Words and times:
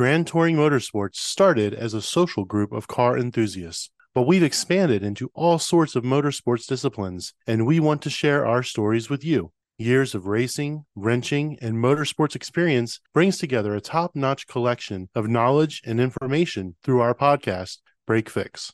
Grand 0.00 0.26
Touring 0.26 0.56
Motorsports 0.56 1.16
started 1.16 1.74
as 1.74 1.92
a 1.92 2.00
social 2.00 2.46
group 2.46 2.72
of 2.72 2.88
car 2.88 3.18
enthusiasts, 3.18 3.90
but 4.14 4.22
we've 4.22 4.42
expanded 4.42 5.02
into 5.02 5.30
all 5.34 5.58
sorts 5.58 5.94
of 5.94 6.04
motorsports 6.04 6.66
disciplines, 6.66 7.34
and 7.46 7.66
we 7.66 7.78
want 7.78 8.00
to 8.00 8.08
share 8.08 8.46
our 8.46 8.62
stories 8.62 9.10
with 9.10 9.22
you. 9.22 9.52
Years 9.76 10.14
of 10.14 10.26
racing, 10.26 10.86
wrenching, 10.96 11.58
and 11.60 11.76
motorsports 11.76 12.34
experience 12.34 12.98
brings 13.12 13.36
together 13.36 13.74
a 13.74 13.82
top 13.82 14.16
notch 14.16 14.46
collection 14.46 15.10
of 15.14 15.28
knowledge 15.28 15.82
and 15.84 16.00
information 16.00 16.76
through 16.82 17.02
our 17.02 17.14
podcast, 17.14 17.80
Break 18.06 18.30
Fix. 18.30 18.72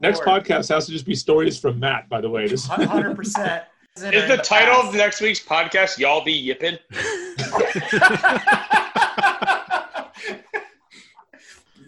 Next 0.00 0.22
podcast 0.22 0.68
has 0.68 0.86
to 0.86 0.92
just 0.92 1.04
be 1.04 1.16
stories 1.16 1.58
from 1.58 1.80
Matt, 1.80 2.08
by 2.08 2.20
the 2.20 2.30
way. 2.30 2.46
Just 2.46 2.68
Hundred 2.68 3.16
percent. 3.16 3.64
Is 3.96 4.28
the 4.28 4.36
title 4.36 4.88
of 4.88 4.94
next 4.94 5.20
week's 5.20 5.40
podcast 5.40 5.98
"Y'all 5.98 6.22
Be 6.22 6.46
Yippin"? 6.46 6.78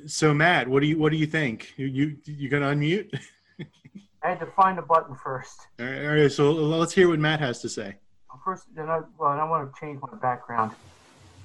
So 0.06 0.34
Matt, 0.34 0.68
what 0.68 0.80
do 0.80 0.86
you 0.86 0.98
what 0.98 1.12
do 1.12 1.16
you 1.16 1.26
think? 1.26 1.72
You 1.76 1.86
you, 1.86 2.16
you 2.24 2.48
gonna 2.48 2.66
unmute? 2.66 3.18
I 4.22 4.28
had 4.28 4.40
to 4.40 4.46
find 4.46 4.78
a 4.78 4.82
button 4.82 5.14
first. 5.14 5.66
All 5.80 5.86
right, 5.86 6.04
all 6.04 6.14
right, 6.14 6.30
so 6.30 6.52
let's 6.52 6.92
hear 6.92 7.08
what 7.08 7.18
Matt 7.18 7.40
has 7.40 7.60
to 7.62 7.68
say. 7.68 7.96
First, 8.44 8.66
then 8.74 8.88
I, 8.88 9.00
well, 9.18 9.30
I 9.30 9.44
want 9.44 9.72
to 9.72 9.80
change 9.80 10.00
my 10.02 10.18
background. 10.18 10.72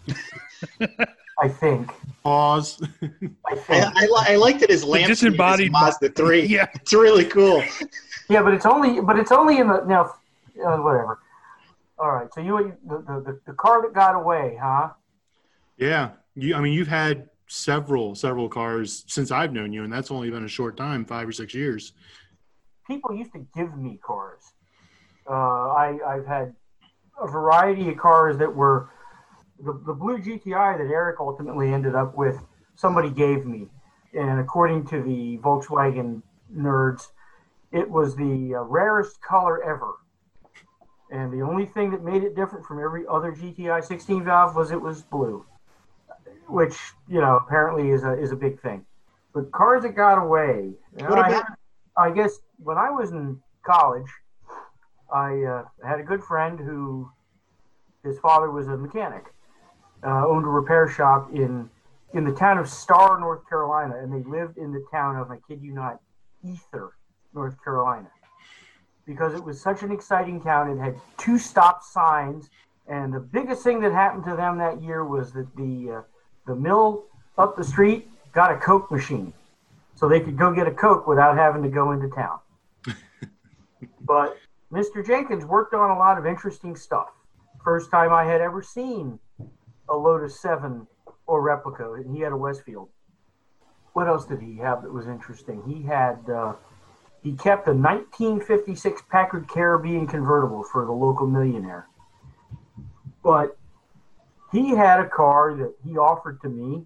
I 1.39 1.47
think. 1.47 1.91
Pause. 2.23 2.81
I 3.03 3.07
I, 3.51 3.55
think. 3.55 3.85
I, 3.85 4.01
li- 4.01 4.25
I 4.29 4.35
liked 4.35 4.63
it 4.63 4.71
as 4.71 4.83
lamp 4.83 5.07
disembodied 5.07 5.71
Mazda 5.71 6.09
three. 6.09 6.45
Yeah. 6.45 6.67
it's 6.73 6.93
really 6.93 7.25
cool. 7.25 7.63
Yeah, 8.29 8.41
but 8.41 8.53
it's 8.53 8.65
only, 8.65 8.99
but 8.99 9.19
it's 9.19 9.31
only 9.31 9.59
in 9.59 9.67
the 9.67 9.83
now. 9.85 10.15
Uh, 10.65 10.77
whatever. 10.77 11.19
All 11.99 12.11
right. 12.11 12.31
So 12.33 12.41
you, 12.41 12.73
the, 12.85 12.97
the 12.97 13.39
the 13.45 13.53
car 13.53 13.81
that 13.81 13.93
got 13.93 14.15
away, 14.15 14.57
huh? 14.61 14.89
yeah, 15.77 16.11
you. 16.35 16.55
I 16.55 16.61
mean, 16.61 16.73
you've 16.73 16.87
had 16.87 17.29
several 17.47 18.13
several 18.15 18.49
cars 18.49 19.03
since 19.07 19.31
I've 19.31 19.53
known 19.53 19.73
you, 19.73 19.83
and 19.83 19.91
that's 19.91 20.11
only 20.11 20.29
been 20.29 20.45
a 20.45 20.49
short 20.49 20.77
time, 20.77 21.05
five 21.05 21.27
or 21.27 21.31
six 21.31 21.53
years. 21.53 21.93
People 22.85 23.15
used 23.15 23.33
to 23.33 23.45
give 23.55 23.75
me 23.77 23.99
cars. 24.05 24.41
Uh, 25.29 25.33
I 25.33 25.97
I've 26.07 26.25
had 26.25 26.55
a 27.21 27.27
variety 27.27 27.89
of 27.89 27.97
cars 27.97 28.37
that 28.37 28.53
were 28.53 28.89
the 29.63 29.73
the 29.85 29.93
blue 29.93 30.19
GTI 30.19 30.77
that 30.77 30.91
Eric 30.91 31.17
ultimately 31.19 31.73
ended 31.73 31.95
up 31.95 32.15
with. 32.15 32.39
Somebody 32.75 33.09
gave 33.09 33.45
me, 33.45 33.67
and 34.13 34.39
according 34.39 34.85
to 34.87 35.01
the 35.01 35.39
Volkswagen 35.39 36.21
nerds, 36.55 37.07
it 37.71 37.89
was 37.89 38.15
the 38.15 38.55
uh, 38.55 38.61
rarest 38.61 39.21
color 39.21 39.63
ever. 39.63 39.95
And 41.09 41.31
the 41.31 41.41
only 41.41 41.65
thing 41.65 41.91
that 41.91 42.03
made 42.03 42.23
it 42.23 42.35
different 42.35 42.65
from 42.65 42.83
every 42.83 43.05
other 43.09 43.31
GTI 43.31 43.83
16 43.83 44.25
valve 44.25 44.55
was 44.55 44.71
it 44.71 44.81
was 44.81 45.03
blue, 45.03 45.45
which 46.47 46.75
you 47.07 47.21
know 47.21 47.37
apparently 47.37 47.91
is 47.91 48.03
a 48.03 48.13
is 48.19 48.31
a 48.31 48.35
big 48.35 48.59
thing. 48.61 48.85
But 49.33 49.51
cars 49.51 49.83
that 49.83 49.95
got 49.95 50.17
away. 50.17 50.71
What 50.99 51.19
I, 51.19 51.31
had- 51.31 51.43
I 51.97 52.11
guess 52.11 52.39
when 52.57 52.77
I 52.77 52.89
was 52.89 53.11
in 53.11 53.39
college, 53.63 54.07
I 55.13 55.43
uh, 55.43 55.63
had 55.85 55.99
a 55.99 56.03
good 56.03 56.23
friend 56.23 56.59
who 56.59 57.09
his 58.03 58.19
father 58.19 58.51
was 58.51 58.67
a 58.67 58.75
mechanic, 58.75 59.25
uh, 60.03 60.27
owned 60.27 60.45
a 60.45 60.49
repair 60.49 60.89
shop 60.89 61.29
in 61.33 61.69
in 62.13 62.25
the 62.25 62.33
town 62.33 62.57
of 62.57 62.67
Star, 62.67 63.17
North 63.19 63.47
Carolina, 63.47 63.97
and 63.97 64.11
they 64.11 64.29
lived 64.29 64.57
in 64.57 64.73
the 64.73 64.83
town 64.91 65.15
of 65.15 65.31
I 65.31 65.37
kid 65.47 65.61
you 65.61 65.73
not, 65.73 66.01
Ether, 66.43 66.93
North 67.33 67.61
Carolina 67.63 68.09
because 69.07 69.33
it 69.33 69.43
was 69.43 69.59
such 69.59 69.81
an 69.81 69.91
exciting 69.91 70.41
town. 70.41 70.69
It 70.69 70.79
had 70.79 70.99
two 71.17 71.39
stop 71.39 71.81
signs, 71.81 72.49
and 72.87 73.11
the 73.11 73.19
biggest 73.19 73.63
thing 73.63 73.79
that 73.79 73.93
happened 73.93 74.25
to 74.25 74.35
them 74.35 74.57
that 74.59 74.83
year 74.83 75.03
was 75.05 75.31
that 75.31 75.47
the 75.55 75.91
uh, 75.91 76.01
the 76.45 76.55
mill 76.55 77.05
up 77.37 77.55
the 77.55 77.63
street 77.63 78.09
got 78.33 78.51
a 78.51 78.57
Coke 78.57 78.91
machine, 78.91 79.33
so 79.95 80.07
they 80.07 80.19
could 80.19 80.37
go 80.37 80.53
get 80.53 80.67
a 80.67 80.71
Coke 80.71 81.07
without 81.07 81.37
having 81.37 81.63
to 81.63 81.69
go 81.69 81.93
into 81.93 82.09
town. 82.09 82.39
but 84.01 84.37
Mr. 84.71 85.05
Jenkins 85.05 85.45
worked 85.45 85.73
on 85.73 85.89
a 85.89 85.97
lot 85.97 86.17
of 86.17 86.25
interesting 86.25 86.75
stuff. 86.75 87.07
First 87.63 87.89
time 87.89 88.13
I 88.13 88.25
had 88.25 88.41
ever 88.41 88.61
seen 88.61 89.19
a 89.89 89.95
Lotus 89.95 90.39
Seven 90.39 90.85
or 91.25 91.41
replica, 91.41 91.93
and 91.93 92.13
he 92.13 92.21
had 92.21 92.33
a 92.33 92.37
Westfield. 92.37 92.89
What 93.93 94.07
else 94.07 94.25
did 94.25 94.41
he 94.41 94.57
have 94.57 94.83
that 94.83 94.91
was 94.91 95.07
interesting? 95.07 95.63
He 95.65 95.83
had. 95.83 96.29
Uh, 96.29 96.53
he 97.27 97.33
kept 97.33 97.67
a 97.67 97.73
1956 97.73 99.01
Packard 99.09 99.49
Caribbean 99.49 100.07
convertible 100.07 100.63
for 100.63 100.85
the 100.85 100.93
local 100.93 101.27
millionaire. 101.27 101.85
But 103.21 103.57
he 104.53 104.69
had 104.69 105.01
a 105.01 105.09
car 105.09 105.53
that 105.55 105.73
he 105.83 105.97
offered 105.97 106.41
to 106.43 106.49
me, 106.49 106.85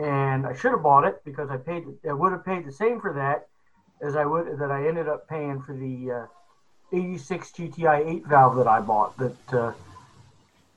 and 0.00 0.46
I 0.46 0.54
should 0.54 0.70
have 0.70 0.84
bought 0.84 1.04
it 1.04 1.24
because 1.24 1.50
I 1.50 1.56
paid. 1.56 1.86
I 2.08 2.12
would 2.12 2.30
have 2.30 2.44
paid 2.44 2.64
the 2.64 2.70
same 2.70 3.00
for 3.00 3.14
that 3.14 3.48
as 4.00 4.14
I 4.14 4.24
would 4.24 4.58
that 4.60 4.70
I 4.70 4.86
ended 4.86 5.08
up 5.08 5.28
paying 5.28 5.60
for 5.60 5.74
the 5.74 6.28
uh, 6.92 6.96
86 6.96 7.50
GTI 7.50 8.18
8 8.18 8.26
valve 8.26 8.56
that 8.56 8.68
I 8.68 8.78
bought 8.78 9.16
that 9.18 9.52
uh, 9.52 9.72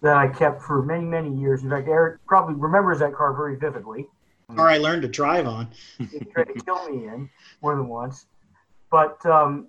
that 0.01 0.17
I 0.17 0.27
kept 0.27 0.63
for 0.63 0.81
many 0.81 1.05
many 1.05 1.35
years. 1.35 1.61
In 1.61 1.69
fact, 1.69 1.87
Eric 1.87 2.25
probably 2.25 2.55
remembers 2.55 2.97
that 2.99 3.13
car 3.13 3.31
very 3.33 3.57
vividly. 3.57 4.07
Car 4.55 4.69
I 4.69 4.79
learned 4.79 5.03
to 5.03 5.07
drive 5.07 5.45
on. 5.45 5.67
He 5.99 6.07
tried 6.33 6.45
to 6.45 6.53
kill 6.65 6.89
me 6.89 7.05
in 7.07 7.29
more 7.61 7.75
than 7.75 7.87
once. 7.87 8.25
But 8.89 9.25
um, 9.25 9.67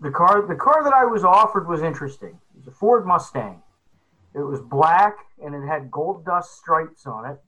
the 0.00 0.10
car, 0.10 0.46
the 0.46 0.54
car 0.54 0.84
that 0.84 0.92
I 0.92 1.04
was 1.04 1.24
offered 1.24 1.68
was 1.68 1.82
interesting. 1.82 2.38
It 2.54 2.58
was 2.58 2.66
a 2.68 2.70
Ford 2.70 3.06
Mustang. 3.06 3.62
It 4.34 4.40
was 4.40 4.60
black 4.60 5.16
and 5.42 5.54
it 5.54 5.66
had 5.66 5.90
gold 5.90 6.24
dust 6.24 6.56
stripes 6.58 7.06
on 7.06 7.30
it. 7.30 7.38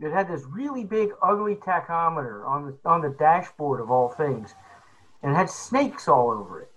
It 0.00 0.12
had 0.12 0.28
this 0.28 0.44
really 0.44 0.84
big, 0.84 1.10
ugly 1.22 1.56
tachometer 1.56 2.46
on 2.48 2.66
the 2.66 2.88
on 2.88 3.02
the 3.02 3.10
dashboard 3.10 3.80
of 3.80 3.90
all 3.90 4.08
things, 4.08 4.54
and 5.22 5.32
it 5.32 5.34
had 5.34 5.50
snakes 5.50 6.08
all 6.08 6.30
over 6.30 6.62
it. 6.62 6.70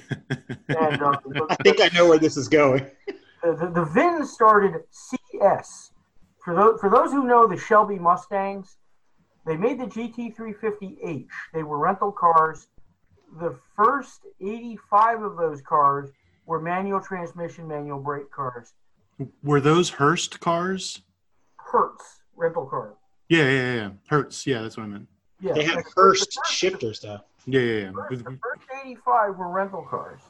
And 0.68 1.02
uh, 1.02 1.12
I 1.50 1.56
think 1.56 1.82
I 1.82 1.90
know 1.94 2.08
where 2.08 2.18
this 2.18 2.38
is 2.38 2.48
going. 2.48 2.86
the, 3.42 3.52
the, 3.54 3.68
the 3.68 3.84
VIN 3.84 4.24
started 4.24 4.80
CS. 4.90 5.90
For 6.42 6.54
those, 6.54 6.80
for 6.80 6.88
those 6.88 7.12
who 7.12 7.24
know 7.24 7.46
the 7.46 7.58
Shelby 7.58 7.98
Mustangs, 7.98 8.78
they 9.44 9.56
made 9.56 9.78
the 9.78 9.86
GT350H. 9.86 11.26
They 11.52 11.62
were 11.62 11.78
rental 11.78 12.10
cars. 12.10 12.68
The 13.40 13.58
first 13.76 14.26
85 14.40 15.22
of 15.22 15.36
those 15.36 15.62
cars 15.62 16.10
were 16.46 16.60
manual 16.60 17.00
transmission, 17.00 17.66
manual 17.66 17.98
brake 18.00 18.30
cars. 18.30 18.74
Were 19.42 19.60
those 19.60 19.88
Hurst 19.90 20.40
cars? 20.40 21.02
Hertz 21.56 22.20
rental 22.36 22.66
cars. 22.66 22.94
Yeah, 23.28 23.44
yeah, 23.48 23.74
yeah. 23.74 23.90
Hertz. 24.08 24.46
Yeah, 24.46 24.62
that's 24.62 24.76
what 24.76 24.84
I 24.84 24.86
meant. 24.86 25.08
Yeah, 25.40 25.52
They 25.54 25.64
have 25.64 25.76
the 25.84 25.90
first 25.94 26.34
first- 26.36 26.52
shifter 26.52 26.92
stuff. 26.92 27.22
Yeah, 27.46 27.60
yeah, 27.60 27.66
The 27.66 27.80
yeah. 27.80 27.92
first, 28.08 28.24
the 28.24 28.30
first 28.42 28.62
85 28.84 29.36
were 29.36 29.48
rental 29.48 29.82
cars. 29.88 30.20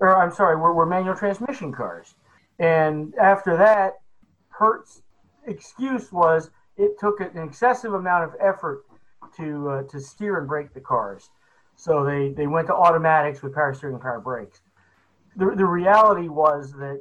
Or, 0.00 0.16
I'm 0.16 0.32
sorry, 0.32 0.56
were, 0.56 0.72
were 0.74 0.86
manual 0.86 1.14
transmission 1.16 1.72
cars. 1.72 2.14
And 2.58 3.14
after 3.16 3.56
that, 3.56 4.00
Hertz' 4.48 5.02
excuse 5.46 6.10
was 6.12 6.50
it 6.76 6.98
took 6.98 7.20
an 7.20 7.36
excessive 7.38 7.94
amount 7.94 8.24
of 8.24 8.34
effort 8.40 8.84
to 9.36 9.68
uh, 9.70 9.82
to 9.84 10.00
steer 10.00 10.38
and 10.38 10.48
brake 10.48 10.72
the 10.74 10.80
cars. 10.80 11.30
So 11.78 12.04
they, 12.04 12.30
they 12.30 12.48
went 12.48 12.66
to 12.66 12.74
automatics 12.74 13.40
with 13.40 13.54
power 13.54 13.72
steering 13.72 13.94
and 13.94 14.02
power 14.02 14.18
brakes. 14.18 14.60
The, 15.36 15.54
the 15.56 15.64
reality 15.64 16.26
was 16.26 16.72
that 16.72 17.00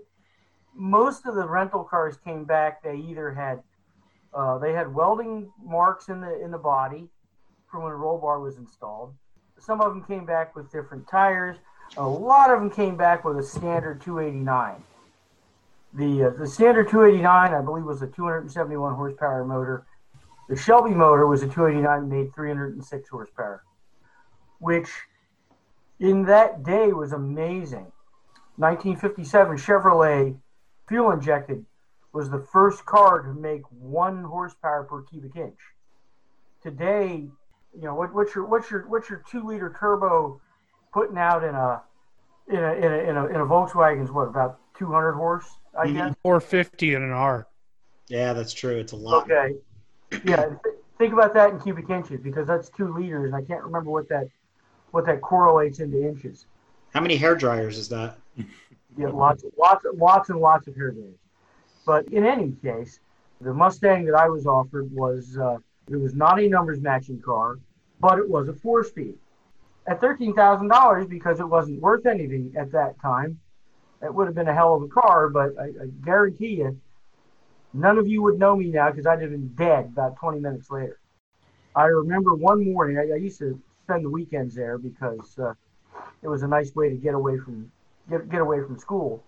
most 0.75 1.25
of 1.25 1.33
the 1.33 1.47
rental 1.47 1.83
cars 1.83 2.17
came 2.23 2.45
back. 2.45 2.83
They 2.83 2.95
either 2.95 3.33
had 3.33 3.63
uh, 4.33 4.59
they 4.59 4.73
had 4.73 4.93
welding 4.93 5.51
marks 5.63 6.09
in 6.09 6.21
the 6.21 6.39
in 6.43 6.51
the 6.51 6.59
body 6.59 7.09
from 7.71 7.83
when 7.83 7.91
a 7.91 7.95
roll 7.95 8.19
bar 8.19 8.39
was 8.39 8.57
installed. 8.57 9.15
Some 9.57 9.81
of 9.81 9.93
them 9.93 10.03
came 10.03 10.27
back 10.27 10.55
with 10.55 10.71
different 10.71 11.07
tires. 11.07 11.57
A 11.97 12.07
lot 12.07 12.51
of 12.51 12.59
them 12.59 12.69
came 12.69 12.95
back 12.95 13.25
with 13.25 13.39
a 13.39 13.43
standard 13.43 13.99
289. 14.01 14.83
The 15.95 16.27
uh, 16.27 16.29
the 16.37 16.45
standard 16.45 16.87
289, 16.87 17.51
I 17.51 17.61
believe, 17.61 17.85
was 17.85 18.03
a 18.03 18.07
271 18.07 18.93
horsepower 18.93 19.43
motor. 19.43 19.87
The 20.49 20.55
Shelby 20.55 20.91
motor 20.91 21.25
was 21.25 21.41
a 21.41 21.47
289 21.47 22.07
made 22.07 22.35
306 22.35 23.09
horsepower, 23.09 23.63
which 24.59 24.89
in 25.99 26.25
that 26.25 26.63
day 26.63 26.91
was 26.93 27.11
amazing. 27.11 27.91
1957 28.57 29.57
Chevrolet 29.57 30.35
fuel 30.87 31.11
injected 31.11 31.65
was 32.13 32.29
the 32.29 32.39
first 32.51 32.85
car 32.85 33.21
to 33.21 33.33
make 33.33 33.61
one 33.69 34.23
horsepower 34.23 34.83
per 34.83 35.03
cubic 35.03 35.35
inch. 35.35 35.59
Today, 36.63 37.27
you 37.75 37.81
know 37.83 37.93
what, 37.93 38.13
what's 38.13 38.33
your 38.33 38.45
what's 38.45 38.71
your 38.71 38.87
what's 38.87 39.09
your 39.09 39.23
two 39.29 39.45
liter 39.45 39.75
turbo 39.79 40.41
putting 40.91 41.17
out 41.17 41.43
in 41.43 41.53
a 41.53 41.81
in 42.47 42.63
a 42.63 42.73
in 42.73 42.91
a 42.93 42.97
in 43.09 43.17
a, 43.17 43.25
in 43.27 43.35
a 43.35 43.45
Volkswagen's 43.45 44.11
what 44.11 44.27
about 44.27 44.59
200 44.79 45.13
horse 45.13 45.45
I 45.77 45.87
Mhm. 45.87 45.93
guess 45.93 46.15
450 46.23 46.95
in 46.95 47.03
an 47.03 47.11
R. 47.11 47.47
Yeah, 48.07 48.33
that's 48.33 48.53
true. 48.53 48.77
It's 48.77 48.93
a 48.93 48.95
lot. 48.95 49.23
okay 49.29 49.55
yeah 50.23 50.45
th- 50.45 50.75
think 50.97 51.13
about 51.13 51.33
that 51.35 51.51
in 51.51 51.59
cubic 51.59 51.89
inches 51.89 52.21
because 52.21 52.47
that's 52.47 52.69
two 52.69 52.91
liters 52.93 53.25
and 53.25 53.35
I 53.35 53.43
can't 53.43 53.63
remember 53.63 53.91
what 53.91 54.07
that 54.09 54.29
what 54.91 55.05
that 55.05 55.21
correlates 55.21 55.79
into 55.79 56.01
inches 56.07 56.45
How 56.93 57.01
many 57.01 57.15
hair 57.17 57.35
dryers 57.35 57.77
is 57.77 57.89
that? 57.89 58.17
yeah 58.97 59.09
lots 59.09 59.43
lots 59.57 59.85
lots 59.95 60.29
and 60.29 60.39
lots 60.39 60.67
of 60.67 60.75
hair 60.75 60.91
dryers. 60.91 61.19
but 61.85 62.07
in 62.09 62.25
any 62.25 62.51
case 62.63 62.99
The 63.41 63.53
Mustang 63.53 64.05
that 64.05 64.15
I 64.15 64.29
was 64.29 64.45
offered 64.47 64.91
was 64.91 65.37
uh, 65.37 65.57
it 65.89 65.97
was 65.97 66.13
not 66.15 66.39
a 66.39 66.47
numbers 66.49 66.79
matching 66.81 67.21
car, 67.21 67.59
but 67.99 68.19
it 68.19 68.27
was 68.27 68.49
a 68.49 68.53
four 68.53 68.83
speed. 68.83 69.15
At 69.87 70.01
thirteen 70.01 70.33
thousand 70.33 70.67
dollars, 70.69 71.05
because 71.07 71.39
it 71.39 71.47
wasn't 71.47 71.79
worth 71.81 72.05
anything 72.05 72.53
at 72.57 72.71
that 72.71 72.99
time, 72.99 73.39
it 74.01 74.13
would 74.13 74.27
have 74.27 74.35
been 74.35 74.49
a 74.49 74.53
hell 74.53 74.75
of 74.75 74.81
a 74.83 74.87
car. 74.87 75.29
But 75.29 75.49
I, 75.57 75.65
I 75.65 75.85
guarantee 76.03 76.55
you, 76.61 76.77
none 77.73 77.97
of 77.97 78.07
you 78.07 78.21
would 78.23 78.37
know 78.39 78.55
me 78.55 78.67
now 78.69 78.89
because 78.89 79.05
I'd 79.05 79.21
have 79.21 79.31
been 79.31 79.53
dead 79.55 79.85
about 79.93 80.17
twenty 80.17 80.39
minutes 80.39 80.69
later. 80.69 80.99
I 81.75 81.85
remember 81.85 82.33
one 82.33 82.73
morning. 82.73 82.97
I, 82.97 83.13
I 83.13 83.17
used 83.17 83.39
to 83.39 83.57
spend 83.87 84.03
the 84.03 84.09
weekends 84.09 84.53
there 84.53 84.77
because 84.77 85.39
uh, 85.39 85.53
it 86.21 86.27
was 86.27 86.43
a 86.43 86.47
nice 86.47 86.75
way 86.75 86.89
to 86.89 86.95
get 86.95 87.13
away 87.13 87.37
from 87.37 87.71
get 88.09 88.29
get 88.29 88.41
away 88.41 88.59
from 88.59 88.77
school. 88.77 89.23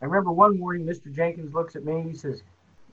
I 0.00 0.04
remember 0.04 0.30
one 0.30 0.56
morning, 0.58 0.86
Mr. 0.86 1.12
Jenkins 1.12 1.52
looks 1.52 1.74
at 1.74 1.84
me 1.84 2.04
he 2.08 2.16
says, 2.16 2.42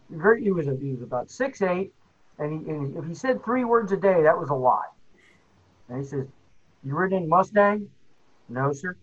very, 0.09 0.43
he 0.43 0.51
was 0.51 0.65
he 0.65 0.91
was 0.91 1.03
about 1.03 1.29
six 1.29 1.61
eight, 1.61 1.93
and, 2.39 2.65
he, 2.65 2.71
and 2.71 2.97
if 2.97 3.05
he 3.05 3.13
said 3.13 3.43
three 3.43 3.65
words 3.65 3.91
a 3.91 3.97
day, 3.97 4.23
that 4.23 4.37
was 4.37 4.49
a 4.49 4.55
lot. 4.55 4.93
And 5.89 5.99
he 5.99 6.07
says, 6.07 6.25
"You 6.83 6.95
ridden 6.95 7.23
in 7.23 7.29
Mustang?" 7.29 7.87
No, 8.49 8.73
sir. 8.73 8.95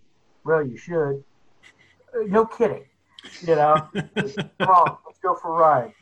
Well, 0.44 0.66
you 0.66 0.76
should. 0.76 1.22
"Uh, 2.12 2.24
no 2.26 2.46
kidding. 2.46 2.84
You 3.42 3.54
know, 3.54 3.76
come 3.94 4.68
on, 4.68 4.98
let's 5.06 5.20
go 5.22 5.36
for 5.36 5.56
a 5.56 5.60
ride. 5.60 5.92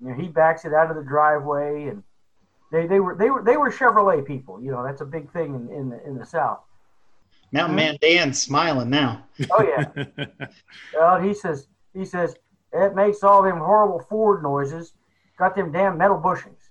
You 0.00 0.08
know, 0.08 0.14
he 0.14 0.28
backs 0.28 0.66
it 0.66 0.74
out 0.74 0.90
of 0.90 0.96
the 0.96 1.02
driveway, 1.02 1.86
and 1.86 2.02
they, 2.70 2.86
they 2.86 3.00
were 3.00 3.14
they 3.14 3.30
were 3.30 3.42
they 3.42 3.56
were 3.56 3.70
Chevrolet 3.70 4.26
people. 4.26 4.60
You 4.62 4.70
know, 4.70 4.82
that's 4.84 5.00
a 5.00 5.06
big 5.06 5.30
thing 5.32 5.54
in 5.54 5.70
in 5.74 5.88
the, 5.90 6.06
in 6.06 6.18
the 6.18 6.26
South. 6.26 6.60
Mountain 7.50 7.76
mm-hmm. 7.76 7.86
Man 7.86 7.98
Dan's 8.00 8.40
smiling 8.40 8.90
now. 8.90 9.24
Oh 9.50 9.62
yeah. 9.62 10.04
Well, 10.94 11.20
he 11.20 11.32
says 11.32 11.66
he 11.94 12.04
says 12.04 12.36
it 12.72 12.94
makes 12.94 13.22
all 13.22 13.42
them 13.42 13.58
horrible 13.58 14.00
Ford 14.00 14.42
noises. 14.42 14.92
Got 15.38 15.54
them 15.54 15.72
damn 15.72 15.96
metal 15.96 16.18
bushings. 16.18 16.68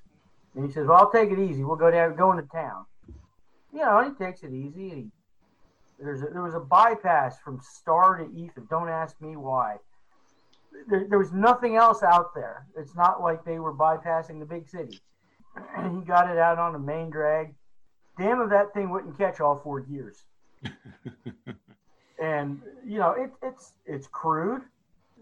And 0.56 0.66
he 0.66 0.72
says, 0.72 0.88
"Well, 0.88 0.98
I'll 0.98 1.12
take 1.12 1.32
it 1.32 1.40
easy. 1.40 1.64
We'll 1.64 1.78
go 1.78 1.90
down, 1.90 2.16
go 2.16 2.32
into 2.32 2.44
town." 2.44 2.86
You 3.74 3.80
know, 3.80 4.04
he 4.04 4.24
takes 4.24 4.44
it 4.44 4.54
easy. 4.54 4.92
And 4.92 5.04
he, 5.04 5.12
there's 6.00 6.22
a, 6.22 6.28
there 6.28 6.44
was 6.44 6.54
a 6.54 6.60
bypass 6.60 7.40
from 7.40 7.60
Star 7.62 8.18
to 8.18 8.38
Ether. 8.38 8.62
Don't 8.70 8.90
ask 8.90 9.20
me 9.22 9.36
why. 9.36 9.78
There, 10.88 11.08
there 11.10 11.20
was 11.20 11.32
nothing 11.32 11.76
else 11.76 12.04
out 12.04 12.36
there. 12.36 12.66
It's 12.76 12.96
not 12.96 13.22
like 13.22 13.44
they 13.44 13.60
were 13.60 13.74
bypassing 13.74 14.40
the 14.40 14.46
big 14.46 14.68
city. 14.68 15.00
He 15.92 16.06
got 16.06 16.30
it 16.30 16.38
out 16.38 16.58
on 16.60 16.74
the 16.74 16.80
main 16.80 17.10
drag. 17.10 17.54
Damn 18.18 18.42
if 18.42 18.50
that 18.50 18.74
thing 18.74 18.90
wouldn't 18.90 19.18
catch 19.18 19.40
all 19.40 19.60
four 19.64 19.80
gears 19.82 20.24
and 22.20 22.62
you 22.86 23.00
know 23.00 23.12
it, 23.12 23.32
it's 23.42 23.74
it's 23.86 24.08
crude. 24.08 24.62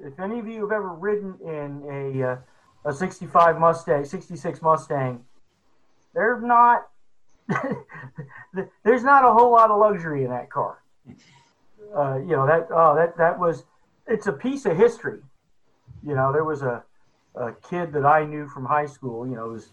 If 0.02 0.20
any 0.20 0.40
of 0.40 0.48
you 0.48 0.62
have 0.62 0.72
ever 0.72 0.94
ridden 0.94 1.36
in 1.42 1.84
a 1.90 2.32
uh, 2.32 2.38
a 2.86 2.94
65 2.94 3.60
Mustang, 3.60 4.06
66 4.06 4.62
Mustang, 4.62 5.24
there's 6.14 6.44
not 6.44 6.88
there's 8.84 9.04
not 9.04 9.26
a 9.26 9.32
whole 9.32 9.52
lot 9.52 9.72
of 9.72 9.80
luxury 9.80 10.24
in 10.24 10.30
that 10.30 10.50
car. 10.50 10.82
Uh, 11.96 12.18
you 12.18 12.36
know 12.36 12.46
that 12.46 12.68
oh 12.72 12.94
that 12.94 13.16
that 13.16 13.40
was 13.40 13.64
it's 14.08 14.28
a 14.28 14.34
piece 14.34 14.66
of 14.66 14.76
history. 14.76 15.20
You 16.04 16.14
know 16.14 16.34
there 16.34 16.44
was 16.44 16.62
a 16.62 16.84
a 17.36 17.54
kid 17.70 17.94
that 17.94 18.04
I 18.04 18.26
knew 18.26 18.50
from 18.50 18.66
high 18.66 18.88
school. 18.88 19.26
You 19.26 19.36
know 19.36 19.48
was 19.50 19.72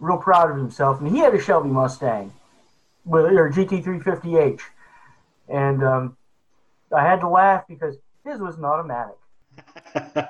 real 0.00 0.18
proud 0.18 0.50
of 0.50 0.56
himself, 0.56 1.00
and 1.00 1.08
he 1.10 1.18
had 1.18 1.34
a 1.34 1.40
Shelby 1.40 1.68
Mustang 1.70 2.32
with 3.04 3.24
or 3.26 3.50
GT350H, 3.50 4.60
and 5.48 5.82
um, 5.84 6.16
I 6.96 7.02
had 7.04 7.20
to 7.20 7.28
laugh 7.28 7.64
because 7.68 7.96
his 8.24 8.38
was 8.40 8.56
an 8.58 8.64
automatic. 8.64 9.16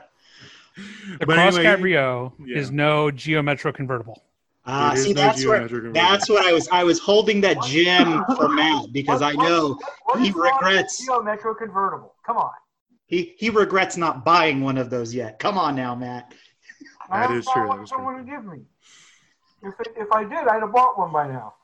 The 1.19 1.27
But 1.27 1.35
Cross 1.35 1.57
anyway, 1.57 1.65
Cabrio 1.77 2.33
yeah. 2.39 2.57
is 2.59 2.71
no 2.71 3.11
Geo 3.11 3.43
Metro 3.43 3.73
convertible. 3.73 4.23
Ah, 4.65 4.93
It 4.93 4.99
is 4.99 5.05
see, 5.07 5.13
no 5.13 5.21
that's 5.23 5.45
where 5.45 5.67
that's 5.93 6.29
what 6.31 6.47
I 6.47 6.53
was. 6.53 6.69
I 6.69 6.85
was 6.85 7.01
holding 7.01 7.41
that 7.41 7.61
gem 7.65 8.25
for 8.37 8.49
Matt 8.49 8.93
because 8.93 9.21
I 9.21 9.33
know 9.33 9.77
What 10.05 10.21
he 10.21 10.29
is 10.29 10.35
wrong 10.37 10.53
with 10.63 10.69
regrets- 10.69 11.05
Geo 11.05 11.21
Metro 11.21 11.53
convertible. 11.53 12.15
Come 12.25 12.37
on. 12.37 12.51
he 13.07 13.35
he 13.39 13.51
regrets 13.51 13.97
not 13.97 14.25
buying 14.25 14.61
one 14.61 14.79
of 14.79 14.89
those 14.89 15.13
yet. 15.13 15.41
Come 15.41 15.59
on 15.59 15.75
now, 15.75 15.97
Matt. 15.97 16.33
I 17.11 17.17
That 17.17 17.23
haven't 17.23 17.39
is 17.39 17.45
found 17.47 17.55
true, 17.57 17.69
one 17.69 17.77
that 17.79 17.83
is 17.85 17.89
someone 17.91 18.17
to 18.19 18.23
give 18.31 18.45
me. 18.45 18.59
If, 19.63 19.75
it, 19.81 19.95
if 19.97 20.13
I 20.13 20.25
did, 20.25 20.47
I'd 20.49 20.63
have 20.63 20.73
bought 20.73 20.99
one 20.99 21.13
by 21.13 21.29
now. 21.29 21.55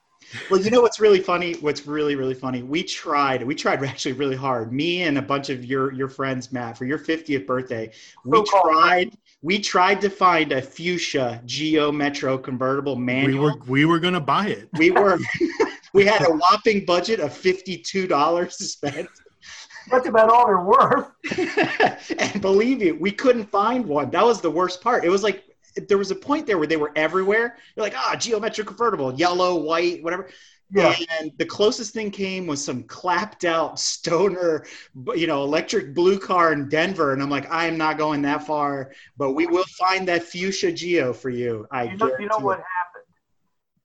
Well, 0.50 0.60
you 0.60 0.70
know 0.70 0.80
what's 0.80 1.00
really 1.00 1.20
funny? 1.20 1.54
What's 1.54 1.86
really 1.86 2.16
really 2.16 2.34
funny? 2.34 2.62
We 2.62 2.82
tried. 2.82 3.42
We 3.42 3.54
tried 3.54 3.82
actually 3.84 4.12
really 4.12 4.36
hard. 4.36 4.72
Me 4.72 5.02
and 5.02 5.18
a 5.18 5.22
bunch 5.22 5.50
of 5.50 5.64
your 5.64 5.92
your 5.92 6.08
friends, 6.08 6.52
Matt, 6.52 6.78
for 6.78 6.84
your 6.84 6.98
50th 6.98 7.46
birthday, 7.46 7.90
we 8.24 8.38
So-called 8.38 8.72
tried. 8.72 9.18
We 9.42 9.58
tried 9.58 10.00
to 10.00 10.08
find 10.08 10.52
a 10.52 10.62
fuchsia 10.62 11.42
Geo 11.44 11.92
Metro 11.92 12.38
convertible 12.38 12.96
manual. 12.96 13.44
we 13.44 13.50
were 13.50 13.54
we 13.66 13.84
were 13.84 13.98
gonna 13.98 14.20
buy 14.20 14.46
it. 14.48 14.68
we 14.78 14.90
were 14.90 15.18
we 15.92 16.06
had 16.06 16.22
a 16.22 16.32
whopping 16.32 16.84
budget 16.84 17.20
of 17.20 17.32
fifty-two 17.32 18.06
dollars 18.06 18.56
to 18.56 18.64
spend. 18.64 19.08
That's 19.90 20.08
about 20.08 20.30
all 20.30 20.46
they're 20.46 20.62
worth. 20.62 21.10
and 22.18 22.40
believe 22.40 22.82
you, 22.82 22.94
we 22.94 23.10
couldn't 23.10 23.50
find 23.50 23.84
one. 23.84 24.08
That 24.10 24.24
was 24.24 24.40
the 24.40 24.50
worst 24.50 24.80
part. 24.80 25.04
It 25.04 25.10
was 25.10 25.22
like 25.22 25.44
there 25.88 25.98
was 25.98 26.10
a 26.10 26.14
point 26.14 26.46
there 26.46 26.58
where 26.58 26.66
they 26.66 26.76
were 26.76 26.92
everywhere. 26.96 27.56
You're 27.74 27.84
like, 27.84 27.94
ah, 27.96 28.16
Geo 28.16 28.40
Metro 28.40 28.64
convertible, 28.64 29.14
yellow, 29.14 29.56
white, 29.56 30.02
whatever. 30.02 30.28
Yeah. 30.70 30.96
And 31.20 31.30
the 31.38 31.44
closest 31.44 31.92
thing 31.92 32.10
came 32.10 32.46
was 32.46 32.64
some 32.64 32.82
clapped 32.84 33.44
out 33.44 33.78
stoner, 33.78 34.66
you 35.14 35.26
know, 35.26 35.44
electric 35.44 35.94
blue 35.94 36.18
car 36.18 36.52
in 36.52 36.68
Denver. 36.68 37.12
And 37.12 37.22
I'm 37.22 37.30
like, 37.30 37.50
I 37.50 37.66
am 37.66 37.76
not 37.76 37.98
going 37.98 38.22
that 38.22 38.46
far, 38.46 38.92
but 39.16 39.32
we 39.32 39.46
will 39.46 39.64
find 39.78 40.08
that 40.08 40.24
fuchsia 40.24 40.72
geo 40.72 41.12
for 41.12 41.30
you. 41.30 41.66
I 41.70 41.84
You 41.84 41.96
know, 41.96 42.12
you 42.18 42.26
know 42.26 42.38
what 42.38 42.58
happened? 42.58 43.04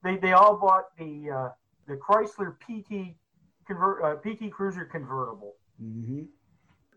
They 0.02 0.28
they 0.28 0.32
all 0.32 0.56
bought 0.56 0.96
the 0.98 1.30
uh, 1.30 1.48
the 1.86 1.96
Chrysler 1.96 2.56
PT 2.58 3.14
convert 3.66 4.02
uh, 4.02 4.16
PT 4.16 4.50
Cruiser 4.50 4.84
convertible. 4.84 5.56
Mhm. 5.82 6.26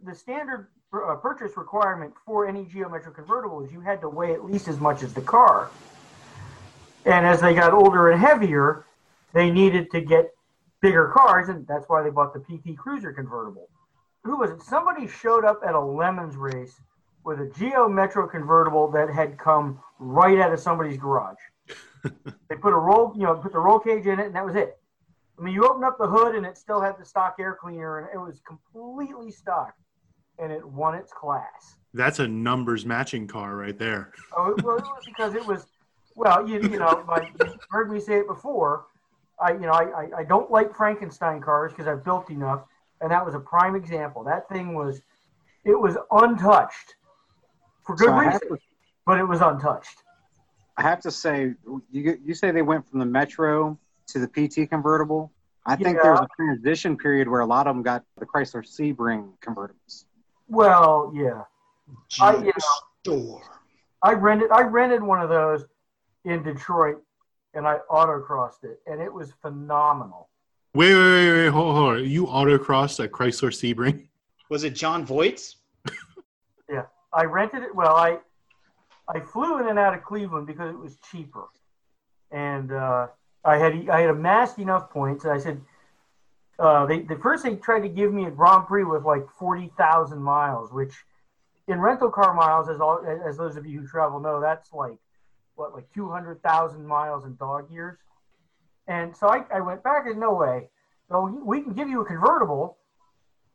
The 0.04 0.16
standard 0.16 0.70
uh, 0.94 1.16
purchase 1.16 1.58
requirement 1.58 2.14
for 2.26 2.48
any 2.48 2.66
Geo 2.66 2.90
Metro 2.90 3.12
convertible 3.12 3.64
is 3.64 3.72
you 3.72 3.82
had 3.82 4.02
to 4.02 4.10
weigh 4.10 4.34
at 4.34 4.46
least 4.46 4.68
as 4.68 4.80
much 4.80 5.04
as 5.04 5.14
the 5.14 5.22
car. 5.22 5.70
And 7.06 7.26
as 7.26 7.42
they 7.42 7.54
got 7.54 7.74
older 7.74 8.12
and 8.12 8.20
heavier, 8.20 8.86
they 9.34 9.52
needed 9.52 9.92
to 9.92 10.02
get 10.02 10.34
bigger 10.82 11.12
cars, 11.14 11.50
and 11.50 11.66
that's 11.68 11.86
why 11.88 12.04
they 12.04 12.10
bought 12.10 12.34
the 12.34 12.40
PT 12.40 12.78
Cruiser 12.78 13.12
convertible. 13.12 13.70
Who 14.24 14.38
was 14.38 14.52
it? 14.52 14.62
Somebody 14.62 15.08
showed 15.08 15.44
up 15.44 15.62
at 15.66 15.76
a 15.76 15.80
Lemons 15.80 16.36
race 16.36 16.80
with 17.24 17.40
a 17.40 17.52
Geo 17.58 17.88
Metro 17.88 18.28
convertible 18.28 18.90
that 18.92 19.10
had 19.10 19.38
come 19.38 19.80
right 20.00 20.40
out 20.40 20.54
of 20.54 20.60
somebody's 20.60 20.98
garage. 20.98 21.38
they 22.04 22.56
put 22.56 22.74
a 22.74 22.78
roll, 22.78 23.14
you 23.16 23.24
know, 23.24 23.36
put 23.36 23.54
the 23.54 23.60
roll 23.60 23.80
cage 23.80 24.06
in 24.06 24.20
it, 24.20 24.28
and 24.28 24.36
that 24.36 24.46
was 24.46 24.56
it. 24.56 24.78
I 25.38 25.42
mean, 25.42 25.54
you 25.54 25.66
open 25.66 25.84
up 25.84 25.98
the 25.98 26.08
hood, 26.08 26.36
and 26.36 26.46
it 26.46 26.58
still 26.58 26.80
had 26.80 26.98
the 27.00 27.06
stock 27.06 27.36
air 27.40 27.58
cleaner, 27.60 28.00
and 28.00 28.08
it 28.14 28.18
was 28.18 28.42
completely 28.46 29.32
stock, 29.32 29.74
and 30.40 30.52
it 30.52 30.66
won 30.68 30.96
its 30.96 31.12
class. 31.12 31.76
That's 31.94 32.20
a 32.20 32.28
numbers 32.28 32.86
matching 32.86 33.28
car 33.28 33.56
right 33.56 33.78
there. 33.78 34.12
Oh, 34.36 34.56
well, 34.64 34.78
it 34.78 34.84
was 34.84 35.04
because 35.06 35.36
it 35.36 35.46
was, 35.46 35.68
well, 36.16 36.48
you, 36.48 36.62
you 36.62 36.80
know, 36.80 37.04
like 37.08 37.30
you 37.40 37.54
heard 37.70 37.92
me 37.92 38.00
say 38.00 38.20
it 38.20 38.28
before. 38.28 38.86
I, 39.40 39.54
you 39.54 39.60
know, 39.62 39.72
I, 39.72 39.84
I, 39.84 40.10
I 40.20 40.24
don't 40.24 40.50
like 40.50 40.76
Frankenstein 40.76 41.42
cars 41.42 41.72
because 41.72 41.88
I've 41.88 42.04
built 42.04 42.30
enough, 42.30 42.64
and 43.02 43.12
that 43.12 43.26
was 43.26 43.36
a 43.36 43.40
prime 43.40 43.76
example. 43.76 44.24
That 44.24 44.48
thing 44.50 44.74
was, 44.74 45.02
it 45.66 45.80
was 45.80 45.98
untouched 46.12 46.96
for 47.86 47.96
good 47.96 48.08
So 48.08 48.14
reason, 48.14 48.40
to- 48.40 48.58
but 49.06 49.20
it 49.20 49.26
was 49.26 49.42
untouched. 49.42 49.98
I 50.78 50.82
have 50.82 51.02
to 51.02 51.12
say, 51.12 51.54
you 51.92 52.18
you 52.26 52.34
say 52.34 52.50
they 52.50 52.64
went 52.64 52.90
from 52.90 52.98
the 52.98 53.06
Metro 53.06 53.78
to 54.08 54.20
the 54.20 54.28
PT 54.28 54.68
convertible. 54.68 55.32
I 55.68 55.76
think 55.76 56.02
there 56.02 56.12
was 56.12 56.22
a 56.22 56.28
transition 56.36 56.98
period 56.98 57.28
where 57.28 57.42
a 57.42 57.46
lot 57.46 57.68
of 57.68 57.76
them 57.76 57.84
got 57.84 58.04
the 58.18 58.26
Chrysler 58.26 58.64
Sebring 58.66 59.34
convertibles. 59.40 60.06
Well, 60.48 61.12
yeah, 61.16 61.44
I- 62.22 62.44
you 62.44 62.52
Store. 63.04 63.42
I 64.02 64.14
rented 64.14 64.52
I 64.52 64.62
rented 64.62 65.02
one 65.04 65.22
of 65.22 65.30
those 65.30 65.66
in 66.26 66.44
Detroit, 66.44 67.02
and 67.54 67.68
I 67.68 67.80
autocrossed 67.90 68.64
it, 68.64 68.82
and 68.88 69.02
it 69.02 69.12
was 69.12 69.32
phenomenal. 69.42 70.30
Wait, 70.74 70.94
wait, 70.94 71.02
wait, 71.02 71.32
wait, 71.32 71.48
hold, 71.50 71.76
hold 71.76 71.98
on. 71.98 72.06
You 72.06 72.26
autocrossed 72.26 73.04
a 73.04 73.08
Chrysler 73.08 73.52
Sebring? 73.52 74.08
Was 74.50 74.64
it 74.64 74.72
Jon 74.72 75.06
Voight's? 75.06 75.58
Yeah. 76.70 76.84
I 77.12 77.26
rented 77.26 77.62
it. 77.64 77.76
Well, 77.76 77.96
I 77.96 78.18
I 79.08 79.20
flew 79.20 79.60
in 79.60 79.68
and 79.68 79.78
out 79.78 79.94
of 79.94 80.04
Cleveland 80.04 80.48
because 80.48 80.72
it 80.74 80.80
was 80.80 80.98
cheaper, 81.12 81.44
and 82.32 82.72
uh, 82.72 83.08
I 83.46 83.58
had 83.58 83.90
I 83.90 84.02
had 84.02 84.10
amassed 84.10 84.58
enough 84.60 84.90
points. 84.90 85.26
And 85.26 85.34
I 85.34 85.38
said, 85.38 85.62
uh, 86.60 86.86
they 86.86 87.00
the 87.02 87.18
first 87.18 87.44
they 87.44 87.56
tried 87.56 87.82
to 87.82 87.90
give 87.90 88.14
me 88.14 88.26
a 88.26 88.32
Grand 88.32 88.68
Prix 88.68 88.84
with 88.84 89.04
like 89.04 89.26
forty 89.40 89.72
thousand 89.78 90.22
miles, 90.22 90.72
which 90.72 90.94
in 91.68 91.80
rental 91.80 92.10
car 92.10 92.34
miles, 92.34 92.70
as 92.70 92.80
all 92.80 93.04
as 93.28 93.38
those 93.38 93.56
of 93.56 93.66
you 93.66 93.82
who 93.82 93.88
travel 93.88 94.20
know, 94.20 94.40
that's 94.42 94.72
like 94.74 94.98
what 95.56 95.74
like 95.74 95.92
two 95.94 96.10
hundred 96.10 96.42
thousand 96.44 96.86
miles 96.86 97.26
in 97.26 97.36
dog 97.36 97.72
years. 97.72 97.98
And 98.88 99.16
so 99.16 99.28
I, 99.30 99.46
I 99.54 99.62
went 99.62 99.82
back 99.84 100.06
and 100.06 100.20
no 100.20 100.34
way. 100.34 100.70
So 101.10 101.26
we 101.44 101.62
can 101.62 101.74
give 101.74 101.90
you 101.90 102.02
a 102.02 102.06
convertible. 102.06 102.78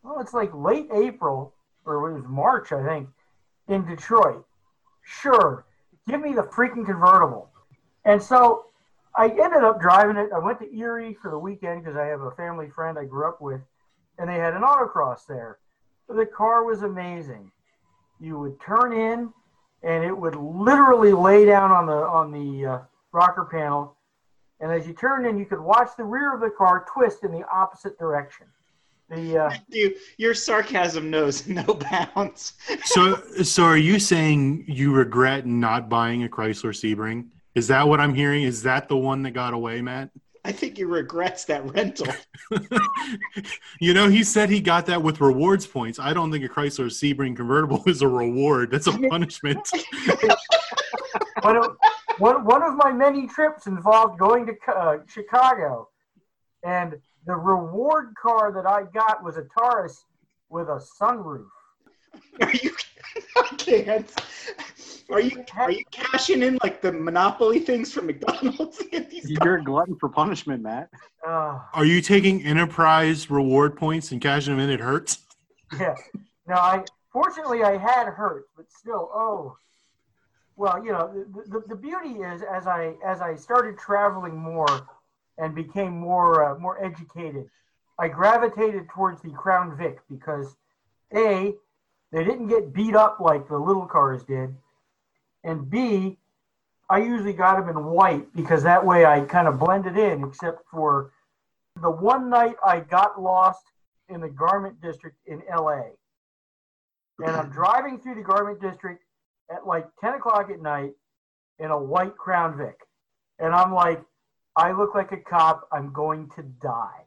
Well, 0.02 0.20
it's 0.20 0.32
like 0.32 0.50
late 0.54 0.88
April 0.92 1.54
or 1.84 2.10
it 2.10 2.14
was 2.14 2.24
March, 2.28 2.72
I 2.72 2.84
think 2.86 3.08
in 3.68 3.84
Detroit. 3.86 4.44
Sure. 5.02 5.64
give 6.08 6.20
me 6.20 6.34
the 6.34 6.42
freaking 6.42 6.86
convertible. 6.86 7.50
And 8.04 8.22
so 8.22 8.66
I 9.18 9.26
ended 9.26 9.64
up 9.64 9.80
driving 9.80 10.16
it. 10.16 10.30
I 10.32 10.38
went 10.38 10.60
to 10.60 10.76
Erie 10.76 11.18
for 11.20 11.28
the 11.28 11.38
weekend 11.38 11.82
because 11.82 11.96
I 11.96 12.06
have 12.06 12.20
a 12.20 12.30
family 12.30 12.70
friend 12.70 12.96
I 12.96 13.04
grew 13.04 13.26
up 13.28 13.40
with, 13.40 13.60
and 14.16 14.30
they 14.30 14.36
had 14.36 14.54
an 14.54 14.62
autocross 14.62 15.26
there. 15.26 15.58
The 16.08 16.24
car 16.24 16.64
was 16.64 16.82
amazing. 16.82 17.50
You 18.20 18.38
would 18.38 18.60
turn 18.60 18.92
in, 18.92 19.32
and 19.82 20.04
it 20.04 20.16
would 20.16 20.36
literally 20.36 21.12
lay 21.12 21.44
down 21.44 21.72
on 21.72 21.86
the 21.86 21.96
on 21.96 22.30
the 22.30 22.66
uh, 22.66 22.78
rocker 23.12 23.44
panel, 23.44 23.96
and 24.60 24.70
as 24.70 24.86
you 24.86 24.92
turned 24.92 25.26
in, 25.26 25.36
you 25.36 25.46
could 25.46 25.60
watch 25.60 25.90
the 25.96 26.04
rear 26.04 26.32
of 26.32 26.40
the 26.40 26.50
car 26.50 26.86
twist 26.92 27.24
in 27.24 27.32
the 27.32 27.44
opposite 27.52 27.98
direction. 27.98 28.46
The 29.10 29.36
uh, 29.36 29.50
You, 29.68 29.96
your 30.16 30.34
sarcasm 30.34 31.10
knows 31.10 31.48
no 31.48 31.64
bounds. 32.14 32.52
So, 32.84 33.16
so 33.42 33.64
are 33.64 33.76
you 33.76 33.98
saying 33.98 34.64
you 34.68 34.92
regret 34.92 35.44
not 35.44 35.88
buying 35.88 36.22
a 36.22 36.28
Chrysler 36.28 36.70
Sebring? 36.70 37.26
Is 37.54 37.68
that 37.68 37.88
what 37.88 38.00
I'm 38.00 38.14
hearing? 38.14 38.44
Is 38.44 38.62
that 38.62 38.88
the 38.88 38.96
one 38.96 39.22
that 39.22 39.32
got 39.32 39.54
away, 39.54 39.80
Matt? 39.80 40.10
I 40.44 40.52
think 40.52 40.76
he 40.76 40.84
regrets 40.84 41.44
that 41.46 41.64
rental. 41.74 42.06
you 43.80 43.92
know, 43.92 44.08
he 44.08 44.24
said 44.24 44.48
he 44.48 44.60
got 44.60 44.86
that 44.86 45.02
with 45.02 45.20
rewards 45.20 45.66
points. 45.66 45.98
I 45.98 46.14
don't 46.14 46.30
think 46.30 46.44
a 46.44 46.48
Chrysler 46.48 46.86
Sebring 46.86 47.36
convertible 47.36 47.82
is 47.86 48.02
a 48.02 48.08
reward. 48.08 48.70
That's 48.70 48.86
a 48.86 48.92
punishment. 49.10 49.68
one, 51.42 51.56
of, 51.56 51.76
one, 52.18 52.44
one 52.44 52.62
of 52.62 52.76
my 52.76 52.92
many 52.92 53.26
trips 53.26 53.66
involved 53.66 54.18
going 54.18 54.46
to 54.46 54.72
uh, 54.72 54.98
Chicago, 55.06 55.88
and 56.64 56.94
the 57.26 57.34
reward 57.34 58.14
car 58.20 58.52
that 58.52 58.66
I 58.66 58.84
got 58.94 59.22
was 59.22 59.36
a 59.36 59.44
Taurus 59.58 60.04
with 60.48 60.68
a 60.68 60.82
sunroof. 61.00 61.46
Are 62.40 62.52
you? 62.52 62.70
I 63.36 63.46
can't. 63.56 64.10
Are 65.10 65.20
you? 65.20 65.44
Are 65.56 65.70
you 65.70 65.84
cashing 65.90 66.42
in 66.42 66.58
like 66.62 66.82
the 66.82 66.92
Monopoly 66.92 67.60
things 67.60 67.92
from 67.92 68.06
McDonald's? 68.06 68.78
these 68.92 69.30
You're 69.30 69.56
a 69.56 69.64
glutton 69.64 69.96
for 69.96 70.08
punishment, 70.08 70.62
Matt. 70.62 70.90
Uh, 71.26 71.60
Are 71.72 71.84
you 71.84 72.00
taking 72.00 72.44
enterprise 72.44 73.30
reward 73.30 73.76
points 73.76 74.12
and 74.12 74.20
cashing 74.20 74.56
them 74.56 74.62
in? 74.62 74.70
It 74.70 74.80
hurts. 74.80 75.20
yeah. 75.78 75.94
No, 76.46 76.54
I 76.56 76.84
fortunately 77.12 77.62
I 77.62 77.76
had 77.76 78.06
hurt, 78.06 78.46
but 78.56 78.70
still, 78.70 79.10
oh. 79.12 79.56
Well, 80.56 80.84
you 80.84 80.90
know, 80.90 81.24
the, 81.34 81.42
the, 81.50 81.64
the 81.68 81.76
beauty 81.76 82.20
is 82.20 82.42
as 82.42 82.66
I 82.66 82.94
as 83.04 83.20
I 83.20 83.36
started 83.36 83.78
traveling 83.78 84.36
more 84.36 84.88
and 85.38 85.54
became 85.54 85.98
more 85.98 86.44
uh, 86.44 86.58
more 86.58 86.84
educated, 86.84 87.48
I 87.98 88.08
gravitated 88.08 88.88
towards 88.88 89.22
the 89.22 89.30
Crown 89.30 89.76
Vic 89.76 90.00
because 90.08 90.56
a 91.14 91.54
they 92.12 92.24
didn't 92.24 92.48
get 92.48 92.72
beat 92.72 92.96
up 92.96 93.20
like 93.20 93.48
the 93.48 93.58
little 93.58 93.86
cars 93.86 94.24
did, 94.24 94.54
and 95.44 95.68
b 95.70 96.18
I 96.90 96.98
usually 96.98 97.34
got 97.34 97.58
them 97.58 97.68
in 97.68 97.84
white 97.84 98.34
because 98.34 98.62
that 98.62 98.84
way 98.84 99.04
I 99.04 99.20
kind 99.20 99.46
of 99.46 99.58
blended 99.58 99.98
in, 99.98 100.24
except 100.24 100.62
for 100.70 101.12
the 101.80 101.90
one 101.90 102.30
night 102.30 102.56
I 102.64 102.80
got 102.80 103.20
lost 103.20 103.62
in 104.08 104.20
the 104.20 104.28
garment 104.28 104.80
district 104.80 105.18
in 105.26 105.42
LA. 105.54 105.82
And 107.18 107.36
I'm 107.36 107.50
driving 107.50 107.98
through 107.98 108.14
the 108.14 108.22
garment 108.22 108.60
district 108.60 109.04
at 109.50 109.66
like 109.66 109.86
10 110.00 110.14
o'clock 110.14 110.50
at 110.50 110.62
night 110.62 110.92
in 111.58 111.70
a 111.70 111.78
white 111.78 112.16
Crown 112.16 112.56
Vic. 112.56 112.78
And 113.38 113.54
I'm 113.54 113.74
like, 113.74 114.02
I 114.56 114.72
look 114.72 114.94
like 114.94 115.12
a 115.12 115.16
cop. 115.18 115.68
I'm 115.72 115.92
going 115.92 116.30
to 116.36 116.42
die. 116.42 117.02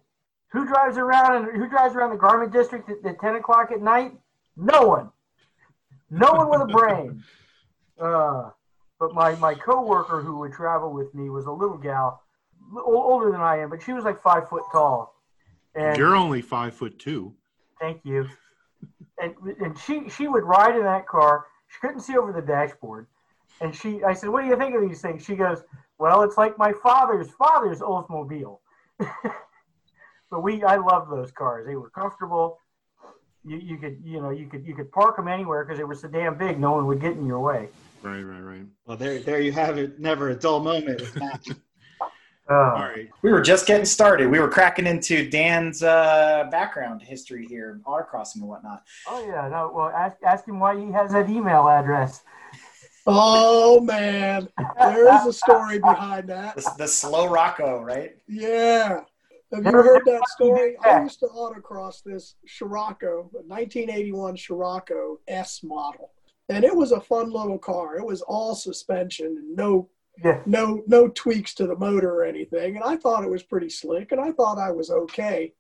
Who 0.52 0.66
drives 0.66 0.98
around 0.98 1.48
and 1.48 1.58
who 1.58 1.68
drives 1.68 1.96
around 1.96 2.12
the 2.12 2.18
garment 2.18 2.52
district 2.52 2.90
at, 2.90 3.04
at 3.06 3.20
10 3.20 3.36
o'clock 3.36 3.72
at 3.72 3.82
night? 3.82 4.14
No 4.58 4.88
one. 4.88 5.10
No 6.10 6.34
one 6.34 6.50
with 6.50 6.62
a 6.62 6.66
brain. 6.66 7.24
Uh, 8.00 8.50
but 9.00 9.14
my, 9.14 9.36
my 9.36 9.54
coworker 9.54 10.22
who 10.22 10.38
would 10.40 10.54
travel 10.54 10.92
with 10.92 11.14
me 11.16 11.30
was 11.30 11.46
a 11.46 11.52
little 11.52 11.78
gal, 11.78 12.22
older 12.86 13.32
than 13.32 13.42
I 13.42 13.60
am, 13.60 13.70
but 13.70 13.82
she 13.82 13.94
was 13.94 14.04
like 14.04 14.22
five 14.22 14.48
foot 14.50 14.64
tall. 14.72 15.16
And 15.76 15.98
You're 15.98 16.16
only 16.16 16.42
five 16.42 16.74
foot 16.74 17.00
two. 17.00 17.34
Thank 17.80 18.02
you. 18.04 18.28
And 19.22 19.34
and 19.60 19.78
she 19.78 20.10
she 20.10 20.28
would 20.28 20.44
ride 20.44 20.76
in 20.76 20.84
that 20.84 21.08
car. 21.08 21.46
She 21.68 21.80
couldn't 21.80 22.02
see 22.02 22.18
over 22.18 22.32
the 22.32 22.42
dashboard. 22.42 23.08
And 23.62 23.76
she 23.76 24.04
I 24.04 24.14
said, 24.14 24.30
"What 24.30 24.42
do 24.42 24.48
you 24.48 24.58
think 24.58 24.76
of 24.76 24.82
these 24.82 25.02
things?" 25.02 25.24
She 25.24 25.36
goes, 25.36 25.64
"Well, 25.98 26.24
it's 26.24 26.38
like 26.38 26.58
my 26.58 26.74
father's 26.84 27.30
father's 27.32 27.80
Oldsmobile." 27.80 28.60
but 29.00 30.42
we 30.42 30.64
I 30.64 30.78
loved 30.78 31.12
those 31.12 31.32
cars. 31.32 31.66
They 31.68 31.76
were 31.76 31.90
comfortable. 31.90 32.60
You, 33.44 33.58
you 33.58 33.78
could 33.78 34.02
you 34.04 34.22
know 34.22 34.30
you 34.30 34.48
could 34.48 34.66
you 34.66 34.76
could 34.76 34.92
park 34.92 35.16
them 35.16 35.28
anywhere 35.28 35.64
because 35.64 35.78
they 35.78 35.84
were 35.84 35.96
so 35.96 36.08
damn 36.08 36.38
big. 36.38 36.60
No 36.60 36.74
one 36.74 36.86
would 36.88 37.02
get 37.02 37.14
in 37.14 37.26
your 37.26 37.40
way. 37.40 37.70
Right, 38.04 38.22
right, 38.22 38.40
right. 38.40 38.66
Well, 38.86 38.98
there, 38.98 39.20
there 39.20 39.42
you 39.42 39.52
have 39.52 39.78
it. 39.78 40.00
Never 40.00 40.30
a 40.30 40.36
dull 40.36 40.60
moment 40.60 41.02
with 41.02 41.16
Matt. 41.16 41.46
Uh, 42.50 42.56
All 42.56 42.72
right. 42.82 43.08
We 43.22 43.32
were 43.32 43.40
just 43.40 43.66
getting 43.66 43.86
started. 43.86 44.30
We 44.30 44.40
were 44.40 44.50
cracking 44.50 44.86
into 44.86 45.30
Dan's 45.30 45.84
uh, 45.84 46.50
background 46.52 47.02
history 47.02 47.46
here, 47.46 47.80
autocrossing 47.86 48.38
and 48.38 48.48
whatnot. 48.48 48.84
Oh 49.08 49.26
yeah. 49.26 49.48
No. 49.48 49.72
Well, 49.74 49.88
ask 49.90 50.18
ask 50.26 50.46
him 50.46 50.60
why 50.60 50.78
he 50.78 50.92
has 50.92 51.14
that 51.14 51.30
email 51.30 51.70
address. 51.70 52.24
Oh 53.08 53.80
man, 53.80 54.50
there 54.78 55.16
is 55.16 55.28
a 55.28 55.34
story 55.34 55.80
behind 55.80 56.28
that. 56.30 56.56
The, 56.62 56.74
the 56.80 56.88
slow 56.88 57.30
Rocco, 57.30 57.82
right? 57.82 58.18
Yeah. 58.28 59.02
Have 59.54 59.66
you 59.66 59.72
heard 59.72 60.04
that 60.06 60.28
story? 60.30 60.78
I 60.84 61.04
used 61.04 61.20
to 61.20 61.28
autocross 61.28 62.02
this 62.04 62.36
Scirocco, 62.48 63.30
a 63.34 63.44
1981 63.46 64.38
Scirocco 64.38 65.20
S 65.28 65.62
model, 65.64 66.12
and 66.50 66.64
it 66.64 66.76
was 66.76 66.92
a 66.94 67.02
fun 67.02 67.32
little 67.32 67.60
car. 67.60 67.98
It 67.98 68.06
was 68.06 68.22
all 68.22 68.56
suspension 68.56 69.28
and 69.28 69.56
no 69.56 69.90
Yeah. 70.24 70.42
no 70.46 70.84
no 70.88 71.08
tweaks 71.10 71.54
to 71.56 71.68
the 71.68 71.76
motor 71.76 72.12
or 72.14 72.26
anything 72.26 72.76
and 72.76 72.84
i 72.84 72.98
thought 72.98 73.24
it 73.24 73.30
was 73.30 73.44
pretty 73.44 73.70
slick 73.70 74.12
and 74.12 74.20
i 74.20 74.32
thought 74.34 74.58
i 74.60 74.70
was 74.70 74.90
okay 74.92 75.54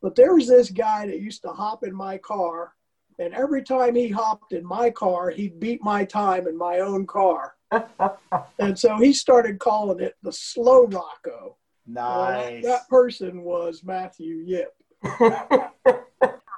but 0.00 0.14
there 0.14 0.32
was 0.32 0.46
this 0.46 0.70
guy 0.70 1.06
that 1.08 1.18
used 1.20 1.42
to 1.42 1.48
hop 1.48 1.82
in 1.84 1.92
my 1.92 2.16
car 2.18 2.72
and 3.18 3.34
every 3.34 3.62
time 3.64 3.96
he 3.96 4.08
hopped 4.08 4.52
in 4.52 4.64
my 4.64 4.90
car 4.90 5.28
he 5.30 5.48
beat 5.48 5.82
my 5.82 6.04
time 6.04 6.46
in 6.46 6.56
my 6.56 6.78
own 6.78 7.04
car 7.04 7.56
and 8.60 8.78
so 8.78 8.96
he 8.96 9.12
started 9.12 9.58
calling 9.58 9.98
it 10.00 10.14
the 10.22 10.32
slow 10.32 10.86
rocco 10.86 11.56
Well, 11.94 12.26
that- 12.26 12.52
Nice. 12.52 12.64
that 12.64 12.88
person 12.88 13.42
was 13.42 13.82
matthew 13.84 14.36
yip 14.46 14.74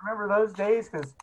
Remember 0.05 0.29
those 0.29 0.53
days? 0.53 0.89
Because 0.89 1.15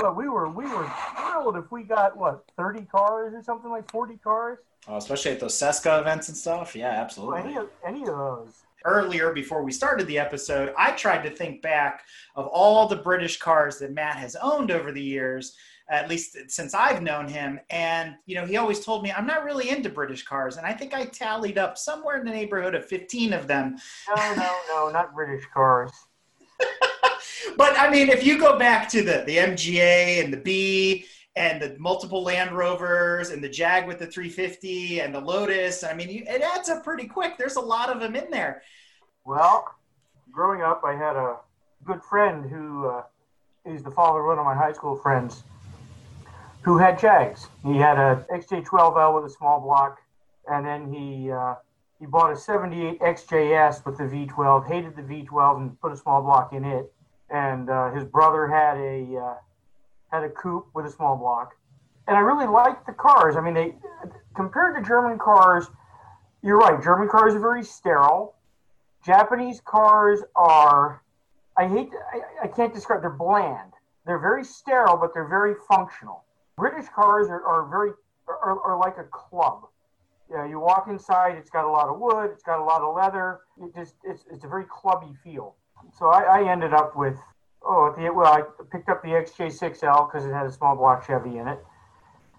well, 0.00 0.14
we 0.14 0.28
were 0.28 0.48
we 0.48 0.64
were 0.64 0.90
thrilled 1.16 1.56
if 1.56 1.70
we 1.72 1.82
got 1.82 2.16
what 2.16 2.44
thirty 2.56 2.82
cars 2.84 3.34
or 3.34 3.42
something 3.42 3.70
like 3.70 3.90
forty 3.90 4.16
cars. 4.16 4.58
Oh, 4.88 4.96
especially 4.96 5.32
at 5.32 5.40
those 5.40 5.54
Seska 5.54 6.00
events 6.00 6.28
and 6.28 6.36
stuff. 6.36 6.74
Yeah, 6.74 6.92
Well, 6.92 7.00
absolutely. 7.02 7.40
any 7.40 7.56
of 7.56 7.68
any 7.86 8.00
of 8.02 8.06
those. 8.08 8.62
earlier 8.84 9.32
before 9.32 9.62
we 9.62 9.70
started 9.72 10.06
the 10.06 10.18
episode, 10.18 10.72
I 10.78 10.92
tried 10.92 11.22
to 11.24 11.30
think 11.30 11.62
back 11.62 12.02
of 12.36 12.46
all 12.46 12.88
the 12.88 12.96
British 12.96 13.38
cars 13.38 13.78
that 13.78 13.92
Matt 13.92 14.16
has 14.16 14.36
owned 14.36 14.70
over 14.70 14.90
the 14.92 15.02
years, 15.02 15.56
at 15.92 16.08
least 16.08 16.36
since 16.48 16.74
I've 16.74 17.02
known 17.02 17.28
him. 17.28 17.60
And, 17.68 18.14
you 18.24 18.34
know, 18.34 18.46
he 18.46 18.56
always 18.56 18.80
told 18.84 19.02
me, 19.02 19.12
I'm 19.12 19.26
not 19.26 19.44
really 19.44 19.68
into 19.68 19.90
British 19.90 20.24
cars. 20.24 20.56
And 20.56 20.66
I 20.66 20.72
think 20.72 20.94
I 20.94 21.04
tallied 21.04 21.58
up 21.58 21.76
somewhere 21.76 22.18
in 22.18 22.24
the 22.24 22.32
neighborhood 22.32 22.74
of 22.74 22.86
15 22.86 23.34
of 23.34 23.46
them. 23.46 23.76
No, 24.08 24.34
no, 24.34 24.56
no, 24.68 24.88
not 24.92 25.14
British 25.14 25.44
cars. 25.52 25.92
But 27.56 27.78
I 27.78 27.90
mean, 27.90 28.08
if 28.08 28.24
you 28.24 28.38
go 28.38 28.58
back 28.58 28.88
to 28.90 29.02
the, 29.02 29.24
the 29.26 29.36
MGA 29.36 30.24
and 30.24 30.32
the 30.32 30.38
B 30.38 31.06
and 31.36 31.60
the 31.60 31.76
multiple 31.78 32.22
Land 32.22 32.52
Rovers 32.52 33.30
and 33.30 33.42
the 33.42 33.48
Jag 33.48 33.86
with 33.86 33.98
the 33.98 34.06
350 34.06 35.00
and 35.00 35.14
the 35.14 35.20
Lotus, 35.20 35.84
I 35.84 35.92
mean, 35.92 36.08
you, 36.08 36.24
it 36.26 36.40
adds 36.40 36.68
up 36.68 36.84
pretty 36.84 37.06
quick. 37.06 37.36
There's 37.36 37.56
a 37.56 37.60
lot 37.60 37.90
of 37.90 38.00
them 38.00 38.16
in 38.16 38.30
there. 38.30 38.62
Well, 39.24 39.74
growing 40.30 40.62
up, 40.62 40.82
I 40.84 40.94
had 40.94 41.16
a 41.16 41.36
good 41.84 42.02
friend 42.02 42.48
who 42.48 42.86
uh, 42.86 43.02
is 43.66 43.82
the 43.82 43.90
father 43.90 44.20
of 44.20 44.26
one 44.26 44.38
of 44.38 44.44
my 44.44 44.54
high 44.54 44.72
school 44.72 44.96
friends 44.96 45.42
who 46.62 46.78
had 46.78 46.98
Jags. 46.98 47.48
He 47.64 47.76
had 47.76 47.98
a 47.98 48.24
XJ12L 48.32 49.14
with 49.14 49.30
a 49.30 49.34
small 49.34 49.60
block, 49.60 50.00
and 50.50 50.64
then 50.64 50.92
he 50.92 51.30
uh, 51.30 51.54
he 51.98 52.06
bought 52.06 52.32
a 52.32 52.36
78 52.36 53.00
XJS 53.00 53.84
with 53.84 53.98
the 53.98 54.04
V12. 54.04 54.66
Hated 54.66 54.96
the 54.96 55.02
V12 55.02 55.56
and 55.58 55.80
put 55.80 55.92
a 55.92 55.96
small 55.96 56.22
block 56.22 56.52
in 56.52 56.64
it. 56.64 56.92
And 57.30 57.70
uh, 57.70 57.92
his 57.92 58.04
brother 58.04 58.46
had 58.48 58.76
a 58.76 59.16
uh, 59.16 59.34
had 60.10 60.24
a 60.24 60.30
coupe 60.30 60.66
with 60.74 60.86
a 60.86 60.90
small 60.90 61.16
block, 61.16 61.54
and 62.06 62.16
I 62.16 62.20
really 62.20 62.46
liked 62.46 62.86
the 62.86 62.92
cars. 62.92 63.36
I 63.36 63.40
mean, 63.40 63.54
they 63.54 63.74
compared 64.34 64.76
to 64.76 64.82
German 64.82 65.18
cars, 65.18 65.68
you're 66.42 66.58
right. 66.58 66.82
German 66.82 67.08
cars 67.08 67.34
are 67.34 67.40
very 67.40 67.64
sterile. 67.64 68.34
Japanese 69.04 69.60
cars 69.64 70.20
are, 70.36 71.02
I 71.56 71.66
hate, 71.66 71.90
I, 72.12 72.44
I 72.44 72.46
can't 72.46 72.72
describe, 72.72 73.00
they're 73.00 73.10
bland. 73.10 73.72
They're 74.06 74.18
very 74.18 74.44
sterile, 74.44 74.96
but 74.96 75.12
they're 75.14 75.28
very 75.28 75.54
functional. 75.68 76.24
British 76.56 76.88
cars 76.94 77.28
are, 77.28 77.44
are 77.44 77.68
very, 77.68 77.90
are, 78.28 78.60
are 78.60 78.78
like 78.78 78.98
a 78.98 79.04
club. 79.04 79.68
You, 80.30 80.36
know, 80.38 80.44
you 80.44 80.60
walk 80.60 80.86
inside, 80.88 81.36
it's 81.36 81.50
got 81.50 81.64
a 81.64 81.70
lot 81.70 81.88
of 81.88 81.98
wood, 81.98 82.30
it's 82.32 82.42
got 82.42 82.58
a 82.58 82.64
lot 82.64 82.82
of 82.82 82.94
leather. 82.94 83.40
It 83.60 83.74
just, 83.74 83.94
it's, 84.04 84.24
it's 84.30 84.44
a 84.44 84.48
very 84.48 84.64
clubby 84.64 85.14
feel. 85.22 85.56
So 85.98 86.06
I, 86.06 86.40
I 86.40 86.50
ended 86.50 86.72
up 86.72 86.96
with, 86.96 87.16
oh, 87.62 87.94
the, 87.96 88.10
well, 88.12 88.32
I 88.32 88.42
picked 88.70 88.88
up 88.88 89.02
the 89.02 89.08
XJ6L 89.08 90.10
because 90.10 90.26
it 90.26 90.32
had 90.32 90.46
a 90.46 90.52
small 90.52 90.76
block 90.76 91.06
Chevy 91.06 91.38
in 91.38 91.48
it. 91.48 91.58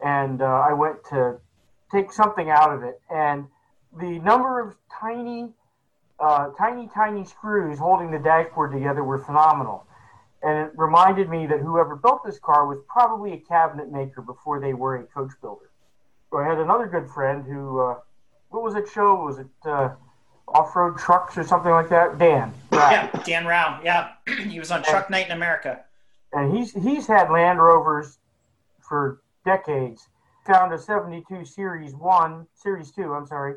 And 0.04 0.42
uh, 0.42 0.46
I 0.46 0.74
went 0.74 1.04
to 1.10 1.38
take 1.92 2.12
something 2.12 2.50
out 2.50 2.74
of 2.74 2.84
it. 2.84 3.00
And 3.10 3.46
the 4.00 4.20
number 4.20 4.60
of 4.60 4.76
tiny, 5.00 5.50
uh, 6.20 6.50
tiny, 6.58 6.90
tiny 6.94 7.26
screws 7.26 7.80
holding 7.80 8.12
the 8.12 8.20
dashboard 8.20 8.72
together 8.72 9.04
were 9.04 9.20
phenomenal. 9.20 9.86
And 10.44 10.68
it 10.68 10.72
reminded 10.76 11.30
me 11.30 11.48
that 11.48 11.60
whoever 11.62 11.96
built 11.96 12.26
this 12.26 12.38
car 12.38 12.68
was 12.68 12.80
probably 12.90 13.34
a 13.34 13.38
cabinet 13.38 13.92
maker 13.92 14.22
before 14.22 14.60
they 14.60 14.74
were 14.74 14.98
a 14.98 15.04
coach 15.04 15.32
builder. 15.42 15.70
So 16.30 16.38
I 16.38 16.46
had 16.46 16.58
another 16.58 16.86
good 16.86 17.10
friend 17.10 17.46
who, 17.46 17.80
uh, 17.80 17.96
what 18.50 18.62
was 18.62 18.76
it 18.76 18.90
show? 18.94 19.24
Was 19.24 19.40
it 19.40 19.48
uh, 19.66 19.92
Off 20.50 20.76
Road 20.76 20.98
Trucks 20.98 21.38
or 21.38 21.44
something 21.44 21.72
like 21.72 21.90
that? 21.90 22.18
Dan. 22.18 22.54
Yeah, 22.72 23.10
Dan 23.24 23.46
Rao. 23.46 23.80
Yeah, 23.84 24.10
he 24.50 24.60
was 24.60 24.70
on 24.70 24.84
Truck 24.84 25.10
Night 25.10 25.28
in 25.28 25.32
America. 25.32 25.86
And 26.34 26.56
he's 26.56 26.74
he's 26.74 27.08
had 27.08 27.30
Land 27.30 27.60
Rovers 27.60 28.18
for 28.82 29.22
decades. 29.46 30.10
Found 30.48 30.74
a 30.74 30.80
'72 30.80 31.46
Series 31.46 31.94
One, 31.94 32.48
Series 32.56 32.92
Two. 32.92 33.14
I'm 33.14 33.28
sorry, 33.28 33.56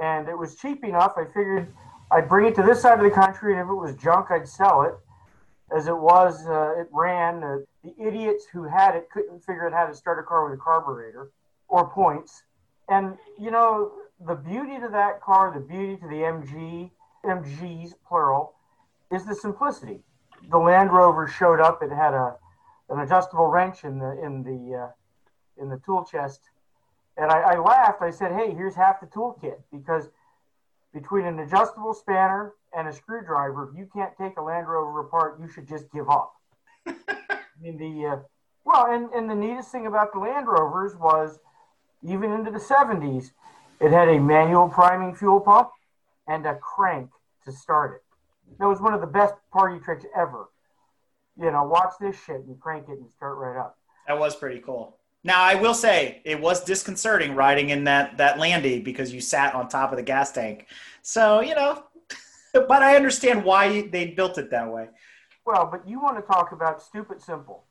and 0.00 0.28
it 0.28 0.38
was 0.38 0.54
cheap 0.54 0.84
enough. 0.84 1.14
I 1.16 1.24
figured 1.24 1.74
I'd 2.10 2.28
bring 2.28 2.46
it 2.46 2.54
to 2.54 2.62
this 2.62 2.80
side 2.80 2.98
of 2.98 3.04
the 3.04 3.10
country, 3.10 3.52
and 3.52 3.60
if 3.60 3.68
it 3.68 3.74
was 3.74 3.94
junk, 3.96 4.30
I'd 4.30 4.48
sell 4.48 4.82
it. 4.82 4.94
As 5.74 5.86
it 5.86 5.96
was, 5.96 6.46
uh, 6.46 6.80
it 6.80 6.88
ran. 6.90 7.44
Uh, 7.44 7.58
the 7.84 7.94
idiots 7.98 8.46
who 8.52 8.64
had 8.64 8.94
it 8.94 9.08
couldn't 9.12 9.40
figure 9.40 9.66
out 9.66 9.72
how 9.72 9.86
to 9.86 9.94
start 9.94 10.18
a 10.18 10.22
car 10.22 10.48
with 10.48 10.58
a 10.58 10.62
carburetor 10.62 11.30
or 11.68 11.88
points. 11.90 12.42
And 12.88 13.18
you 13.38 13.50
know, 13.50 13.92
the 14.26 14.34
beauty 14.34 14.78
to 14.80 14.88
that 14.88 15.20
car, 15.20 15.52
the 15.52 15.60
beauty 15.60 15.96
to 15.96 16.08
the 16.08 16.22
MG, 16.22 16.90
MGs 17.24 17.94
plural, 18.06 18.54
is 19.12 19.26
the 19.26 19.34
simplicity. 19.34 20.00
The 20.50 20.58
Land 20.58 20.92
Rover 20.92 21.26
showed 21.26 21.60
up. 21.60 21.82
It 21.82 21.90
had 21.90 22.14
a 22.14 22.36
an 22.88 23.00
adjustable 23.00 23.46
wrench 23.46 23.84
in 23.84 23.98
the 23.98 24.18
in 24.24 24.42
the 24.42 24.76
uh, 24.76 25.62
in 25.62 25.68
the 25.68 25.78
tool 25.84 26.04
chest, 26.04 26.40
and 27.16 27.30
I, 27.30 27.40
I 27.40 27.58
laughed. 27.58 28.00
I 28.00 28.10
said, 28.10 28.32
"Hey, 28.32 28.54
here's 28.54 28.74
half 28.74 29.00
the 29.00 29.06
toolkit 29.06 29.58
because 29.70 30.08
between 30.92 31.26
an 31.26 31.38
adjustable 31.38 31.92
spanner 31.92 32.54
and 32.76 32.88
a 32.88 32.92
screwdriver, 32.92 33.70
if 33.70 33.78
you 33.78 33.88
can't 33.92 34.12
take 34.18 34.36
a 34.36 34.42
Land 34.42 34.68
Rover 34.68 35.00
apart, 35.00 35.40
you 35.40 35.48
should 35.48 35.68
just 35.68 35.90
give 35.92 36.08
up." 36.08 36.34
I 36.86 37.40
mean 37.60 37.78
the 37.78 38.06
uh, 38.06 38.16
well, 38.64 38.86
and 38.92 39.10
and 39.12 39.30
the 39.30 39.34
neatest 39.34 39.72
thing 39.72 39.86
about 39.86 40.12
the 40.12 40.18
Land 40.18 40.46
Rovers 40.46 40.94
was 40.96 41.38
even 42.02 42.32
into 42.32 42.50
the 42.50 42.58
70s, 42.58 43.30
it 43.80 43.90
had 43.90 44.08
a 44.08 44.20
manual 44.20 44.68
priming 44.68 45.14
fuel 45.14 45.40
pump 45.40 45.70
and 46.26 46.46
a 46.46 46.54
crank 46.56 47.10
to 47.44 47.52
start 47.52 47.96
it. 47.96 48.58
That 48.58 48.66
was 48.66 48.80
one 48.80 48.94
of 48.94 49.00
the 49.00 49.06
best 49.06 49.34
party 49.52 49.78
tricks 49.80 50.04
ever. 50.16 50.48
You 51.38 51.50
know, 51.50 51.64
watch 51.64 51.92
this 52.00 52.16
shit 52.24 52.44
and 52.46 52.58
crank 52.60 52.88
it 52.88 52.98
and 52.98 53.10
start 53.16 53.38
right 53.38 53.58
up. 53.58 53.78
That 54.06 54.18
was 54.18 54.34
pretty 54.34 54.60
cool. 54.60 54.96
Now 55.24 55.42
I 55.42 55.56
will 55.56 55.74
say 55.74 56.22
it 56.24 56.40
was 56.40 56.64
disconcerting 56.64 57.34
riding 57.34 57.70
in 57.70 57.84
that 57.84 58.16
that 58.18 58.38
Landy 58.38 58.80
because 58.80 59.12
you 59.12 59.20
sat 59.20 59.54
on 59.54 59.68
top 59.68 59.90
of 59.90 59.96
the 59.96 60.02
gas 60.02 60.32
tank. 60.32 60.66
So 61.02 61.40
you 61.40 61.54
know, 61.54 61.84
but 62.68 62.82
I 62.82 62.96
understand 62.96 63.44
why 63.44 63.88
they 63.88 64.06
built 64.08 64.38
it 64.38 64.50
that 64.50 64.70
way. 64.72 64.88
Well, 65.44 65.68
but 65.70 65.88
you 65.88 66.00
want 66.00 66.16
to 66.16 66.22
talk 66.22 66.52
about 66.52 66.82
stupid 66.82 67.22
simple. 67.22 67.64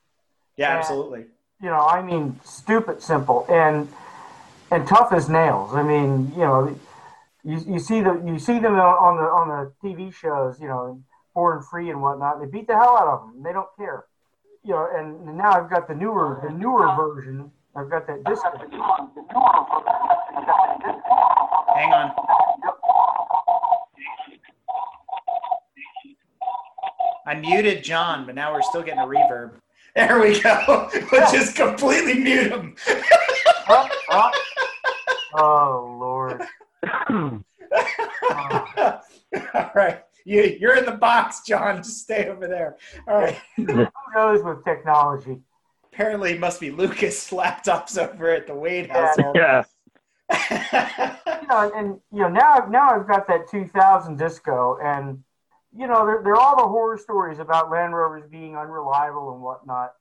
Yeah, 0.57 0.71
And, 0.71 0.79
absolutely. 0.79 1.25
You 1.61 1.69
know, 1.69 1.79
I 1.79 2.01
mean, 2.01 2.39
stupid 2.43 3.01
simple 3.01 3.45
and 3.49 3.87
and 4.69 4.87
tough 4.87 5.11
as 5.11 5.29
nails. 5.29 5.73
I 5.73 5.83
mean, 5.83 6.31
you 6.33 6.41
know, 6.41 6.77
you, 7.43 7.63
you 7.67 7.79
see 7.79 8.01
the 8.01 8.21
you 8.25 8.39
see 8.39 8.59
them 8.59 8.75
on 8.75 9.17
the 9.17 9.23
on 9.23 9.47
the 9.47 9.71
TV 9.87 10.13
shows, 10.13 10.59
you 10.59 10.67
know, 10.67 11.01
Born 11.33 11.63
Free 11.63 11.89
and 11.89 12.01
whatnot. 12.01 12.39
They 12.41 12.47
beat 12.47 12.67
the 12.67 12.75
hell 12.75 12.97
out 12.97 13.07
of 13.07 13.21
them. 13.33 13.43
They 13.43 13.53
don't 13.53 13.69
care. 13.77 14.05
You 14.63 14.73
know, 14.73 14.87
and 14.93 15.37
now 15.37 15.51
I've 15.51 15.69
got 15.69 15.87
the 15.87 15.95
newer 15.95 16.41
the 16.43 16.51
newer 16.51 16.95
version. 16.95 17.51
I've 17.75 17.89
got 17.89 18.07
that 18.07 18.23
disc. 18.23 18.43
Hang 21.75 21.93
on. 21.93 22.11
I 27.27 27.35
muted 27.35 27.83
John, 27.83 28.25
but 28.25 28.35
now 28.35 28.53
we're 28.53 28.61
still 28.61 28.81
getting 28.81 29.01
a 29.01 29.05
reverb. 29.05 29.51
There 29.95 30.19
we 30.21 30.39
go. 30.39 30.89
We'll 31.11 31.31
just 31.31 31.55
completely 31.57 32.13
mute 32.15 32.51
him. 32.51 32.75
Oh, 33.67 33.89
oh. 34.11 34.31
Oh, 35.33 35.97
Lord. 35.99 36.41
All 39.53 39.71
right. 39.75 40.03
You, 40.25 40.57
you're 40.59 40.77
in 40.77 40.85
the 40.85 40.97
box, 40.99 41.41
John. 41.45 41.77
Just 41.77 42.01
stay 42.01 42.27
over 42.29 42.47
there. 42.47 42.77
All 43.07 43.17
right. 43.19 43.37
Who 43.57 43.87
knows 44.15 44.43
with 44.43 44.63
technology? 44.63 45.37
Apparently, 45.91 46.31
it 46.33 46.39
must 46.39 46.59
be 46.61 46.71
Lucas' 46.71 47.29
laptops 47.31 47.97
over 47.97 48.29
at 48.29 48.47
the 48.47 48.55
Wade 48.55 48.87
Yeah. 48.87 49.07
household. 49.07 49.35
Yeah. 49.35 49.63
you 50.51 51.47
know, 51.47 51.71
and 51.75 51.99
you 52.11 52.19
know 52.21 52.27
now 52.29 52.67
now 52.69 52.89
I've 52.89 53.07
got 53.07 53.27
that 53.29 53.49
2000 53.49 54.17
disco, 54.17 54.77
and 54.83 55.23
you 55.77 55.87
know 55.87 56.05
they're, 56.05 56.21
they're 56.23 56.35
all 56.35 56.55
the 56.55 56.67
horror 56.67 56.97
stories 56.97 57.39
about 57.39 57.69
Land 57.69 57.95
Rovers 57.95 58.23
being 58.29 58.57
unreliable 58.57 59.33
and 59.33 59.41
whatnot. 59.41 59.93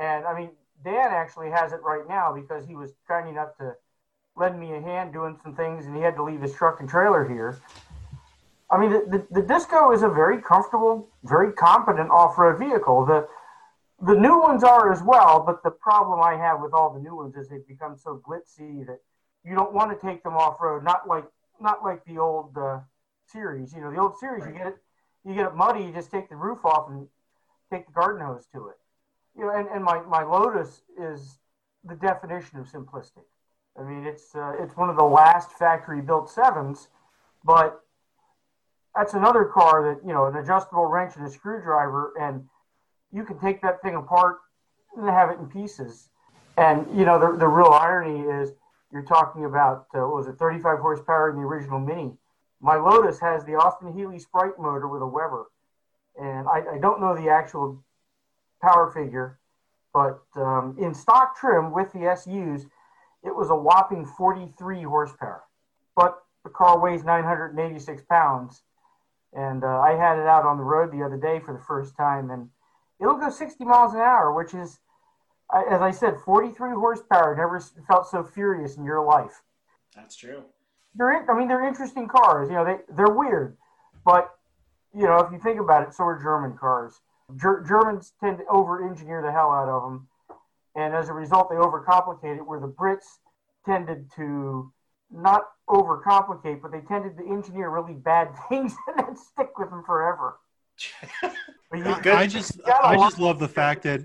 And 0.00 0.24
I 0.24 0.38
mean, 0.38 0.50
Dan 0.84 1.10
actually 1.10 1.50
has 1.50 1.72
it 1.72 1.80
right 1.82 2.08
now 2.08 2.32
because 2.32 2.64
he 2.66 2.76
was 2.76 2.92
kind 3.08 3.28
enough 3.28 3.56
to 3.58 3.74
lend 4.36 4.58
me 4.58 4.74
a 4.74 4.80
hand 4.80 5.12
doing 5.12 5.36
some 5.42 5.54
things, 5.56 5.86
and 5.86 5.96
he 5.96 6.02
had 6.02 6.14
to 6.14 6.22
leave 6.22 6.40
his 6.40 6.54
truck 6.54 6.78
and 6.78 6.88
trailer 6.88 7.28
here. 7.28 7.58
I 8.70 8.78
mean, 8.78 8.90
the, 8.90 9.26
the, 9.30 9.40
the 9.40 9.46
disco 9.46 9.92
is 9.92 10.02
a 10.02 10.08
very 10.08 10.40
comfortable, 10.40 11.08
very 11.24 11.52
competent 11.52 12.10
off-road 12.10 12.58
vehicle. 12.58 13.04
The 13.04 13.26
the 14.00 14.14
new 14.14 14.38
ones 14.38 14.62
are 14.62 14.92
as 14.92 15.02
well, 15.02 15.42
but 15.44 15.64
the 15.64 15.72
problem 15.72 16.20
I 16.22 16.36
have 16.36 16.60
with 16.60 16.72
all 16.72 16.94
the 16.94 17.00
new 17.00 17.16
ones 17.16 17.34
is 17.34 17.48
they've 17.48 17.66
become 17.66 17.96
so 17.96 18.22
glitzy 18.24 18.86
that 18.86 19.00
you 19.44 19.56
don't 19.56 19.72
want 19.72 19.90
to 19.90 20.06
take 20.06 20.22
them 20.22 20.34
off 20.34 20.60
road. 20.60 20.84
Not 20.84 21.08
like 21.08 21.24
not 21.60 21.82
like 21.82 22.04
the 22.04 22.18
old 22.18 22.56
uh, 22.56 22.78
series. 23.26 23.72
You 23.72 23.80
know, 23.80 23.90
the 23.90 23.98
old 23.98 24.16
series 24.16 24.46
you 24.46 24.52
get 24.52 24.68
it 24.68 24.76
you 25.24 25.34
get 25.34 25.46
it 25.46 25.54
muddy, 25.54 25.84
you 25.84 25.92
just 25.92 26.10
take 26.10 26.28
the 26.28 26.36
roof 26.36 26.64
off 26.64 26.88
and 26.90 27.06
take 27.70 27.86
the 27.86 27.92
garden 27.92 28.24
hose 28.24 28.46
to 28.52 28.68
it. 28.68 28.76
You 29.36 29.44
know, 29.44 29.50
and, 29.54 29.68
and 29.68 29.84
my, 29.84 30.00
my 30.02 30.22
Lotus 30.22 30.82
is 30.98 31.38
the 31.84 31.94
definition 31.94 32.58
of 32.58 32.66
simplistic. 32.66 33.24
I 33.78 33.82
mean, 33.82 34.04
it's 34.04 34.34
uh, 34.34 34.54
it's 34.58 34.76
one 34.76 34.90
of 34.90 34.96
the 34.96 35.04
last 35.04 35.52
factory 35.52 36.00
built 36.00 36.28
sevens, 36.28 36.88
but 37.44 37.80
that's 38.94 39.14
another 39.14 39.44
car 39.44 39.94
that 39.94 40.06
you 40.06 40.12
know 40.12 40.26
an 40.26 40.36
adjustable 40.36 40.86
wrench 40.86 41.14
and 41.16 41.24
a 41.24 41.30
screwdriver, 41.30 42.12
and 42.20 42.44
you 43.12 43.24
can 43.24 43.38
take 43.38 43.62
that 43.62 43.80
thing 43.80 43.94
apart 43.94 44.38
and 44.96 45.08
have 45.08 45.30
it 45.30 45.38
in 45.38 45.46
pieces. 45.46 46.08
And 46.56 46.86
you 46.98 47.04
know 47.04 47.20
the 47.20 47.38
the 47.38 47.46
real 47.46 47.68
irony 47.68 48.20
is 48.20 48.52
you're 48.92 49.04
talking 49.04 49.44
about 49.44 49.86
uh, 49.94 50.00
what 50.00 50.16
was 50.16 50.26
it 50.26 50.38
35 50.38 50.78
horsepower 50.80 51.30
in 51.30 51.36
the 51.36 51.42
original 51.42 51.78
Mini. 51.78 52.12
My 52.60 52.76
Lotus 52.76 53.20
has 53.20 53.44
the 53.44 53.54
Austin 53.54 53.92
Healey 53.92 54.18
Sprite 54.18 54.58
motor 54.58 54.88
with 54.88 55.02
a 55.02 55.06
Weber, 55.06 55.50
and 56.20 56.48
I, 56.48 56.74
I 56.74 56.78
don't 56.78 57.00
know 57.00 57.14
the 57.14 57.28
actual 57.28 57.82
power 58.60 58.90
figure, 58.90 59.38
but 59.94 60.22
um, 60.36 60.76
in 60.80 60.92
stock 60.94 61.38
trim 61.38 61.72
with 61.72 61.92
the 61.92 62.14
SUs, 62.16 62.66
it 63.22 63.34
was 63.34 63.50
a 63.50 63.54
whopping 63.54 64.04
43 64.04 64.82
horsepower. 64.82 65.44
But 65.94 66.22
the 66.42 66.50
car 66.50 66.80
weighs 66.80 67.04
986 67.04 68.02
pounds, 68.08 68.62
and 69.32 69.62
uh, 69.62 69.80
I 69.80 69.92
had 69.92 70.18
it 70.18 70.26
out 70.26 70.44
on 70.44 70.56
the 70.56 70.64
road 70.64 70.92
the 70.92 71.04
other 71.04 71.16
day 71.16 71.40
for 71.40 71.52
the 71.52 71.62
first 71.62 71.96
time, 71.96 72.30
and 72.30 72.48
it'll 73.00 73.18
go 73.18 73.30
60 73.30 73.64
miles 73.64 73.94
an 73.94 74.00
hour, 74.00 74.32
which 74.32 74.54
is, 74.54 74.80
as 75.54 75.80
I 75.80 75.92
said, 75.92 76.16
43 76.24 76.70
horsepower. 76.70 77.36
Never 77.36 77.60
felt 77.86 78.08
so 78.08 78.24
furious 78.24 78.76
in 78.76 78.84
your 78.84 79.04
life. 79.04 79.42
That's 79.94 80.16
true. 80.16 80.44
They're, 80.98 81.22
in, 81.22 81.30
I 81.30 81.34
mean, 81.38 81.48
they're 81.48 81.66
interesting 81.66 82.08
cars. 82.08 82.48
You 82.50 82.56
know, 82.56 82.64
they 82.64 82.76
they're 82.94 83.08
weird, 83.14 83.56
but 84.04 84.34
you 84.94 85.04
know, 85.04 85.18
if 85.20 85.32
you 85.32 85.38
think 85.38 85.60
about 85.60 85.86
it, 85.86 85.94
so 85.94 86.04
are 86.04 86.20
German 86.20 86.58
cars. 86.58 87.00
Ger- 87.40 87.64
Germans 87.66 88.12
tend 88.20 88.38
to 88.38 88.44
over-engineer 88.46 89.22
the 89.22 89.30
hell 89.30 89.50
out 89.50 89.68
of 89.68 89.82
them, 89.82 90.08
and 90.74 90.94
as 90.94 91.08
a 91.08 91.12
result, 91.12 91.48
they 91.50 91.56
overcomplicate 91.56 92.36
it. 92.38 92.46
Where 92.46 92.58
the 92.58 92.68
Brits 92.68 93.18
tended 93.64 94.10
to 94.16 94.72
not 95.10 95.42
overcomplicate, 95.68 96.60
but 96.60 96.72
they 96.72 96.80
tended 96.80 97.16
to 97.18 97.26
engineer 97.26 97.70
really 97.70 97.94
bad 97.94 98.28
things 98.48 98.74
and 98.88 99.06
then 99.06 99.16
stick 99.16 99.56
with 99.58 99.70
them 99.70 99.82
forever. 99.84 100.38
But 101.70 101.80
you- 101.80 102.12
I 102.12 102.26
just 102.26 102.62
got 102.64 102.82
a 102.82 102.86
I 102.86 102.96
lot- 102.96 103.10
just 103.10 103.20
love 103.20 103.38
the 103.38 103.48
fact 103.48 103.82
that 103.82 104.00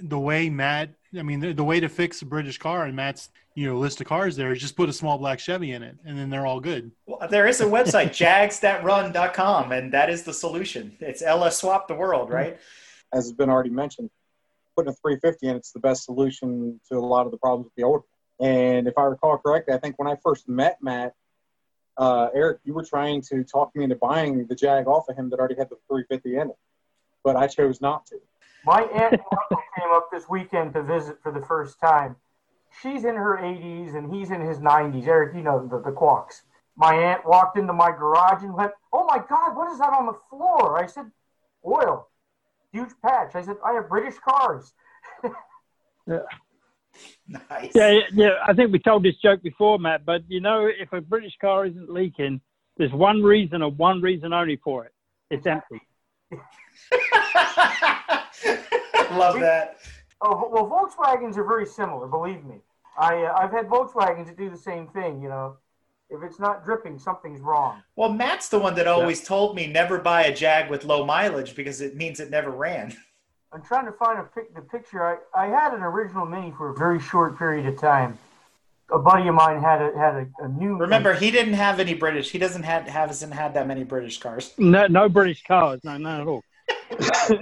the 0.00 0.18
way 0.18 0.48
Matt 0.48 0.90
I 1.18 1.22
mean 1.22 1.40
the, 1.40 1.52
the 1.52 1.64
way 1.64 1.80
to 1.80 1.88
fix 1.88 2.22
a 2.22 2.26
British 2.26 2.58
car 2.58 2.84
and 2.84 2.94
Matt's 2.94 3.30
you 3.54 3.66
know 3.66 3.78
list 3.78 4.00
of 4.00 4.06
cars 4.06 4.36
there 4.36 4.52
is 4.52 4.60
just 4.60 4.76
put 4.76 4.88
a 4.88 4.92
small 4.92 5.18
block 5.18 5.38
Chevy 5.38 5.72
in 5.72 5.82
it 5.82 5.96
and 6.04 6.18
then 6.18 6.30
they're 6.30 6.46
all 6.46 6.60
good. 6.60 6.90
Well, 7.06 7.28
there 7.28 7.46
is 7.46 7.60
a 7.60 7.66
website, 7.66 8.10
jagsthatrun.com, 8.10 9.72
and 9.72 9.92
that 9.92 10.08
is 10.10 10.22
the 10.22 10.32
solution. 10.32 10.96
It's 11.00 11.22
LS 11.22 11.58
Swap 11.58 11.88
the 11.88 11.94
World, 11.94 12.30
right? 12.30 12.58
as 13.12 13.24
has 13.24 13.32
been 13.32 13.50
already 13.50 13.70
mentioned, 13.70 14.10
putting 14.76 14.90
a 14.90 14.94
350 14.94 15.48
in, 15.48 15.56
it's 15.56 15.72
the 15.72 15.80
best 15.80 16.04
solution 16.04 16.80
to 16.88 16.96
a 16.96 17.00
lot 17.00 17.26
of 17.26 17.32
the 17.32 17.38
problems 17.38 17.66
with 17.66 17.74
the 17.74 17.82
old. 17.82 18.02
And 18.40 18.88
if 18.88 18.96
I 18.96 19.02
recall 19.04 19.36
correctly, 19.38 19.74
I 19.74 19.78
think 19.78 19.98
when 19.98 20.08
I 20.08 20.16
first 20.22 20.48
met 20.48 20.78
Matt, 20.80 21.14
uh, 21.96 22.28
Eric, 22.34 22.60
you 22.64 22.72
were 22.72 22.84
trying 22.84 23.20
to 23.22 23.44
talk 23.44 23.74
me 23.74 23.84
into 23.84 23.96
buying 23.96 24.46
the 24.46 24.54
Jag 24.54 24.86
off 24.86 25.08
of 25.08 25.16
him 25.16 25.28
that 25.30 25.38
already 25.38 25.56
had 25.56 25.68
the 25.68 25.76
350 25.88 26.36
in 26.36 26.50
it, 26.50 26.56
but 27.22 27.36
I 27.36 27.46
chose 27.46 27.80
not 27.80 28.06
to. 28.06 28.16
My 28.64 28.82
aunt 28.82 29.12
and 29.12 29.22
uncle 29.32 29.62
came 29.78 29.90
up 29.92 30.08
this 30.12 30.28
weekend 30.28 30.74
to 30.74 30.82
visit 30.82 31.18
for 31.22 31.32
the 31.32 31.40
first 31.40 31.80
time, 31.80 32.16
she's 32.82 33.04
in 33.04 33.14
her 33.14 33.38
80s 33.38 33.96
and 33.96 34.12
he's 34.14 34.30
in 34.30 34.40
his 34.40 34.58
90s. 34.58 35.06
Eric, 35.06 35.34
you 35.34 35.42
know 35.42 35.66
the, 35.66 35.80
the 35.80 35.92
Quawks. 35.92 36.42
My 36.76 36.94
aunt 36.94 37.26
walked 37.26 37.58
into 37.58 37.72
my 37.72 37.90
garage 37.90 38.42
and 38.42 38.54
went, 38.54 38.72
"Oh 38.92 39.04
my 39.04 39.18
God, 39.28 39.56
what 39.56 39.70
is 39.70 39.78
that 39.78 39.92
on 39.92 40.06
the 40.06 40.16
floor?" 40.30 40.82
I 40.82 40.86
said, 40.86 41.10
"Oil, 41.66 42.08
huge 42.72 42.90
patch." 43.02 43.34
I 43.34 43.42
said, 43.42 43.56
"I 43.64 43.72
have 43.72 43.88
British 43.88 44.14
cars." 44.18 44.72
yeah. 46.06 46.20
Nice. 47.28 47.70
Yeah, 47.74 48.00
yeah. 48.12 48.30
I 48.46 48.54
think 48.54 48.72
we 48.72 48.78
told 48.78 49.04
this 49.04 49.16
joke 49.22 49.42
before, 49.42 49.78
Matt. 49.78 50.04
But 50.04 50.22
you 50.28 50.40
know, 50.40 50.66
if 50.66 50.92
a 50.92 51.00
British 51.00 51.36
car 51.40 51.66
isn't 51.66 51.90
leaking, 51.90 52.40
there's 52.76 52.92
one 52.92 53.22
reason 53.22 53.62
and 53.62 53.76
one 53.76 54.00
reason 54.00 54.32
only 54.32 54.56
for 54.56 54.86
it. 54.86 54.92
It's 55.30 55.46
empty. 55.46 55.80
Love 59.18 59.40
that. 59.40 59.78
Oh 60.22 60.48
well, 60.52 60.66
Volkswagens 60.66 61.36
are 61.36 61.44
very 61.44 61.66
similar. 61.66 62.06
Believe 62.06 62.44
me, 62.44 62.56
I 62.98 63.24
uh, 63.24 63.34
I've 63.38 63.50
had 63.50 63.68
Volkswagens 63.68 64.26
that 64.26 64.36
do 64.36 64.50
the 64.50 64.56
same 64.56 64.86
thing. 64.88 65.22
You 65.22 65.28
know, 65.28 65.56
if 66.10 66.22
it's 66.22 66.38
not 66.38 66.64
dripping, 66.64 66.98
something's 66.98 67.40
wrong. 67.40 67.82
Well, 67.96 68.12
Matt's 68.12 68.48
the 68.48 68.58
one 68.58 68.74
that 68.74 68.86
always 68.86 69.24
told 69.24 69.56
me 69.56 69.66
never 69.66 69.98
buy 69.98 70.24
a 70.24 70.34
Jag 70.34 70.68
with 70.68 70.84
low 70.84 71.04
mileage 71.06 71.54
because 71.54 71.80
it 71.80 71.96
means 71.96 72.20
it 72.20 72.30
never 72.30 72.50
ran. 72.50 72.96
I'm 73.52 73.62
trying 73.62 73.86
to 73.86 73.92
find 73.92 74.18
a 74.18 74.22
pic- 74.22 74.54
the 74.54 74.60
picture. 74.60 75.04
I, 75.04 75.16
I 75.34 75.46
had 75.46 75.74
an 75.74 75.82
original 75.82 76.24
Mini 76.24 76.52
for 76.56 76.70
a 76.70 76.74
very 76.74 77.00
short 77.00 77.36
period 77.36 77.66
of 77.66 77.80
time. 77.80 78.16
A 78.92 78.98
buddy 78.98 79.28
of 79.28 79.34
mine 79.34 79.60
had 79.60 79.80
a 79.82 79.96
had 79.96 80.14
a, 80.14 80.44
a 80.44 80.48
new. 80.48 80.76
Remember, 80.76 81.14
he 81.14 81.30
didn't 81.30 81.54
have 81.54 81.80
any 81.80 81.94
British. 81.94 82.30
He 82.30 82.38
doesn't 82.38 82.64
have 82.64 82.86
hasn't 82.86 83.32
had 83.32 83.54
that 83.54 83.66
many 83.66 83.84
British 83.84 84.18
cars. 84.18 84.52
No, 84.58 84.86
no 84.86 85.08
British 85.08 85.42
cars. 85.44 85.80
No, 85.82 85.96
none 85.96 86.20
at 86.20 86.26
all. 86.26 86.42
So 86.90 87.34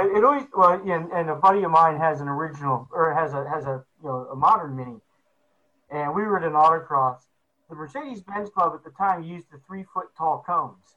it, 0.00 0.16
it 0.16 0.24
always 0.24 0.44
well, 0.56 0.80
yeah, 0.84 0.96
and, 0.96 1.12
and 1.12 1.30
a 1.30 1.34
buddy 1.34 1.62
of 1.62 1.70
mine 1.70 1.98
has 1.98 2.20
an 2.20 2.28
original 2.28 2.88
or 2.92 3.12
has 3.12 3.34
a 3.34 3.48
has 3.48 3.64
a 3.64 3.84
you 4.02 4.08
know 4.08 4.28
a 4.32 4.36
modern 4.36 4.74
Mini, 4.76 4.96
and 5.90 6.14
we 6.14 6.22
were 6.22 6.38
at 6.38 6.44
an 6.44 6.52
autocross. 6.52 7.18
The 7.68 7.74
Mercedes 7.74 8.22
Benz 8.22 8.48
Club 8.50 8.72
at 8.74 8.84
the 8.84 8.90
time 8.90 9.22
used 9.22 9.50
the 9.50 9.58
three 9.66 9.84
foot 9.92 10.06
tall 10.16 10.42
cones, 10.46 10.96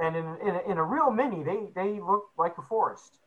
and 0.00 0.16
in 0.16 0.24
in 0.40 0.54
a, 0.54 0.70
in 0.70 0.78
a 0.78 0.84
real 0.84 1.10
Mini, 1.10 1.42
they 1.42 1.68
they 1.74 2.00
look 2.00 2.30
like 2.38 2.56
a 2.58 2.62
forest. 2.62 3.18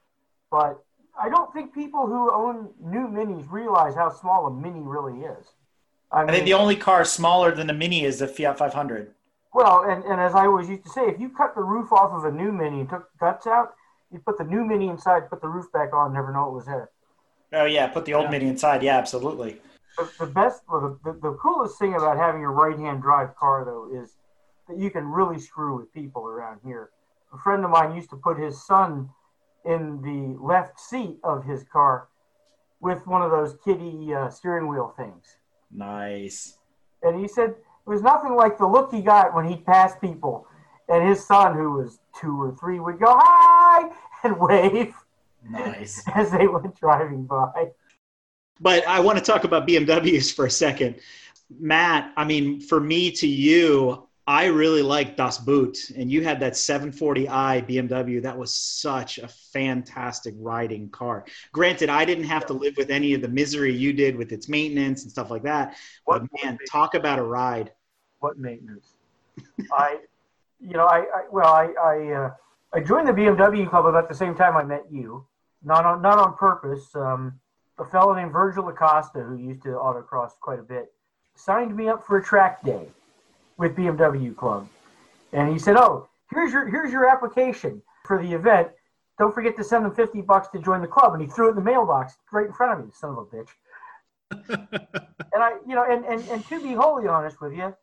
But 0.50 0.84
I 1.22 1.30
don't 1.30 1.54
think 1.54 1.74
people 1.74 2.08
who 2.08 2.32
own 2.32 2.70
new 2.82 3.08
Minis 3.08 3.52
realize 3.52 3.96
how 3.96 4.10
small 4.10 4.48
a 4.48 4.52
Mini 4.52 4.82
really 4.82 5.22
is. 5.22 5.46
I, 6.12 6.24
I 6.24 6.32
think 6.32 6.46
the 6.46 6.54
only 6.54 6.76
car 6.76 7.06
smaller 7.06 7.54
than 7.54 7.70
a 7.70 7.74
Mini 7.74 8.04
is 8.04 8.20
the 8.20 8.28
Fiat 8.28 8.58
500. 8.58 9.14
Well, 9.54 9.84
and, 9.88 10.04
and 10.06 10.20
as 10.20 10.34
I 10.34 10.46
always 10.46 10.70
used 10.70 10.84
to 10.84 10.90
say, 10.90 11.08
if 11.08 11.20
you 11.20 11.30
cut 11.30 11.56
the 11.56 11.62
roof 11.62 11.92
off 11.92 12.12
of 12.12 12.24
a 12.26 12.32
new 12.32 12.52
Mini 12.52 12.82
and 12.82 12.90
took 12.90 13.10
guts 13.20 13.46
out, 13.46 13.76
you 14.12 14.20
put 14.20 14.38
the 14.38 14.44
new 14.44 14.66
Mini 14.66 14.88
inside, 14.88 15.30
put 15.30 15.42
the 15.42 15.48
roof 15.48 15.72
back 15.72 15.94
on, 15.94 16.14
never 16.14 16.32
know 16.32 16.50
it 16.50 16.54
was 16.54 16.66
there. 16.66 16.90
Oh 17.54 17.66
yeah, 17.66 17.88
put 17.88 18.06
the 18.06 18.14
old 18.14 18.30
Mini 18.30 18.48
inside. 18.48 18.84
Yeah, 18.84 18.98
absolutely. 18.98 19.62
The, 19.98 20.10
the 20.20 20.26
best, 20.28 20.62
well, 20.70 21.00
the, 21.04 21.12
the, 21.12 21.20
the 21.20 21.34
coolest 21.34 21.78
thing 21.80 21.96
about 21.96 22.18
having 22.18 22.44
a 22.44 22.50
right-hand 22.50 23.02
drive 23.02 23.36
car, 23.36 23.66
though, 23.66 23.90
is 24.02 24.16
that 24.68 24.78
you 24.78 24.90
can 24.92 25.06
really 25.06 25.40
screw 25.40 25.78
with 25.78 25.94
people 25.94 26.26
around 26.26 26.60
here. 26.64 26.92
A 27.34 27.38
friend 27.38 27.66
of 27.66 27.72
mine 27.72 27.96
used 27.96 28.10
to 28.12 28.16
put 28.16 28.38
his 28.38 28.66
son 28.66 29.10
in 29.66 30.02
the 30.02 30.38
left 30.42 30.80
seat 30.80 31.20
of 31.24 31.44
his 31.44 31.64
car 31.64 32.08
with 32.80 33.06
one 33.06 33.22
of 33.22 33.32
those 33.32 33.58
kiddie 33.66 34.14
uh, 34.14 34.30
steering 34.30 34.68
wheel 34.68 34.94
things. 34.96 35.38
Nice. 35.72 36.58
And 37.04 37.20
he 37.20 37.28
said 37.28 37.50
it 37.50 37.58
was 37.86 38.02
nothing 38.02 38.36
like 38.36 38.58
the 38.58 38.68
look 38.68 38.92
he 38.92 39.02
got 39.02 39.36
when 39.36 39.46
he'd 39.46 39.66
pass 39.66 39.98
people. 40.00 40.48
And 40.88 41.08
his 41.08 41.26
son, 41.26 41.56
who 41.56 41.74
was 41.74 42.00
two 42.20 42.42
or 42.42 42.56
three, 42.56 42.80
would 42.80 43.00
go, 43.00 43.16
hi, 43.20 43.59
and 44.24 44.40
wave 44.40 44.94
Nice. 45.48 46.04
as 46.16 46.32
they 46.32 46.48
went 46.48 46.76
driving 46.80 47.26
by. 47.26 47.72
But 48.60 48.86
I 48.88 49.00
want 49.00 49.18
to 49.18 49.24
talk 49.24 49.44
about 49.44 49.68
BMWs 49.68 50.34
for 50.34 50.46
a 50.46 50.52
second. 50.52 50.96
Matt, 51.60 52.12
I 52.18 52.26
mean, 52.26 52.60
for 52.60 52.80
me 52.80 53.12
to 53.12 53.28
you, 53.28 54.08
I 54.28 54.46
really 54.46 54.84
like 54.84 55.18
Das 55.18 55.40
Boot, 55.40 55.90
and 55.98 56.12
you 56.12 56.24
had 56.24 56.40
that 56.42 56.54
740i 56.54 57.68
BMW. 57.68 58.22
That 58.22 58.38
was 58.38 58.54
such 58.54 59.18
a 59.18 59.28
fantastic 59.28 60.36
riding 60.38 60.90
car. 60.90 61.26
Granted, 61.52 61.90
I 61.90 62.06
didn't 62.06 62.26
have 62.26 62.46
to 62.48 62.54
live 62.54 62.76
with 62.78 62.92
any 62.92 63.16
of 63.16 63.22
the 63.24 63.28
misery 63.28 63.74
you 63.74 63.92
did 63.92 64.16
with 64.16 64.32
its 64.32 64.48
maintenance 64.48 65.02
and 65.02 65.12
stuff 65.12 65.32
like 65.32 65.42
that. 65.44 65.78
But 66.06 66.28
man, 66.44 66.60
talk 66.70 66.94
about 66.94 67.18
a 67.18 67.24
ride. 67.24 67.72
What 68.20 68.38
maintenance? 68.38 68.94
I, 69.74 69.98
you 70.60 70.74
know, 70.74 70.86
I, 70.86 71.00
I 71.00 71.24
well, 71.32 71.52
I, 71.52 71.74
I, 71.82 72.12
uh, 72.12 72.34
I 72.72 72.80
joined 72.82 73.08
the 73.08 73.14
BMW 73.14 73.68
club 73.68 73.86
about 73.86 74.10
the 74.10 74.16
same 74.16 74.36
time 74.36 74.56
I 74.56 74.64
met 74.64 74.86
you. 74.92 75.26
Not 75.64 75.86
on, 75.86 76.02
not 76.02 76.20
on 76.20 76.38
purpose. 76.38 76.96
Um, 76.96 77.40
a 77.80 77.86
fellow 77.86 78.14
named 78.14 78.32
Virgil 78.32 78.68
Acosta, 78.70 79.22
who 79.22 79.36
used 79.38 79.64
to 79.64 79.70
autocross 79.70 80.32
quite 80.40 80.60
a 80.60 80.64
bit, 80.64 80.92
signed 81.36 81.76
me 81.76 81.88
up 81.88 82.06
for 82.06 82.18
a 82.18 82.24
track 82.24 82.64
day 82.64 82.88
with 83.58 83.76
BMW 83.76 84.36
Club, 84.36 84.68
and 85.34 85.52
he 85.52 85.58
said, 85.58 85.76
"Oh, 85.78 86.10
here's 86.30 86.52
your 86.52 86.68
here's 86.68 86.92
your 86.92 87.10
application 87.10 87.82
for 88.06 88.22
the 88.22 88.34
event. 88.34 88.70
Don't 89.18 89.34
forget 89.34 89.56
to 89.58 89.64
send 89.64 89.86
them 89.86 89.96
fifty 89.96 90.22
bucks 90.22 90.48
to 90.50 90.60
join 90.60 90.82
the 90.82 90.88
club." 90.88 91.14
And 91.14 91.22
he 91.22 91.28
threw 91.28 91.48
it 91.48 91.52
in 91.52 91.56
the 91.56 91.62
mailbox 91.62 92.18
right 92.32 92.46
in 92.46 92.54
front 92.54 92.80
of 92.80 92.86
me, 92.86 92.92
son 92.94 93.12
of 93.12 93.18
a 93.18 93.26
bitch. 93.26 93.50
and 95.34 95.44
I, 95.44 95.54
you 95.68 95.76
know, 95.76 95.86
and, 95.90 96.06
and 96.06 96.26
and 96.30 96.46
to 96.48 96.62
be 96.62 96.74
wholly 96.74 97.08
honest 97.08 97.42
with 97.42 97.54
you, 97.54 97.76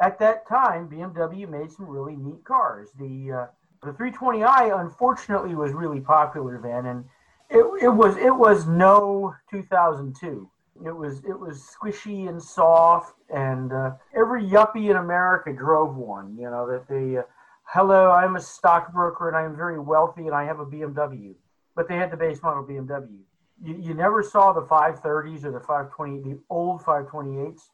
at 0.00 0.18
that 0.18 0.46
time, 0.46 0.88
BMW 0.88 1.48
made 1.48 1.72
some 1.72 1.86
really 1.86 2.16
neat 2.16 2.44
cars. 2.44 2.90
The 2.98 3.32
uh, 3.32 3.46
the 3.84 3.92
320i, 3.92 4.80
unfortunately, 4.80 5.54
was 5.54 5.72
really 5.72 6.00
popular 6.00 6.60
then, 6.62 6.86
and 6.86 7.04
it, 7.50 7.84
it 7.84 7.88
was 7.88 8.16
it 8.16 8.34
was 8.34 8.66
no 8.66 9.34
2002. 9.50 10.50
It 10.84 10.90
was 10.90 11.18
it 11.24 11.38
was 11.38 11.62
squishy 11.62 12.28
and 12.28 12.42
soft, 12.42 13.14
and 13.32 13.72
uh, 13.72 13.92
every 14.14 14.42
yuppie 14.42 14.90
in 14.90 14.96
America 14.96 15.52
drove 15.52 15.96
one. 15.96 16.36
You 16.36 16.50
know 16.50 16.66
that 16.66 16.88
they, 16.88 17.18
uh, 17.18 17.22
hello, 17.64 18.10
I'm 18.10 18.36
a 18.36 18.40
stockbroker 18.40 19.28
and 19.28 19.36
I'm 19.36 19.56
very 19.56 19.78
wealthy 19.78 20.26
and 20.26 20.34
I 20.34 20.44
have 20.44 20.60
a 20.60 20.66
BMW, 20.66 21.34
but 21.76 21.88
they 21.88 21.96
had 21.96 22.10
the 22.10 22.16
base 22.16 22.42
model 22.42 22.64
BMW. 22.64 23.20
You, 23.62 23.76
you 23.80 23.94
never 23.94 24.22
saw 24.22 24.52
the 24.52 24.62
530s 24.62 25.44
or 25.44 25.52
the 25.52 25.60
520, 25.60 26.22
the 26.22 26.40
old 26.50 26.82
528s. 26.82 27.70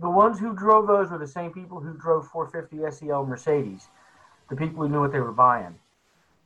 The 0.00 0.10
ones 0.10 0.38
who 0.38 0.54
drove 0.54 0.86
those 0.86 1.10
were 1.10 1.18
the 1.18 1.26
same 1.26 1.52
people 1.52 1.80
who 1.80 1.94
drove 1.94 2.28
450 2.28 2.90
SEL 2.96 3.26
Mercedes, 3.26 3.88
the 4.50 4.56
people 4.56 4.82
who 4.82 4.88
knew 4.88 5.00
what 5.00 5.12
they 5.12 5.20
were 5.20 5.32
buying. 5.32 5.74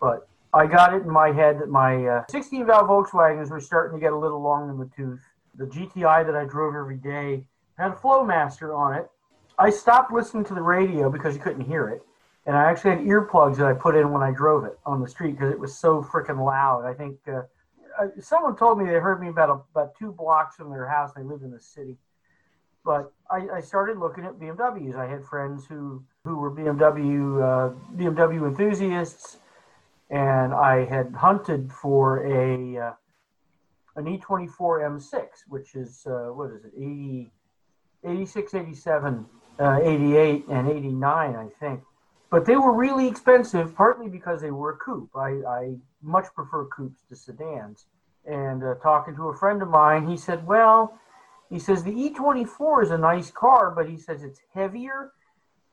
But 0.00 0.28
I 0.52 0.66
got 0.66 0.94
it 0.94 1.02
in 1.02 1.10
my 1.10 1.32
head 1.32 1.58
that 1.60 1.68
my 1.68 2.06
uh, 2.06 2.24
16 2.28 2.66
valve 2.66 2.88
Volkswagens 2.88 3.50
were 3.50 3.60
starting 3.60 3.98
to 3.98 4.00
get 4.00 4.12
a 4.12 4.16
little 4.16 4.40
long 4.40 4.70
in 4.70 4.78
the 4.78 4.88
tooth. 4.94 5.20
The 5.56 5.64
GTI 5.64 6.24
that 6.26 6.36
I 6.36 6.44
drove 6.44 6.74
every 6.74 6.96
day 6.96 7.44
had 7.76 7.92
a 7.92 7.94
Flowmaster 7.94 8.76
on 8.76 8.94
it. 8.94 9.10
I 9.58 9.70
stopped 9.70 10.12
listening 10.12 10.44
to 10.44 10.54
the 10.54 10.62
radio 10.62 11.10
because 11.10 11.34
you 11.34 11.40
couldn't 11.40 11.64
hear 11.64 11.88
it. 11.88 12.02
And 12.46 12.56
I 12.56 12.70
actually 12.70 12.90
had 12.90 13.00
earplugs 13.00 13.56
that 13.56 13.66
I 13.66 13.72
put 13.72 13.96
in 13.96 14.12
when 14.12 14.22
I 14.22 14.30
drove 14.30 14.64
it 14.64 14.78
on 14.84 15.00
the 15.00 15.08
street 15.08 15.32
because 15.32 15.50
it 15.50 15.58
was 15.58 15.76
so 15.76 16.02
freaking 16.02 16.44
loud. 16.44 16.84
I 16.84 16.92
think 16.92 17.16
uh, 17.26 17.42
someone 18.20 18.56
told 18.56 18.78
me 18.78 18.84
they 18.84 18.92
heard 18.94 19.20
me 19.20 19.28
about 19.28 19.48
a, 19.48 19.60
about 19.72 19.96
two 19.98 20.12
blocks 20.12 20.56
from 20.56 20.70
their 20.70 20.86
house. 20.86 21.12
They 21.16 21.22
lived 21.22 21.42
in 21.42 21.50
the 21.50 21.60
city, 21.60 21.96
but 22.84 23.12
I, 23.30 23.48
I 23.56 23.60
started 23.60 23.98
looking 23.98 24.24
at 24.24 24.34
BMWs. 24.34 24.94
I 24.94 25.08
had 25.08 25.24
friends 25.24 25.64
who 25.66 26.04
who 26.24 26.36
were 26.36 26.50
BMW 26.50 27.42
uh, 27.42 27.74
BMW 27.96 28.48
enthusiasts, 28.48 29.38
and 30.10 30.54
I 30.54 30.86
had 30.86 31.12
hunted 31.14 31.70
for 31.70 32.26
a 32.26 32.78
uh, 32.78 32.92
an 33.96 34.06
E24 34.06 34.48
M6, 34.58 35.26
which 35.48 35.74
is 35.74 36.06
uh, 36.06 36.32
what 36.32 36.50
is 36.50 36.64
it 36.64 36.72
80, 36.76 37.30
86, 38.04 38.54
87, 38.54 39.26
uh, 39.60 39.78
88, 39.82 40.46
and 40.48 40.68
89, 40.68 41.36
I 41.36 41.48
think. 41.60 41.80
But 42.30 42.44
they 42.46 42.56
were 42.56 42.72
really 42.72 43.06
expensive, 43.06 43.76
partly 43.76 44.08
because 44.08 44.40
they 44.40 44.50
were 44.50 44.70
a 44.70 44.76
coupe. 44.78 45.14
I, 45.14 45.30
I 45.46 45.74
much 46.02 46.26
prefer 46.34 46.64
coupes 46.64 47.02
to 47.08 47.14
sedans. 47.14 47.86
And 48.26 48.64
uh, 48.64 48.74
talking 48.82 49.14
to 49.16 49.28
a 49.28 49.36
friend 49.36 49.62
of 49.62 49.68
mine, 49.68 50.08
he 50.08 50.16
said, 50.16 50.46
"Well, 50.46 50.98
he 51.50 51.58
says 51.58 51.84
the 51.84 51.92
E24 51.92 52.84
is 52.84 52.90
a 52.90 52.98
nice 52.98 53.30
car, 53.30 53.70
but 53.70 53.88
he 53.88 53.98
says 53.98 54.24
it's 54.24 54.40
heavier, 54.54 55.12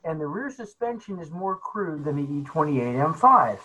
and 0.03 0.19
the 0.19 0.27
rear 0.27 0.49
suspension 0.49 1.19
is 1.19 1.31
more 1.31 1.55
crude 1.55 2.03
than 2.03 2.15
the 2.15 2.43
E28 2.43 3.15
M5." 3.15 3.59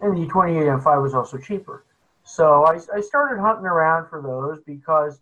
and 0.00 0.16
the 0.16 0.26
E28 0.26 0.82
M5 0.82 1.02
was 1.02 1.14
also 1.14 1.38
cheaper. 1.38 1.84
So 2.24 2.64
I, 2.64 2.78
I 2.94 3.00
started 3.00 3.40
hunting 3.40 3.64
around 3.64 4.08
for 4.08 4.22
those 4.22 4.60
because 4.64 5.20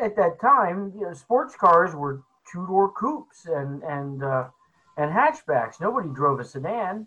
at 0.00 0.16
that 0.16 0.40
time, 0.40 0.92
you 0.94 1.02
know, 1.02 1.12
sports 1.12 1.56
cars 1.56 1.94
were 1.94 2.22
two 2.50 2.66
door 2.66 2.90
coupes 2.92 3.46
and 3.46 3.82
and 3.82 4.22
uh, 4.22 4.48
and 4.96 5.10
hatchbacks. 5.10 5.80
Nobody 5.80 6.08
drove 6.10 6.40
a 6.40 6.44
sedan. 6.44 7.06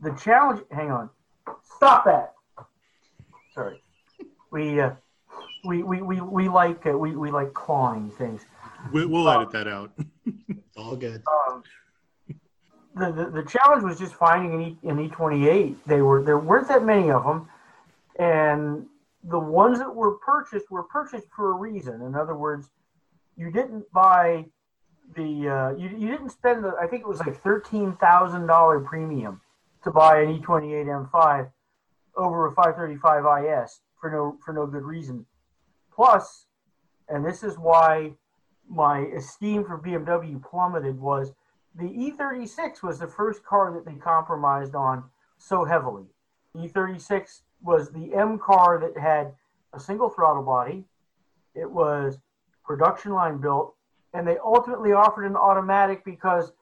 The 0.00 0.10
challenge. 0.12 0.62
Hang 0.70 0.90
on. 0.90 1.10
Stop 1.76 2.04
that. 2.04 2.34
Sorry. 3.54 3.80
We 4.50 4.80
uh, 4.80 4.90
we, 5.64 5.82
we, 5.82 6.02
we, 6.02 6.20
we 6.20 6.48
like 6.48 6.84
uh, 6.86 6.98
we, 6.98 7.16
we 7.16 7.30
like 7.30 7.54
clawing 7.54 8.10
things. 8.10 8.44
We, 8.92 9.06
we'll 9.06 9.28
edit 9.28 9.50
that 9.52 9.68
out. 9.68 9.92
It's 10.26 10.76
all 10.76 10.96
good. 10.96 11.22
Um, 11.26 11.62
the, 12.94 13.12
the, 13.12 13.42
the 13.42 13.48
challenge 13.48 13.84
was 13.84 13.98
just 13.98 14.14
finding 14.14 14.54
an, 14.54 14.62
e, 14.62 14.78
an 14.88 15.08
E28. 15.08 15.76
They 15.86 16.02
were 16.02 16.22
there 16.22 16.38
weren't 16.38 16.68
that 16.68 16.84
many 16.84 17.10
of 17.10 17.24
them, 17.24 17.48
and 18.18 18.86
the 19.24 19.38
ones 19.38 19.78
that 19.78 19.94
were 19.94 20.12
purchased 20.18 20.70
were 20.70 20.84
purchased 20.84 21.26
for 21.34 21.50
a 21.50 21.54
reason. 21.54 22.02
In 22.02 22.14
other 22.14 22.34
words, 22.34 22.70
you 23.36 23.50
didn't 23.50 23.90
buy 23.92 24.46
the 25.14 25.48
uh, 25.48 25.76
you, 25.76 25.90
you 25.90 26.10
didn't 26.10 26.30
spend 26.30 26.64
the 26.64 26.74
I 26.80 26.86
think 26.86 27.02
it 27.02 27.08
was 27.08 27.20
like 27.20 27.40
thirteen 27.42 27.96
thousand 27.96 28.46
dollar 28.46 28.80
premium 28.80 29.40
to 29.84 29.90
buy 29.90 30.20
an 30.20 30.40
E28 30.40 31.10
M5 31.12 31.50
over 32.16 32.46
a 32.46 32.54
535 32.54 33.64
IS 33.64 33.80
for 34.00 34.10
no 34.10 34.38
for 34.44 34.52
no 34.52 34.66
good 34.66 34.82
reason. 34.82 35.26
Plus, 35.94 36.46
and 37.08 37.24
this 37.24 37.42
is 37.42 37.56
why 37.56 38.12
my 38.68 39.00
esteem 39.16 39.64
for 39.64 39.78
BMW 39.78 40.42
plummeted 40.42 40.98
was 40.98 41.32
the 41.74 41.84
E36 41.84 42.82
was 42.82 42.98
the 42.98 43.06
first 43.06 43.44
car 43.44 43.72
that 43.72 43.84
they 43.84 43.98
compromised 43.98 44.74
on 44.74 45.04
so 45.38 45.64
heavily. 45.64 46.06
E36 46.56 47.42
was 47.62 47.90
the 47.90 48.14
M 48.14 48.38
car 48.38 48.80
that 48.80 49.00
had 49.00 49.34
a 49.72 49.80
single 49.80 50.08
throttle 50.08 50.42
body. 50.42 50.84
It 51.54 51.70
was 51.70 52.18
production 52.64 53.12
line 53.12 53.38
built, 53.38 53.74
and 54.14 54.26
they 54.26 54.38
ultimately 54.38 54.92
offered 54.92 55.26
an 55.26 55.36
automatic 55.36 56.04
because 56.04 56.52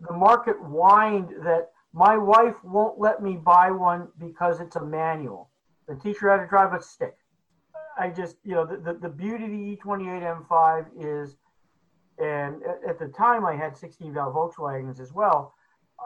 the 0.00 0.12
market 0.12 0.56
whined 0.60 1.30
that 1.44 1.70
my 1.92 2.16
wife 2.16 2.56
won't 2.64 2.98
let 2.98 3.22
me 3.22 3.36
buy 3.36 3.70
one 3.70 4.08
because 4.18 4.60
it's 4.60 4.76
a 4.76 4.84
manual. 4.84 5.50
The 5.86 5.94
teacher 5.96 6.30
had 6.30 6.38
to 6.38 6.46
drive 6.46 6.72
a 6.72 6.82
stick. 6.82 7.16
I 7.98 8.08
just, 8.08 8.36
you 8.44 8.54
know, 8.54 8.64
the, 8.64 8.78
the, 8.78 8.94
the 8.94 9.08
beauty 9.08 9.44
of 9.44 9.50
the 9.50 9.76
E28 9.76 10.48
M5 10.48 10.86
is, 10.98 11.36
and 12.18 12.62
at, 12.62 12.90
at 12.90 12.98
the 12.98 13.08
time 13.08 13.44
I 13.44 13.54
had 13.54 13.76
16 13.76 14.12
valve 14.14 14.34
Volkswagens 14.34 15.00
as 15.00 15.12
well. 15.12 15.54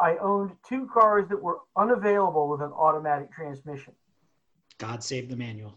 I 0.01 0.16
owned 0.19 0.53
two 0.69 0.88
cars 0.92 1.29
that 1.29 1.42
were 1.42 1.61
unavailable 1.77 2.49
with 2.49 2.61
an 2.61 2.73
automatic 2.73 3.33
transmission. 3.33 3.95
God 4.79 5.03
save 5.03 5.29
the 5.29 5.37
manual. 5.37 5.75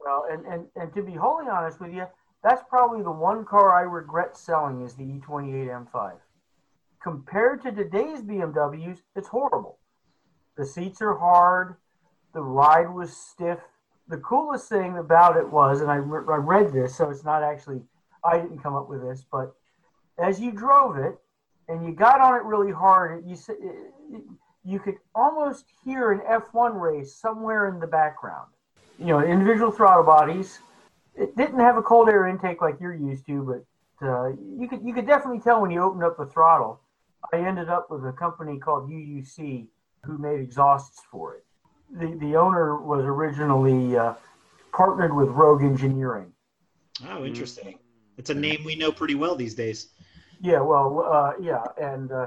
Well, 0.00 0.26
and, 0.30 0.46
and, 0.46 0.66
and 0.76 0.94
to 0.94 1.02
be 1.02 1.12
wholly 1.12 1.46
honest 1.48 1.80
with 1.80 1.92
you, 1.92 2.06
that's 2.42 2.62
probably 2.68 3.02
the 3.02 3.10
one 3.10 3.44
car 3.44 3.74
I 3.74 3.82
regret 3.82 4.36
selling 4.36 4.82
is 4.82 4.94
the 4.94 5.02
E28 5.02 5.88
M5. 5.92 6.12
Compared 7.02 7.62
to 7.62 7.72
today's 7.72 8.22
BMWs, 8.22 8.98
it's 9.16 9.28
horrible. 9.28 9.78
The 10.56 10.64
seats 10.64 11.02
are 11.02 11.16
hard. 11.16 11.76
The 12.34 12.40
ride 12.40 12.92
was 12.92 13.16
stiff. 13.16 13.58
The 14.08 14.18
coolest 14.18 14.68
thing 14.68 14.96
about 14.98 15.36
it 15.36 15.50
was, 15.50 15.80
and 15.80 15.90
I, 15.90 15.96
re- 15.96 16.24
I 16.32 16.36
read 16.36 16.72
this, 16.72 16.96
so 16.96 17.10
it's 17.10 17.24
not 17.24 17.42
actually, 17.42 17.80
I 18.24 18.38
didn't 18.38 18.62
come 18.62 18.74
up 18.74 18.88
with 18.88 19.02
this, 19.02 19.24
but 19.30 19.54
as 20.18 20.40
you 20.40 20.50
drove 20.52 20.96
it 20.96 21.18
and 21.68 21.84
you 21.84 21.92
got 21.92 22.20
on 22.20 22.34
it 22.34 22.42
really 22.44 22.72
hard, 22.72 23.24
you, 23.26 23.34
s- 23.34 23.50
you 24.64 24.78
could 24.78 24.96
almost 25.14 25.64
hear 25.84 26.12
an 26.12 26.20
F1 26.20 26.80
race 26.80 27.14
somewhere 27.14 27.68
in 27.68 27.80
the 27.80 27.86
background. 27.86 28.48
You 28.98 29.06
know, 29.06 29.20
individual 29.20 29.70
throttle 29.70 30.04
bodies. 30.04 30.58
It 31.14 31.36
didn't 31.36 31.60
have 31.60 31.76
a 31.76 31.82
cold 31.82 32.08
air 32.08 32.26
intake 32.26 32.60
like 32.60 32.80
you're 32.80 32.94
used 32.94 33.26
to, 33.26 33.42
but 34.00 34.06
uh, 34.06 34.28
you 34.58 34.68
could 34.68 34.82
you 34.84 34.92
could 34.92 35.06
definitely 35.06 35.40
tell 35.40 35.60
when 35.62 35.70
you 35.70 35.82
opened 35.82 36.04
up 36.04 36.16
the 36.18 36.26
throttle. 36.26 36.80
I 37.32 37.38
ended 37.38 37.68
up 37.68 37.90
with 37.90 38.04
a 38.06 38.12
company 38.12 38.58
called 38.58 38.88
UUC 38.90 39.66
who 40.04 40.18
made 40.18 40.40
exhausts 40.40 41.00
for 41.10 41.34
it. 41.34 41.44
The 41.90 42.14
the 42.18 42.36
owner 42.36 42.76
was 42.80 43.04
originally 43.04 43.96
uh, 43.96 44.14
partnered 44.72 45.14
with 45.14 45.28
Rogue 45.28 45.62
Engineering. 45.62 46.32
Oh, 47.08 47.24
interesting. 47.24 47.78
It's 48.16 48.30
a 48.30 48.34
name 48.34 48.62
we 48.64 48.76
know 48.76 48.92
pretty 48.92 49.14
well 49.14 49.36
these 49.36 49.54
days. 49.54 49.88
Yeah, 50.40 50.60
well, 50.60 51.06
uh, 51.10 51.32
yeah, 51.40 51.64
and 51.80 52.12
uh, 52.12 52.26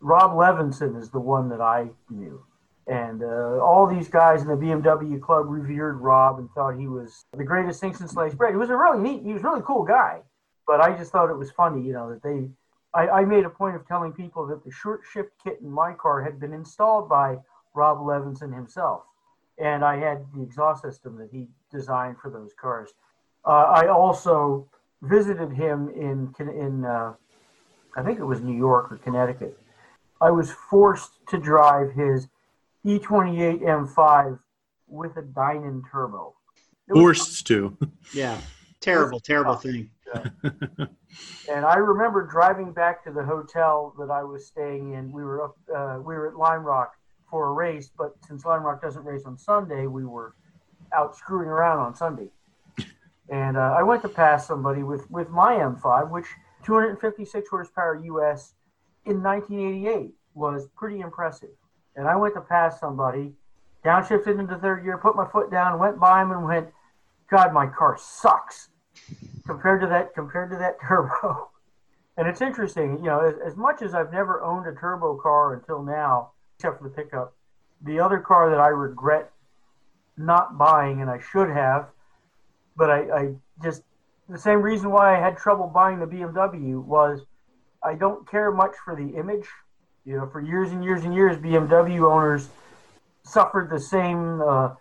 Rob 0.00 0.32
Levinson 0.32 0.98
is 1.00 1.10
the 1.10 1.20
one 1.20 1.48
that 1.50 1.60
I 1.60 1.88
knew. 2.10 2.44
And 2.86 3.22
uh, 3.22 3.60
all 3.62 3.86
these 3.86 4.08
guys 4.08 4.42
in 4.42 4.48
the 4.48 4.56
BMW 4.56 5.20
club 5.20 5.46
revered 5.48 6.00
Rob 6.00 6.38
and 6.38 6.50
thought 6.50 6.76
he 6.76 6.88
was 6.88 7.24
the 7.36 7.44
greatest 7.44 7.80
thing 7.80 7.94
since 7.94 8.12
sliced 8.12 8.36
bread. 8.36 8.52
He 8.52 8.56
was 8.56 8.70
a 8.70 8.76
really 8.76 9.00
neat, 9.00 9.22
he 9.22 9.32
was 9.32 9.42
a 9.42 9.46
really 9.46 9.62
cool 9.64 9.84
guy. 9.84 10.20
But 10.66 10.80
I 10.80 10.96
just 10.96 11.12
thought 11.12 11.30
it 11.30 11.36
was 11.36 11.50
funny, 11.52 11.84
you 11.86 11.92
know, 11.92 12.10
that 12.10 12.22
they, 12.22 12.48
I, 12.94 13.20
I 13.20 13.24
made 13.24 13.44
a 13.44 13.50
point 13.50 13.76
of 13.76 13.86
telling 13.86 14.12
people 14.12 14.46
that 14.48 14.64
the 14.64 14.72
short 14.72 15.02
shift 15.12 15.30
kit 15.42 15.58
in 15.60 15.70
my 15.70 15.92
car 15.92 16.22
had 16.22 16.40
been 16.40 16.52
installed 16.52 17.08
by 17.08 17.38
Rob 17.74 17.98
Levinson 17.98 18.52
himself. 18.52 19.02
And 19.58 19.84
I 19.84 19.96
had 19.96 20.24
the 20.34 20.42
exhaust 20.42 20.82
system 20.82 21.16
that 21.18 21.28
he 21.30 21.46
designed 21.70 22.16
for 22.18 22.30
those 22.30 22.52
cars. 22.60 22.90
Uh, 23.44 23.64
I 23.74 23.88
also 23.88 24.68
visited 25.02 25.52
him 25.52 25.88
in, 25.90 26.34
in 26.38 26.84
uh, 26.84 27.12
I 27.96 28.02
think 28.02 28.18
it 28.18 28.24
was 28.24 28.40
New 28.40 28.56
York 28.56 28.90
or 28.92 28.96
Connecticut. 28.98 29.58
I 30.20 30.30
was 30.30 30.52
forced 30.52 31.10
to 31.28 31.38
drive 31.38 31.92
his 31.92 32.28
E28 32.86 33.62
M5 33.62 34.38
with 34.86 35.16
a 35.16 35.22
Dinan 35.22 35.82
turbo. 35.90 36.34
It 36.88 36.94
was- 36.94 37.18
Forced 37.18 37.46
to. 37.48 37.76
Yeah. 38.14 38.38
Terrible, 38.80 39.20
terrible 39.20 39.54
thing. 39.54 39.90
and 41.48 41.64
I 41.64 41.76
remember 41.76 42.26
driving 42.26 42.72
back 42.72 43.04
to 43.04 43.12
the 43.12 43.22
hotel 43.22 43.94
that 43.98 44.10
I 44.10 44.24
was 44.24 44.46
staying 44.46 44.94
in. 44.94 45.12
We 45.12 45.22
were 45.22 45.44
up, 45.44 45.56
uh, 45.74 45.98
we 45.98 46.14
were 46.14 46.28
at 46.28 46.36
Lime 46.36 46.64
Rock 46.64 46.94
for 47.30 47.48
a 47.48 47.52
race, 47.52 47.90
but 47.96 48.14
since 48.26 48.44
Lime 48.44 48.64
Rock 48.64 48.82
doesn't 48.82 49.04
race 49.04 49.22
on 49.24 49.38
Sunday, 49.38 49.86
we 49.86 50.04
were 50.04 50.34
out 50.92 51.16
screwing 51.16 51.46
around 51.48 51.78
on 51.78 51.94
Sunday. 51.94 52.26
And 53.32 53.56
uh, 53.56 53.74
I 53.76 53.82
went 53.82 54.02
to 54.02 54.08
pass 54.08 54.46
somebody 54.46 54.82
with 54.82 55.10
with 55.10 55.30
my 55.30 55.54
M5, 55.54 56.10
which 56.10 56.26
256 56.64 57.48
horsepower 57.48 58.00
US 58.04 58.52
in 59.06 59.22
1988 59.22 60.12
was 60.34 60.68
pretty 60.76 61.00
impressive. 61.00 61.48
And 61.96 62.06
I 62.06 62.14
went 62.14 62.34
to 62.34 62.40
pass 62.40 62.78
somebody, 62.78 63.32
downshifted 63.84 64.38
into 64.38 64.56
third 64.58 64.84
gear, 64.84 64.98
put 64.98 65.16
my 65.16 65.26
foot 65.26 65.50
down, 65.50 65.80
went 65.80 65.98
by 65.98 66.22
him, 66.22 66.30
and 66.30 66.44
went, 66.44 66.68
"God, 67.28 67.52
my 67.52 67.66
car 67.66 67.96
sucks." 67.98 68.68
compared 69.46 69.80
to 69.80 69.86
that 69.88 70.14
compared 70.14 70.50
to 70.50 70.56
that 70.56 70.76
turbo. 70.86 71.50
And 72.16 72.28
it's 72.28 72.42
interesting, 72.42 72.98
you 72.98 73.04
know, 73.04 73.20
as, 73.20 73.34
as 73.44 73.56
much 73.56 73.80
as 73.80 73.94
I've 73.94 74.12
never 74.12 74.42
owned 74.42 74.66
a 74.66 74.78
turbo 74.78 75.16
car 75.16 75.54
until 75.54 75.82
now, 75.82 76.32
except 76.56 76.78
for 76.78 76.84
the 76.84 76.94
pickup, 76.94 77.34
the 77.82 77.98
other 77.98 78.18
car 78.18 78.50
that 78.50 78.60
I 78.60 78.68
regret 78.68 79.32
not 80.18 80.58
buying 80.58 81.00
and 81.00 81.10
I 81.10 81.18
should 81.32 81.48
have, 81.48 81.88
but 82.76 82.90
I, 82.90 83.00
I 83.10 83.34
just 83.62 83.82
the 84.28 84.38
same 84.38 84.62
reason 84.62 84.90
why 84.90 85.16
I 85.16 85.20
had 85.20 85.36
trouble 85.36 85.66
buying 85.66 85.98
the 85.98 86.06
BMW 86.06 86.82
was 86.82 87.20
I 87.82 87.94
don't 87.94 88.28
care 88.28 88.50
much 88.50 88.74
for 88.84 88.94
the 88.94 89.16
image. 89.18 89.46
You 90.04 90.16
know, 90.16 90.26
for 90.26 90.40
years 90.40 90.72
and 90.72 90.82
years 90.82 91.04
and 91.04 91.14
years, 91.14 91.36
BMW 91.36 92.10
owners 92.10 92.48
suffered 93.24 93.70
the 93.70 93.80
same 93.80 94.40
uh, 94.40 94.74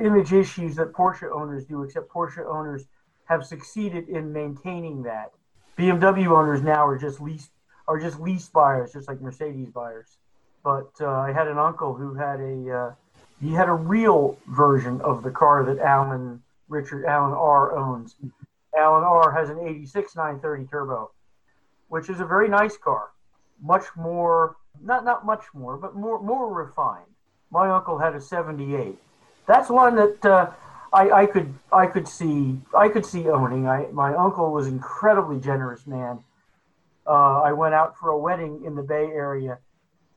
image 0.00 0.32
issues 0.32 0.76
that 0.76 0.92
Porsche 0.92 1.30
owners 1.32 1.64
do, 1.64 1.82
except 1.82 2.08
Porsche 2.08 2.44
owners 2.46 2.84
have 3.24 3.44
succeeded 3.44 4.08
in 4.08 4.32
maintaining 4.32 5.02
that. 5.04 5.32
BMW 5.78 6.28
owners 6.28 6.62
now 6.62 6.86
are 6.86 6.98
just 6.98 7.20
lease 7.20 7.48
are 7.88 7.98
just 7.98 8.20
lease 8.20 8.48
buyers, 8.48 8.92
just 8.92 9.08
like 9.08 9.20
Mercedes 9.20 9.70
buyers. 9.70 10.18
But 10.62 10.90
uh, 11.00 11.08
I 11.08 11.32
had 11.32 11.48
an 11.48 11.58
uncle 11.58 11.94
who 11.94 12.14
had 12.14 12.40
a 12.40 12.70
uh, 12.70 12.94
he 13.40 13.52
had 13.52 13.68
a 13.68 13.74
real 13.74 14.36
version 14.46 15.00
of 15.00 15.22
the 15.22 15.30
car 15.30 15.64
that 15.64 15.78
Alan 15.78 16.42
Richard 16.70 17.04
Allen 17.04 17.34
R 17.34 17.76
owns. 17.76 18.16
Allen 18.78 19.04
R 19.04 19.32
has 19.32 19.50
an 19.50 19.58
86 19.58 20.16
930 20.16 20.66
turbo, 20.66 21.10
which 21.88 22.08
is 22.08 22.20
a 22.20 22.24
very 22.24 22.48
nice 22.48 22.76
car, 22.76 23.08
much 23.60 23.84
more 23.96 24.56
not 24.82 25.04
not 25.04 25.26
much 25.26 25.44
more, 25.52 25.76
but 25.76 25.94
more 25.94 26.22
more 26.22 26.52
refined. 26.52 27.06
My 27.50 27.68
uncle 27.68 27.98
had 27.98 28.14
a 28.14 28.20
78. 28.20 28.96
That's 29.46 29.68
one 29.68 29.96
that 29.96 30.24
uh, 30.24 30.50
I, 30.92 31.10
I 31.10 31.26
could 31.26 31.52
I 31.72 31.86
could 31.86 32.06
see 32.06 32.60
I 32.76 32.88
could 32.88 33.04
see 33.04 33.28
owning. 33.28 33.66
I 33.66 33.88
my 33.92 34.14
uncle 34.14 34.52
was 34.52 34.68
an 34.68 34.74
incredibly 34.74 35.40
generous 35.40 35.86
man. 35.86 36.22
Uh, 37.06 37.40
I 37.40 37.52
went 37.52 37.74
out 37.74 37.98
for 37.98 38.10
a 38.10 38.18
wedding 38.18 38.62
in 38.64 38.76
the 38.76 38.82
Bay 38.82 39.06
Area 39.06 39.58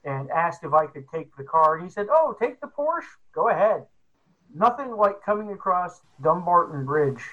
and 0.06 0.30
asked 0.30 0.64
if 0.64 0.74
I 0.74 0.86
could 0.86 1.10
take 1.10 1.36
the 1.36 1.44
car. 1.44 1.76
And 1.76 1.84
he 1.84 1.90
said, 1.90 2.08
"Oh, 2.12 2.36
take 2.40 2.62
the 2.62 2.68
Porsche. 2.68 3.08
Go 3.34 3.50
ahead." 3.50 3.88
Nothing 4.54 4.92
like 4.96 5.24
coming 5.24 5.52
across 5.52 6.02
Dumbarton 6.22 6.86
Bridge 6.86 7.24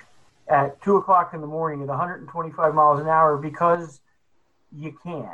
at 0.49 0.81
two 0.83 0.97
o'clock 0.97 1.33
in 1.35 1.41
the 1.41 1.47
morning 1.47 1.83
at 1.83 1.89
125 1.89 2.75
miles 2.75 3.01
an 3.01 3.09
hour 3.09 3.37
because 3.37 4.01
you 4.77 4.97
can. 5.03 5.29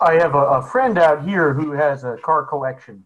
I 0.00 0.14
have 0.14 0.34
a, 0.34 0.38
a 0.38 0.62
friend 0.62 0.98
out 0.98 1.26
here 1.26 1.54
who 1.54 1.72
has 1.72 2.04
a 2.04 2.18
car 2.18 2.44
collection. 2.44 3.04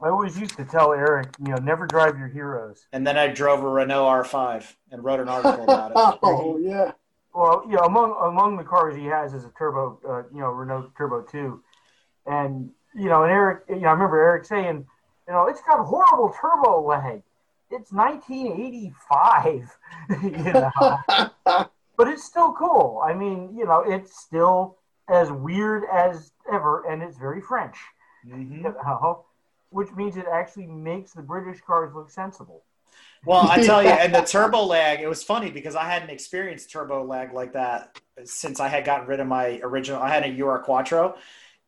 I 0.00 0.08
always 0.08 0.38
used 0.38 0.56
to 0.56 0.64
tell 0.64 0.92
Eric, 0.92 1.28
you 1.40 1.48
know, 1.48 1.56
never 1.56 1.86
drive 1.86 2.18
your 2.18 2.28
heroes. 2.28 2.86
And 2.92 3.04
then 3.06 3.16
I 3.16 3.28
drove 3.28 3.64
a 3.64 3.68
Renault 3.68 4.04
R5 4.04 4.74
and 4.92 5.02
wrote 5.02 5.18
an 5.18 5.28
article 5.28 5.64
about 5.64 5.90
it. 5.90 5.96
oh 6.22 6.58
yeah. 6.58 6.92
Well, 7.34 7.64
you 7.66 7.76
know, 7.76 7.82
among 7.82 8.16
among 8.22 8.56
the 8.56 8.64
cars 8.64 8.96
he 8.96 9.04
has 9.06 9.34
is 9.34 9.44
a 9.44 9.50
turbo, 9.58 9.98
uh, 10.08 10.22
you 10.32 10.40
know, 10.40 10.50
Renault 10.50 10.92
Turbo 10.96 11.22
Two, 11.22 11.62
and 12.26 12.70
you 12.94 13.08
know, 13.08 13.22
and 13.22 13.32
Eric, 13.32 13.64
you 13.68 13.80
know, 13.80 13.88
I 13.88 13.92
remember 13.92 14.20
Eric 14.20 14.44
saying, 14.44 14.86
you 15.26 15.32
know, 15.32 15.46
it's 15.46 15.60
got 15.62 15.84
horrible 15.84 16.34
turbo 16.40 16.80
lag. 16.80 17.22
It's 17.70 17.92
1985, 17.92 19.76
you 20.22 20.30
know, 20.52 20.70
but 21.44 22.08
it's 22.08 22.24
still 22.24 22.52
cool. 22.54 23.02
I 23.04 23.12
mean, 23.12 23.54
you 23.56 23.66
know, 23.66 23.80
it's 23.86 24.18
still 24.20 24.78
as 25.08 25.30
weird 25.30 25.84
as 25.92 26.32
ever, 26.52 26.84
and 26.88 27.02
it's 27.02 27.16
very 27.18 27.40
French, 27.40 27.76
Mhm. 28.26 28.50
you 28.50 28.62
know, 28.62 29.24
which 29.70 29.90
means 29.92 30.16
it 30.16 30.26
actually 30.30 30.66
makes 30.66 31.12
the 31.12 31.22
British 31.22 31.60
cars 31.60 31.94
look 31.94 32.10
sensible. 32.10 32.62
Well, 33.24 33.50
I 33.50 33.62
tell 33.62 33.82
you, 33.82 33.90
and 33.90 34.14
the 34.14 34.20
turbo 34.26 34.62
lag, 34.62 35.00
it 35.00 35.08
was 35.08 35.22
funny 35.22 35.50
because 35.50 35.74
I 35.74 35.84
hadn't 35.84 36.10
experienced 36.10 36.70
turbo 36.70 37.04
lag 37.04 37.32
like 37.32 37.52
that 37.52 38.00
since 38.24 38.60
I 38.60 38.68
had 38.68 38.84
gotten 38.84 39.06
rid 39.06 39.20
of 39.20 39.26
my 39.26 39.60
original. 39.62 40.00
I 40.02 40.08
had 40.08 40.24
a 40.24 40.42
UR 40.42 40.60
Quattro, 40.60 41.16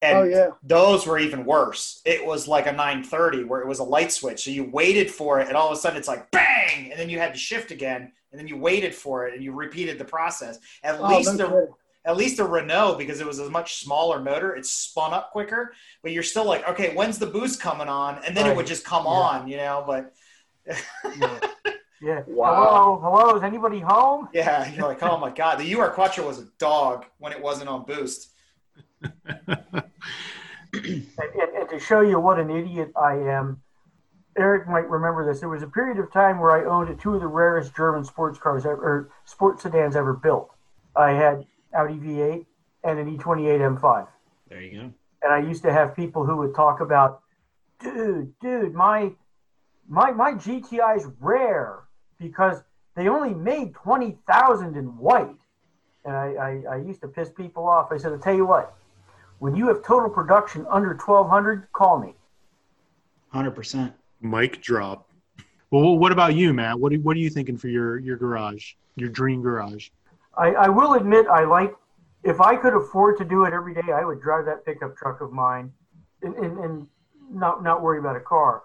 and 0.03 0.19
Oh, 0.19 0.23
yeah. 0.25 0.51
those 0.63 1.07
were 1.07 1.19
even 1.19 1.45
worse. 1.45 2.01
It 2.05 2.25
was 2.25 2.49
like 2.49 2.67
a 2.67 2.73
930 2.73 3.45
where 3.45 3.61
it 3.61 3.67
was 3.67 3.79
a 3.81 3.85
light 3.85 4.13
switch. 4.13 4.45
So 4.45 4.51
you 4.51 4.65
waited 4.65 5.11
for 5.11 5.41
it, 5.41 5.49
and 5.49 5.57
all 5.57 5.69
of 5.71 5.73
a 5.77 5.81
sudden 5.81 5.99
it's 5.99 6.09
like 6.09 6.31
bang, 6.31 6.91
and 6.91 6.99
then 6.99 7.11
you 7.11 7.19
had 7.19 7.33
to 7.35 7.39
shift 7.39 7.71
again, 7.71 8.13
and 8.33 8.39
then 8.39 8.49
you 8.49 8.57
waited 8.57 8.95
for 8.95 9.27
it, 9.27 9.35
and 9.35 9.43
you 9.45 9.53
repeated 9.53 9.99
the 9.99 10.05
process. 10.05 10.59
At 10.83 11.01
Oh, 11.01 11.07
least 11.09 11.37
the 11.37 11.49
kidding. 11.49 11.69
at 12.07 12.17
least 12.17 12.39
the 12.39 12.45
Renault, 12.45 12.97
because 12.97 13.21
it 13.21 13.27
was 13.27 13.41
a 13.41 13.51
much 13.51 13.77
smaller 13.85 14.21
motor, 14.21 14.57
it 14.57 14.65
spun 14.65 15.13
up 15.13 15.33
quicker. 15.33 15.75
But 16.03 16.13
you're 16.13 16.23
still 16.23 16.47
like, 16.47 16.67
okay, 16.67 16.95
when's 16.95 17.19
the 17.19 17.27
boost 17.27 17.61
coming 17.61 17.89
on? 17.89 18.23
And 18.27 18.35
then 18.35 18.47
it 18.47 18.57
would 18.57 18.67
just 18.67 18.85
come 18.87 19.05
Yeah. 19.05 19.13
on, 19.13 19.49
you 19.49 19.59
know. 19.59 19.85
But 19.87 20.15
Yeah. 21.19 21.41
Wow. 22.27 22.99
Hello, 23.01 23.01
hello. 23.03 23.37
Is 23.37 23.43
anybody 23.43 23.79
home? 23.81 24.29
yeah, 24.33 24.73
you're 24.73 24.89
like, 24.89 25.03
oh 25.03 25.19
my 25.19 25.31
god, 25.31 25.59
the 25.61 25.75
UR 25.75 25.91
Quattro 25.91 26.27
was 26.27 26.39
a 26.39 26.47
dog 26.59 27.05
when 27.19 27.33
it 27.33 27.43
wasn't 27.43 27.69
on 27.69 27.85
boost. 27.85 28.30
And, 29.03 29.13
to 31.71 31.79
show 31.79 32.01
you 32.01 32.19
what 32.19 32.41
an 32.41 32.51
idiot 32.51 32.91
I 32.97 33.15
am, 33.15 33.63
Eric 34.37 34.69
might 34.69 34.89
remember 34.89 35.25
this. 35.25 35.41
There 35.41 35.49
was 35.49 35.63
a 35.63 35.69
period 35.69 35.99
of 35.99 36.13
time 36.13 36.39
where 36.41 36.51
I 36.51 36.65
owned 36.69 36.99
two 37.01 37.15
of 37.15 37.21
the 37.21 37.27
rarest 37.27 37.75
German 37.77 38.05
sports 38.05 38.39
cars 38.39 38.65
ever, 38.67 38.75
or 38.75 39.11
sports 39.25 39.63
sedans 39.63 39.95
ever 39.97 40.15
built. 40.15 40.51
I 40.97 41.11
had 41.13 41.47
Audi 41.75 41.95
V8 41.95 42.45
and 42.85 42.99
an 42.99 43.09
E 43.09 43.17
E28 43.17 43.81
M5. 43.81 44.09
There 44.49 44.63
you 44.63 44.81
go. 44.81 44.93
and 45.23 45.33
I 45.33 45.41
used 45.41 45.63
to 45.63 45.73
have 45.73 45.95
people 45.95 46.25
who 46.27 46.37
would 46.39 46.55
talk 46.55 46.81
about, 46.81 47.23
dude, 47.81 48.33
dude, 48.41 48.75
my 48.75 49.13
my 49.89 50.11
my 50.13 50.33
GTI 50.33 50.97
is 50.97 51.07
rare 51.21 51.81
because 52.19 52.63
they 52.97 53.09
only 53.09 53.35
made 53.35 53.75
twenty 53.75 54.19
thousand 54.29 54.77
in 54.77 54.97
white, 54.97 55.37
and 56.05 56.17
I, 56.17 56.33
I 56.33 56.63
I 56.73 56.77
used 56.79 57.01
to 57.03 57.09
piss 57.09 57.31
people 57.31 57.69
off. 57.69 57.93
I 57.93 57.99
said, 57.99 58.13
I'll 58.13 58.19
tell 58.19 58.35
you 58.35 58.47
what, 58.47 58.75
when 59.41 59.57
you 59.57 59.67
have 59.69 59.83
total 59.83 60.09
production 60.09 60.65
under 60.71 60.95
twelve 60.95 61.29
hundred, 61.29 61.67
call 61.73 61.99
me. 61.99 62.15
Hundred 63.31 63.51
percent. 63.53 63.93
Mic 64.21 64.63
drop. 64.63 65.11
Well, 65.71 65.99
what 65.99 66.13
about 66.13 66.35
you, 66.35 66.53
Matt? 66.53 66.79
What 66.79 66.93
are, 66.93 66.97
what 66.97 67.17
are 67.17 67.21
you 67.21 67.31
thinking 67.31 67.57
for 67.57 67.69
your, 67.69 67.99
your 67.99 68.17
garage, 68.17 68.73
your 68.97 69.09
dream 69.09 69.41
garage? 69.41 69.89
I, 70.37 70.49
I 70.53 70.69
will 70.69 70.95
admit 70.95 71.27
I 71.27 71.45
like 71.45 71.75
if 72.23 72.41
I 72.41 72.55
could 72.57 72.75
afford 72.75 73.19
to 73.19 73.25
do 73.25 73.45
it 73.45 73.53
every 73.55 73.73
day, 73.75 73.93
I 73.95 74.05
would 74.05 74.21
drive 74.21 74.45
that 74.47 74.65
pickup 74.67 74.97
truck 74.97 75.21
of 75.21 75.33
mine 75.33 75.73
and, 76.23 76.35
and, 76.35 76.59
and 76.59 76.87
not 77.31 77.63
not 77.63 77.83
worry 77.83 77.99
about 77.99 78.17
a 78.17 78.21
car. 78.21 78.63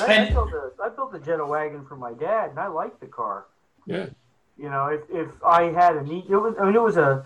I, 0.00 0.04
I, 0.04 0.12
And- 0.14 0.34
built 0.34 0.50
a, 0.52 0.70
I 0.82 0.88
built 0.88 1.14
a 1.14 1.18
Jetta 1.20 1.46
wagon 1.46 1.84
for 1.84 1.96
my 1.96 2.12
dad, 2.12 2.50
and 2.50 2.58
I 2.58 2.66
liked 2.66 2.98
the 3.00 3.06
car. 3.06 3.46
Yeah. 3.86 4.06
You 4.58 4.68
know, 4.70 4.86
if, 4.86 5.00
if 5.10 5.28
I 5.44 5.64
had 5.64 5.96
a 5.96 6.02
need, 6.02 6.24
it 6.28 6.36
was 6.36 6.54
I 6.60 6.64
mean 6.66 6.74
it 6.74 6.82
was 6.82 6.96
a 6.96 7.24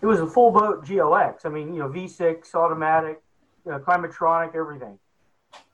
it 0.00 0.06
was 0.06 0.20
a 0.20 0.26
full 0.26 0.50
boat 0.50 0.84
GLX. 0.84 1.46
I 1.46 1.48
mean, 1.48 1.72
you 1.74 1.80
know, 1.80 1.88
V6 1.88 2.54
automatic, 2.54 3.22
you 3.64 3.72
know, 3.72 3.78
climatronic, 3.78 4.54
everything. 4.54 4.98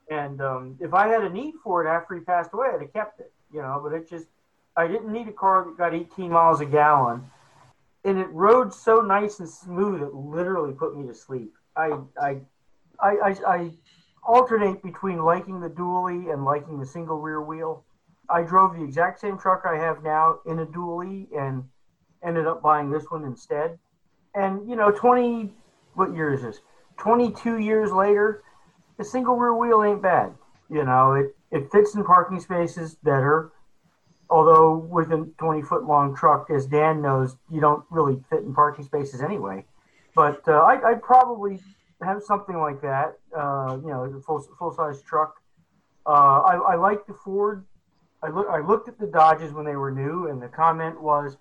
And 0.09 0.41
um, 0.41 0.77
if 0.79 0.93
I 0.93 1.07
had 1.07 1.23
a 1.23 1.29
need 1.29 1.55
for 1.63 1.85
it 1.85 1.89
after 1.89 2.15
he 2.15 2.21
passed 2.21 2.51
away, 2.53 2.67
I'd 2.73 2.81
have 2.81 2.93
kept 2.93 3.19
it. 3.19 3.31
You 3.53 3.61
know, 3.61 3.79
but 3.83 3.93
it 3.93 4.09
just 4.09 4.27
I 4.75 4.87
didn't 4.87 5.11
need 5.11 5.27
a 5.27 5.31
car 5.31 5.65
that 5.65 5.77
got 5.77 5.93
18 5.93 6.31
miles 6.31 6.59
a 6.59 6.65
gallon, 6.65 7.23
and 8.03 8.17
it 8.17 8.27
rode 8.31 8.73
so 8.73 9.01
nice 9.01 9.39
and 9.39 9.47
smooth 9.47 10.01
it 10.01 10.13
literally 10.13 10.73
put 10.73 10.97
me 10.97 11.07
to 11.07 11.13
sleep. 11.13 11.53
I 11.75 11.99
I 12.19 12.37
I, 12.99 13.09
I, 13.09 13.35
I 13.47 13.71
alternate 14.23 14.81
between 14.81 15.23
liking 15.23 15.59
the 15.59 15.69
dually 15.69 16.33
and 16.33 16.45
liking 16.45 16.79
the 16.79 16.85
single 16.85 17.19
rear 17.19 17.41
wheel. 17.41 17.83
I 18.29 18.41
drove 18.41 18.75
the 18.75 18.83
exact 18.83 19.19
same 19.19 19.37
truck 19.37 19.63
I 19.65 19.77
have 19.77 20.01
now 20.03 20.39
in 20.45 20.59
a 20.59 20.65
dually 20.65 21.27
and 21.37 21.63
ended 22.23 22.47
up 22.47 22.61
buying 22.61 22.89
this 22.89 23.05
one 23.09 23.25
instead. 23.25 23.77
And 24.35 24.69
you 24.69 24.75
know, 24.75 24.91
20 24.91 25.53
what 25.95 26.13
year 26.15 26.33
is 26.33 26.41
this? 26.41 26.59
22 26.97 27.59
years 27.59 27.91
later, 27.91 28.43
the 28.97 29.03
single 29.03 29.35
rear 29.35 29.55
wheel 29.55 29.83
ain't 29.83 30.01
bad. 30.01 30.33
You 30.69 30.83
know, 30.83 31.13
it 31.13 31.35
it 31.51 31.71
fits 31.71 31.95
in 31.95 32.03
parking 32.03 32.39
spaces 32.39 32.95
better. 32.95 33.51
Although 34.29 34.77
with 34.77 35.11
a 35.11 35.29
20 35.37 35.61
foot 35.61 35.83
long 35.83 36.15
truck, 36.15 36.49
as 36.49 36.65
Dan 36.65 37.01
knows, 37.01 37.35
you 37.51 37.61
don't 37.61 37.83
really 37.91 38.19
fit 38.29 38.39
in 38.39 38.53
parking 38.53 38.85
spaces 38.85 39.21
anyway. 39.21 39.65
But 40.15 40.47
uh, 40.47 40.53
I, 40.53 40.91
I'd 40.91 41.03
probably 41.03 41.59
have 42.01 42.23
something 42.23 42.57
like 42.57 42.81
that. 42.81 43.19
Uh, 43.35 43.77
you 43.81 43.89
know, 43.89 44.03
a 44.03 44.21
full 44.21 44.45
full 44.57 44.73
size 44.73 45.01
truck. 45.01 45.35
Uh, 46.05 46.41
I, 46.41 46.55
I 46.73 46.75
like 46.75 47.05
the 47.05 47.13
Ford. 47.13 47.65
I 48.21 48.29
look 48.29 48.47
I 48.49 48.59
looked 48.59 48.87
at 48.87 48.99
the 48.99 49.07
Dodges 49.07 49.53
when 49.53 49.65
they 49.65 49.75
were 49.75 49.91
new, 49.91 50.27
and 50.27 50.41
the 50.41 50.47
comment 50.47 51.01
was, 51.01 51.37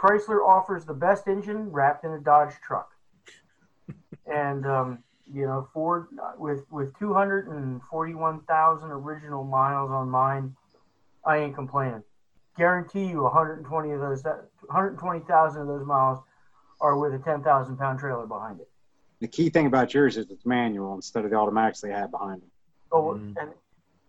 Chrysler 0.00 0.46
offers 0.46 0.84
the 0.86 0.94
best 0.94 1.28
engine 1.28 1.70
wrapped 1.70 2.04
in 2.04 2.12
a 2.12 2.18
Dodge 2.18 2.54
truck. 2.66 2.90
and 4.26 4.66
um, 4.66 5.02
you 5.32 5.46
know, 5.46 5.68
Ford 5.74 6.06
with 6.38 6.64
with 6.70 6.98
241,000 6.98 8.90
original 8.90 9.44
miles 9.44 9.90
on 9.90 10.08
mine, 10.08 10.56
I 11.24 11.36
ain't 11.38 11.54
complaining. 11.54 12.02
Guarantee 12.56 13.06
you, 13.06 13.22
120 13.22 13.90
of 13.92 14.00
those, 14.00 14.24
120,000 14.24 15.60
of 15.62 15.68
those 15.68 15.86
miles 15.86 16.18
are 16.80 16.98
with 16.98 17.14
a 17.14 17.18
10,000 17.18 17.76
pound 17.76 17.98
trailer 17.98 18.26
behind 18.26 18.60
it. 18.60 18.68
The 19.20 19.28
key 19.28 19.50
thing 19.50 19.66
about 19.66 19.92
yours 19.92 20.16
is 20.16 20.30
it's 20.30 20.46
manual 20.46 20.94
instead 20.94 21.24
of 21.24 21.30
the 21.30 21.36
automatics 21.36 21.82
they 21.82 21.90
have 21.90 22.10
behind 22.10 22.42
it. 22.42 22.48
Oh, 22.90 23.12
and 23.12 23.36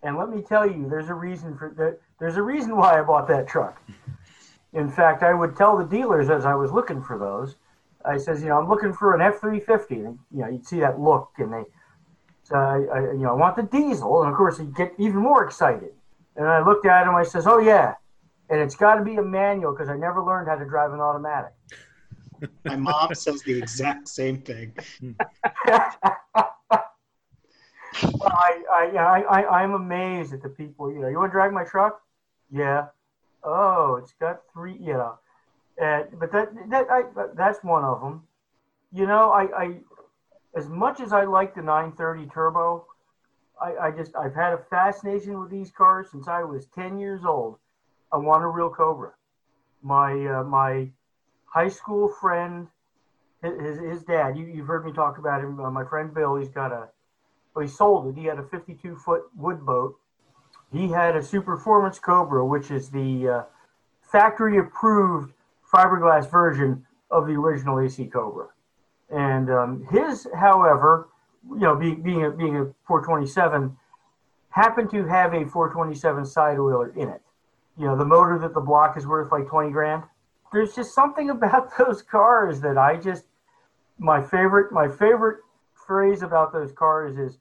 and 0.03 0.17
let 0.17 0.29
me 0.29 0.41
tell 0.41 0.65
you, 0.65 0.87
there's 0.89 1.09
a 1.09 1.13
reason 1.13 1.57
for 1.57 1.69
that. 1.77 1.99
There's 2.19 2.37
a 2.37 2.41
reason 2.41 2.77
why 2.77 2.97
I 2.97 3.01
bought 3.03 3.27
that 3.27 3.47
truck. 3.47 3.81
In 4.73 4.89
fact, 4.89 5.23
I 5.23 5.33
would 5.33 5.55
tell 5.55 5.77
the 5.77 5.83
dealers 5.83 6.29
as 6.29 6.45
I 6.45 6.55
was 6.55 6.71
looking 6.71 7.01
for 7.01 7.17
those, 7.17 7.55
I 8.05 8.17
says, 8.17 8.41
you 8.41 8.49
know, 8.49 8.57
I'm 8.57 8.69
looking 8.69 8.93
for 8.93 9.13
an 9.13 9.19
F350, 9.19 9.91
and 9.91 10.19
you 10.31 10.41
know, 10.41 10.47
you'd 10.47 10.65
see 10.65 10.79
that 10.79 10.99
look, 10.99 11.31
and 11.37 11.53
they, 11.53 11.63
so 12.43 12.55
I, 12.55 12.77
I 12.93 12.99
you 13.11 13.19
know, 13.19 13.31
I 13.31 13.33
want 13.33 13.55
the 13.55 13.63
diesel, 13.63 14.21
and 14.21 14.31
of 14.31 14.37
course, 14.37 14.59
you 14.59 14.65
get 14.65 14.93
even 14.97 15.17
more 15.17 15.45
excited. 15.45 15.91
And 16.35 16.47
I 16.47 16.65
looked 16.65 16.85
at 16.85 17.05
him, 17.05 17.15
I 17.15 17.23
says, 17.23 17.45
oh 17.45 17.59
yeah, 17.59 17.95
and 18.49 18.59
it's 18.59 18.75
got 18.75 18.95
to 18.95 19.03
be 19.03 19.15
a 19.15 19.21
manual 19.21 19.73
because 19.73 19.89
I 19.89 19.97
never 19.97 20.23
learned 20.23 20.47
how 20.47 20.55
to 20.55 20.65
drive 20.65 20.93
an 20.93 20.99
automatic. 20.99 21.51
My 22.65 22.75
mom 22.75 23.13
says 23.13 23.43
the 23.43 23.57
exact 23.57 24.07
same 24.07 24.41
thing. 24.41 24.73
Well, 28.03 28.31
I, 28.31 28.63
I, 28.71 28.97
I, 28.97 29.19
I, 29.21 29.61
I'm 29.61 29.73
amazed 29.73 30.33
at 30.33 30.41
the 30.41 30.49
people. 30.49 30.91
You 30.91 30.99
know, 30.99 31.07
you 31.07 31.17
want 31.17 31.29
to 31.29 31.33
drag 31.33 31.51
my 31.51 31.63
truck? 31.63 32.01
Yeah. 32.49 32.85
Oh, 33.43 33.95
it's 33.95 34.13
got 34.19 34.41
three. 34.53 34.77
Know, 34.77 35.17
and 35.77 36.07
but 36.19 36.31
that 36.31 36.49
that 36.69 36.87
I 36.89 37.03
that's 37.35 37.63
one 37.63 37.83
of 37.83 38.01
them. 38.01 38.23
You 38.91 39.07
know, 39.07 39.31
I, 39.31 39.43
I 39.57 39.77
as 40.55 40.67
much 40.67 40.99
as 40.99 41.13
I 41.13 41.23
like 41.23 41.55
the 41.55 41.61
930 41.61 42.27
turbo, 42.27 42.85
I, 43.61 43.87
I 43.87 43.91
just 43.91 44.15
I've 44.15 44.35
had 44.35 44.53
a 44.53 44.65
fascination 44.69 45.39
with 45.39 45.49
these 45.49 45.71
cars 45.71 46.07
since 46.11 46.27
I 46.27 46.43
was 46.43 46.67
10 46.75 46.99
years 46.99 47.21
old. 47.25 47.57
I 48.11 48.17
want 48.17 48.43
a 48.43 48.47
real 48.47 48.69
Cobra. 48.69 49.13
My 49.81 50.13
uh, 50.25 50.43
my 50.43 50.89
high 51.45 51.69
school 51.69 52.09
friend, 52.09 52.67
his 53.41 53.79
his 53.79 54.03
dad. 54.03 54.37
You 54.37 54.45
you've 54.45 54.67
heard 54.67 54.85
me 54.85 54.91
talk 54.91 55.17
about 55.17 55.43
him. 55.43 55.59
Uh, 55.59 55.71
my 55.71 55.85
friend 55.85 56.13
Bill. 56.13 56.35
He's 56.35 56.49
got 56.49 56.71
a 56.71 56.89
well, 57.55 57.65
he 57.65 57.71
sold 57.71 58.07
it. 58.07 58.19
He 58.19 58.27
had 58.27 58.39
a 58.39 58.43
52 58.43 58.95
foot 58.97 59.23
wood 59.35 59.65
boat. 59.65 59.95
He 60.71 60.87
had 60.87 61.15
a 61.15 61.19
Superformance 61.19 62.01
Cobra, 62.01 62.45
which 62.45 62.71
is 62.71 62.89
the 62.89 63.27
uh, 63.27 63.43
factory 64.01 64.57
approved 64.57 65.33
fiberglass 65.71 66.29
version 66.29 66.85
of 67.09 67.27
the 67.27 67.33
original 67.33 67.79
AC 67.79 68.05
Cobra. 68.07 68.47
And 69.09 69.49
um, 69.49 69.87
his, 69.91 70.27
however, 70.35 71.09
you 71.49 71.59
know, 71.59 71.75
being, 71.75 72.01
being, 72.01 72.25
a, 72.25 72.31
being 72.31 72.57
a 72.57 72.65
427, 72.87 73.75
happened 74.49 74.89
to 74.91 75.05
have 75.05 75.33
a 75.33 75.45
427 75.45 76.25
side 76.25 76.57
oiler 76.57 76.89
in 76.95 77.09
it. 77.09 77.21
You 77.77 77.85
know, 77.85 77.97
the 77.97 78.05
motor 78.05 78.37
that 78.39 78.53
the 78.53 78.61
block 78.61 78.97
is 78.97 79.05
worth 79.07 79.31
like 79.31 79.47
20 79.47 79.71
grand. 79.71 80.03
There's 80.53 80.75
just 80.75 80.93
something 80.93 81.29
about 81.37 81.77
those 81.77 82.01
cars 82.01 82.61
that 82.61 82.77
I 82.77 82.97
just, 82.97 83.25
my 83.97 84.21
favorite, 84.21 84.71
my 84.71 84.87
favorite 84.87 85.39
phrase 85.73 86.21
about 86.21 86.53
those 86.53 86.71
cars 86.71 87.17
is 87.17 87.39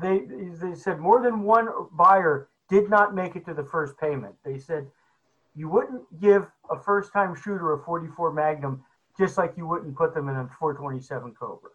they 0.00 0.22
they 0.60 0.74
said 0.74 0.98
more 0.98 1.22
than 1.22 1.42
one 1.42 1.68
buyer 1.92 2.48
did 2.72 2.88
not 2.88 3.14
make 3.14 3.36
it 3.36 3.44
to 3.44 3.52
the 3.52 3.62
first 3.62 3.98
payment. 3.98 4.34
They 4.44 4.58
said 4.58 4.86
you 5.54 5.68
wouldn't 5.68 6.02
give 6.20 6.46
a 6.70 6.80
first 6.80 7.12
time 7.12 7.34
shooter 7.34 7.74
a 7.74 7.84
44 7.84 8.32
Magnum 8.32 8.82
just 9.18 9.36
like 9.36 9.52
you 9.58 9.66
wouldn't 9.66 9.94
put 9.94 10.14
them 10.14 10.30
in 10.30 10.36
a 10.36 10.48
427 10.58 11.34
Cobra. 11.38 11.70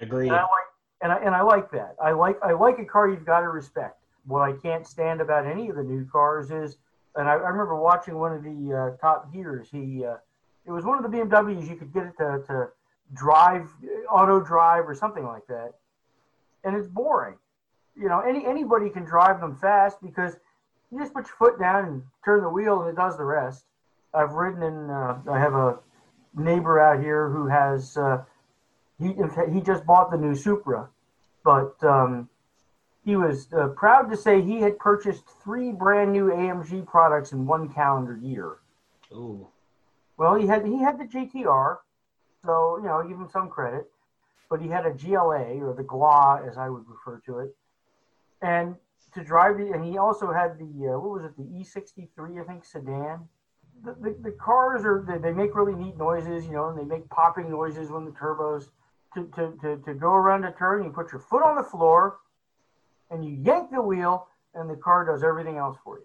Agreed. 0.00 0.28
And 0.28 0.36
I 0.36 0.42
like 0.42 0.68
and 1.00 1.12
I, 1.12 1.16
and 1.16 1.34
I 1.34 1.40
like 1.40 1.70
that. 1.70 1.96
I 2.02 2.12
like 2.12 2.36
I 2.42 2.52
like 2.52 2.78
a 2.78 2.84
car 2.84 3.08
you've 3.08 3.24
got 3.24 3.40
to 3.40 3.48
respect. 3.48 4.02
What 4.26 4.42
I 4.42 4.52
can't 4.52 4.86
stand 4.86 5.22
about 5.22 5.46
any 5.46 5.70
of 5.70 5.76
the 5.76 5.82
new 5.82 6.04
cars 6.04 6.50
is, 6.50 6.76
and 7.16 7.26
I, 7.26 7.32
I 7.32 7.48
remember 7.48 7.76
watching 7.76 8.16
one 8.16 8.32
of 8.32 8.42
the 8.42 8.94
uh, 8.94 8.96
Top 9.00 9.32
Gears. 9.32 9.68
He 9.70 10.04
uh, 10.04 10.16
it 10.66 10.72
was 10.72 10.84
one 10.84 11.02
of 11.02 11.10
the 11.10 11.16
BMWs 11.16 11.68
you 11.68 11.76
could 11.76 11.92
get 11.92 12.04
it 12.04 12.16
to, 12.18 12.42
to 12.48 12.68
drive 13.14 13.68
auto 14.10 14.40
drive 14.40 14.86
or 14.86 14.94
something 14.94 15.24
like 15.24 15.46
that, 15.46 15.72
and 16.64 16.76
it's 16.76 16.88
boring. 16.88 17.36
You 17.96 18.08
know, 18.08 18.20
any 18.20 18.44
anybody 18.46 18.90
can 18.90 19.04
drive 19.04 19.40
them 19.40 19.56
fast 19.56 19.98
because 20.02 20.36
you 20.90 20.98
just 20.98 21.14
put 21.14 21.26
your 21.26 21.36
foot 21.36 21.58
down 21.58 21.84
and 21.84 22.02
turn 22.24 22.42
the 22.42 22.48
wheel, 22.48 22.82
and 22.82 22.90
it 22.90 22.96
does 22.96 23.16
the 23.16 23.24
rest. 23.24 23.64
I've 24.12 24.32
ridden 24.32 24.62
in. 24.62 24.90
Uh, 24.90 25.18
I 25.30 25.38
have 25.38 25.54
a 25.54 25.78
neighbor 26.36 26.80
out 26.80 27.02
here 27.02 27.28
who 27.30 27.46
has. 27.46 27.96
Uh, 27.96 28.24
he 28.98 29.14
he 29.52 29.60
just 29.60 29.86
bought 29.86 30.10
the 30.10 30.16
new 30.16 30.34
Supra, 30.34 30.88
but 31.44 31.74
um, 31.82 32.28
he 33.04 33.16
was 33.16 33.48
uh, 33.52 33.68
proud 33.68 34.10
to 34.10 34.16
say 34.16 34.40
he 34.40 34.60
had 34.60 34.78
purchased 34.78 35.24
three 35.42 35.72
brand 35.72 36.12
new 36.12 36.28
AMG 36.28 36.86
products 36.86 37.32
in 37.32 37.46
one 37.46 37.68
calendar 37.72 38.16
year. 38.16 38.56
Ooh. 39.12 39.46
Well, 40.16 40.36
he 40.36 40.46
had 40.46 40.64
he 40.64 40.78
had 40.78 40.98
the 40.98 41.04
GTR, 41.04 41.78
so 42.44 42.78
you 42.78 42.84
know, 42.84 43.02
give 43.06 43.18
him 43.18 43.28
some 43.32 43.48
credit. 43.48 43.90
But 44.48 44.60
he 44.60 44.68
had 44.68 44.86
a 44.86 44.92
GLA 44.92 45.60
or 45.60 45.74
the 45.74 45.82
GLA, 45.82 46.46
as 46.48 46.56
I 46.56 46.68
would 46.68 46.84
refer 46.88 47.20
to 47.26 47.40
it, 47.40 47.56
and 48.44 48.76
to 49.14 49.24
drive 49.24 49.56
the, 49.56 49.72
and 49.72 49.84
he 49.84 49.96
also 49.96 50.32
had 50.32 50.58
the 50.58 50.92
uh, 50.92 50.98
what 50.98 51.10
was 51.10 51.24
it, 51.24 51.36
the 51.36 51.44
E63, 51.44 52.40
I 52.40 52.44
think, 52.44 52.64
sedan. 52.64 53.26
The, 53.82 53.94
the, 54.00 54.16
the 54.22 54.30
cars 54.32 54.84
are 54.84 55.04
they, 55.06 55.18
they 55.18 55.32
make 55.32 55.54
really 55.54 55.74
neat 55.74 55.96
noises, 55.96 56.44
you 56.44 56.52
know, 56.52 56.68
and 56.68 56.78
they 56.78 56.84
make 56.84 57.08
popping 57.08 57.50
noises 57.50 57.90
when 57.90 58.04
the 58.04 58.10
turbos. 58.12 58.68
To, 59.14 59.30
to, 59.36 59.56
to, 59.62 59.76
to 59.84 59.94
go 59.94 60.08
around 60.12 60.44
a 60.44 60.50
turn, 60.50 60.82
you 60.82 60.90
put 60.90 61.12
your 61.12 61.20
foot 61.20 61.44
on 61.44 61.54
the 61.54 61.62
floor, 61.62 62.16
and 63.12 63.24
you 63.24 63.30
yank 63.30 63.70
the 63.70 63.80
wheel, 63.80 64.26
and 64.56 64.68
the 64.68 64.74
car 64.74 65.04
does 65.04 65.22
everything 65.22 65.56
else 65.56 65.76
for 65.84 65.98
you. 65.98 66.04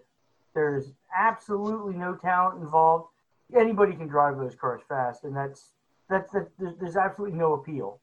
There's 0.54 0.92
absolutely 1.18 1.94
no 1.94 2.14
talent 2.14 2.62
involved. 2.62 3.08
Anybody 3.52 3.94
can 3.94 4.06
drive 4.06 4.38
those 4.38 4.54
cars 4.54 4.80
fast, 4.88 5.24
and 5.24 5.36
that's 5.36 5.72
that's 6.08 6.30
that. 6.32 6.50
There's, 6.56 6.76
there's 6.78 6.96
absolutely 6.96 7.36
no 7.36 7.54
appeal. 7.54 7.98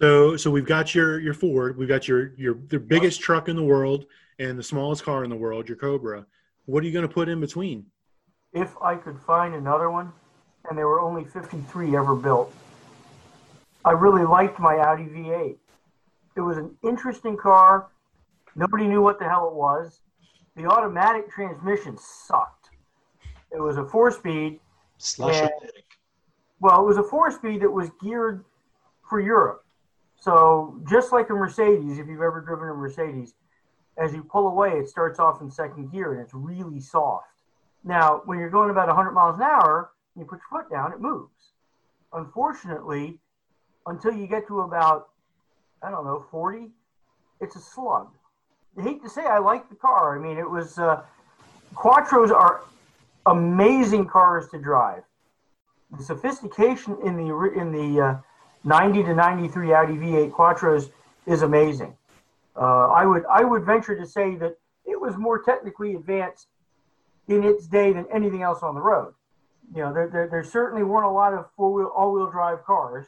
So 0.00 0.36
so 0.36 0.50
we've 0.50 0.66
got 0.66 0.94
your 0.94 1.20
your 1.20 1.34
Ford, 1.34 1.76
we've 1.76 1.88
got 1.88 2.08
your 2.08 2.32
your 2.36 2.54
the 2.68 2.78
biggest 2.78 3.20
truck 3.20 3.48
in 3.48 3.56
the 3.56 3.62
world 3.62 4.06
and 4.38 4.58
the 4.58 4.62
smallest 4.62 5.04
car 5.04 5.24
in 5.24 5.30
the 5.30 5.36
world, 5.36 5.68
your 5.68 5.76
Cobra. 5.76 6.26
What 6.66 6.82
are 6.82 6.86
you 6.86 6.92
going 6.92 7.06
to 7.06 7.12
put 7.12 7.28
in 7.28 7.40
between? 7.40 7.86
If 8.52 8.74
I 8.82 8.96
could 8.96 9.18
find 9.20 9.54
another 9.54 9.90
one, 9.90 10.12
and 10.68 10.78
there 10.78 10.88
were 10.88 11.00
only 11.00 11.24
53 11.24 11.96
ever 11.96 12.16
built, 12.16 12.52
I 13.84 13.92
really 13.92 14.24
liked 14.24 14.58
my 14.58 14.78
Audi 14.78 15.04
V8. 15.04 15.56
It 16.36 16.40
was 16.40 16.56
an 16.56 16.76
interesting 16.82 17.36
car. 17.36 17.88
Nobody 18.56 18.86
knew 18.86 19.02
what 19.02 19.18
the 19.18 19.28
hell 19.28 19.48
it 19.48 19.54
was. 19.54 20.00
The 20.56 20.66
automatic 20.66 21.30
transmission 21.30 21.98
sucked. 21.98 22.70
It 23.52 23.60
was 23.60 23.76
a 23.76 23.84
four 23.84 24.10
speed. 24.10 24.58
Slush 24.98 25.40
and- 25.42 25.50
well, 26.60 26.80
it 26.80 26.86
was 26.86 26.96
a 26.96 27.02
four 27.02 27.30
speed 27.30 27.60
that 27.60 27.70
was 27.70 27.90
geared 28.02 28.44
for 29.08 29.20
Europe. 29.20 29.63
So 30.24 30.80
just 30.88 31.12
like 31.12 31.28
a 31.28 31.34
Mercedes, 31.34 31.98
if 31.98 32.06
you've 32.08 32.22
ever 32.22 32.40
driven 32.40 32.70
a 32.70 32.72
Mercedes, 32.72 33.34
as 33.98 34.14
you 34.14 34.24
pull 34.24 34.46
away, 34.46 34.70
it 34.70 34.88
starts 34.88 35.18
off 35.18 35.42
in 35.42 35.50
second 35.50 35.92
gear 35.92 36.14
and 36.14 36.22
it's 36.22 36.32
really 36.32 36.80
soft. 36.80 37.26
Now, 37.84 38.22
when 38.24 38.38
you're 38.38 38.48
going 38.48 38.70
about 38.70 38.86
100 38.86 39.10
miles 39.12 39.36
an 39.36 39.42
hour, 39.42 39.90
you 40.16 40.24
put 40.24 40.40
your 40.50 40.62
foot 40.62 40.70
down, 40.70 40.94
it 40.94 41.00
moves. 41.00 41.52
Unfortunately, 42.14 43.18
until 43.86 44.14
you 44.14 44.26
get 44.26 44.46
to 44.48 44.60
about, 44.60 45.10
I 45.82 45.90
don't 45.90 46.06
know, 46.06 46.24
40, 46.30 46.70
it's 47.42 47.56
a 47.56 47.60
slug. 47.60 48.08
I 48.78 48.82
hate 48.82 49.02
to 49.02 49.10
say 49.10 49.26
I 49.26 49.40
like 49.40 49.68
the 49.68 49.76
car. 49.76 50.18
I 50.18 50.22
mean, 50.22 50.38
it 50.38 50.50
was, 50.50 50.78
uh, 50.78 51.02
Quattros 51.74 52.30
are 52.30 52.62
amazing 53.26 54.06
cars 54.06 54.48
to 54.52 54.58
drive. 54.58 55.02
The 55.98 56.02
sophistication 56.02 56.96
in 57.04 57.14
the 57.16 57.52
in 57.52 57.70
the 57.70 58.00
uh, 58.00 58.16
90 58.64 59.02
to 59.04 59.14
93 59.14 59.72
Audi 59.72 59.92
V8 59.94 60.32
Quattros 60.32 60.90
is 61.26 61.42
amazing. 61.42 61.96
Uh, 62.56 62.88
I 62.88 63.04
would 63.04 63.24
I 63.30 63.44
would 63.44 63.64
venture 63.64 63.96
to 63.98 64.06
say 64.06 64.36
that 64.36 64.56
it 64.84 65.00
was 65.00 65.16
more 65.16 65.42
technically 65.42 65.94
advanced 65.94 66.48
in 67.28 67.42
its 67.42 67.66
day 67.66 67.92
than 67.92 68.06
anything 68.12 68.42
else 68.42 68.62
on 68.62 68.74
the 68.74 68.80
road. 68.80 69.14
You 69.74 69.82
know, 69.82 69.94
there, 69.94 70.08
there, 70.08 70.28
there 70.28 70.44
certainly 70.44 70.84
weren't 70.84 71.06
a 71.06 71.10
lot 71.10 71.34
of 71.34 71.46
four 71.56 71.72
wheel 71.72 71.92
all 71.94 72.12
wheel 72.12 72.30
drive 72.30 72.64
cars. 72.64 73.06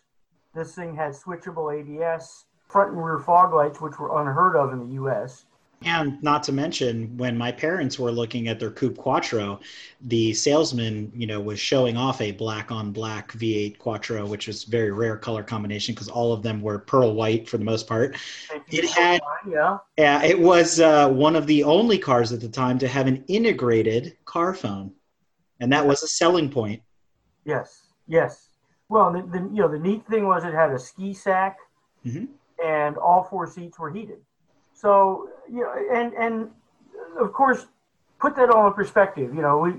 This 0.54 0.74
thing 0.74 0.96
had 0.96 1.12
switchable 1.12 1.72
ABS, 1.72 2.46
front 2.68 2.92
and 2.92 3.04
rear 3.04 3.18
fog 3.18 3.54
lights, 3.54 3.80
which 3.80 3.98
were 3.98 4.20
unheard 4.20 4.56
of 4.56 4.72
in 4.72 4.88
the 4.88 4.94
U.S. 4.94 5.44
And 5.84 6.20
not 6.22 6.42
to 6.44 6.52
mention, 6.52 7.16
when 7.18 7.36
my 7.36 7.52
parents 7.52 7.98
were 7.98 8.10
looking 8.10 8.48
at 8.48 8.58
their 8.58 8.70
Coupe 8.70 8.96
Quattro, 8.96 9.60
the 10.00 10.32
salesman, 10.32 11.12
you 11.14 11.26
know, 11.26 11.38
was 11.38 11.60
showing 11.60 11.96
off 11.96 12.20
a 12.20 12.32
black 12.32 12.72
on 12.72 12.92
black 12.92 13.32
V8 13.32 13.78
Quattro, 13.78 14.26
which 14.26 14.46
was 14.46 14.64
very 14.64 14.90
rare 14.90 15.16
color 15.18 15.42
combination 15.42 15.94
because 15.94 16.08
all 16.08 16.32
of 16.32 16.42
them 16.42 16.62
were 16.62 16.78
pearl 16.78 17.14
white 17.14 17.46
for 17.48 17.58
the 17.58 17.64
most 17.64 17.86
part. 17.86 18.16
It 18.68 18.88
had, 18.88 19.20
yeah, 19.48 19.78
yeah, 19.98 20.24
it 20.24 20.38
was 20.38 20.80
uh, 20.80 21.10
one 21.10 21.36
of 21.36 21.46
the 21.46 21.62
only 21.62 21.98
cars 21.98 22.32
at 22.32 22.40
the 22.40 22.48
time 22.48 22.78
to 22.78 22.88
have 22.88 23.06
an 23.06 23.22
integrated 23.28 24.16
car 24.24 24.54
phone, 24.54 24.92
and 25.60 25.70
that 25.72 25.86
was 25.86 26.02
a 26.02 26.08
selling 26.08 26.50
point. 26.50 26.82
Yes, 27.44 27.82
yes. 28.08 28.48
Well, 28.88 29.12
the, 29.12 29.22
the 29.22 29.38
you 29.38 29.60
know 29.60 29.68
the 29.68 29.78
neat 29.78 30.06
thing 30.06 30.26
was 30.26 30.42
it 30.44 30.54
had 30.54 30.72
a 30.72 30.78
ski 30.78 31.12
sack, 31.12 31.58
Mhm. 32.04 32.28
and 32.64 32.96
all 32.96 33.24
four 33.24 33.46
seats 33.46 33.78
were 33.78 33.90
heated. 33.90 34.20
So 34.76 35.30
you 35.50 35.62
know, 35.62 35.72
and 35.92 36.12
and 36.14 36.50
of 37.18 37.32
course, 37.32 37.66
put 38.20 38.36
that 38.36 38.50
all 38.50 38.66
in 38.66 38.74
perspective. 38.74 39.34
You 39.34 39.40
know, 39.40 39.58
we 39.58 39.70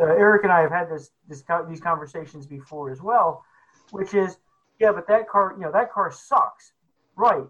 uh, 0.00 0.04
Eric 0.04 0.44
and 0.44 0.52
I 0.52 0.60
have 0.60 0.70
had 0.70 0.88
this, 0.88 1.10
this 1.28 1.42
these 1.68 1.80
conversations 1.80 2.46
before 2.46 2.90
as 2.90 3.02
well, 3.02 3.44
which 3.90 4.14
is 4.14 4.38
yeah, 4.78 4.92
but 4.92 5.08
that 5.08 5.28
car 5.28 5.54
you 5.56 5.64
know 5.64 5.72
that 5.72 5.92
car 5.92 6.12
sucks, 6.12 6.72
right? 7.16 7.44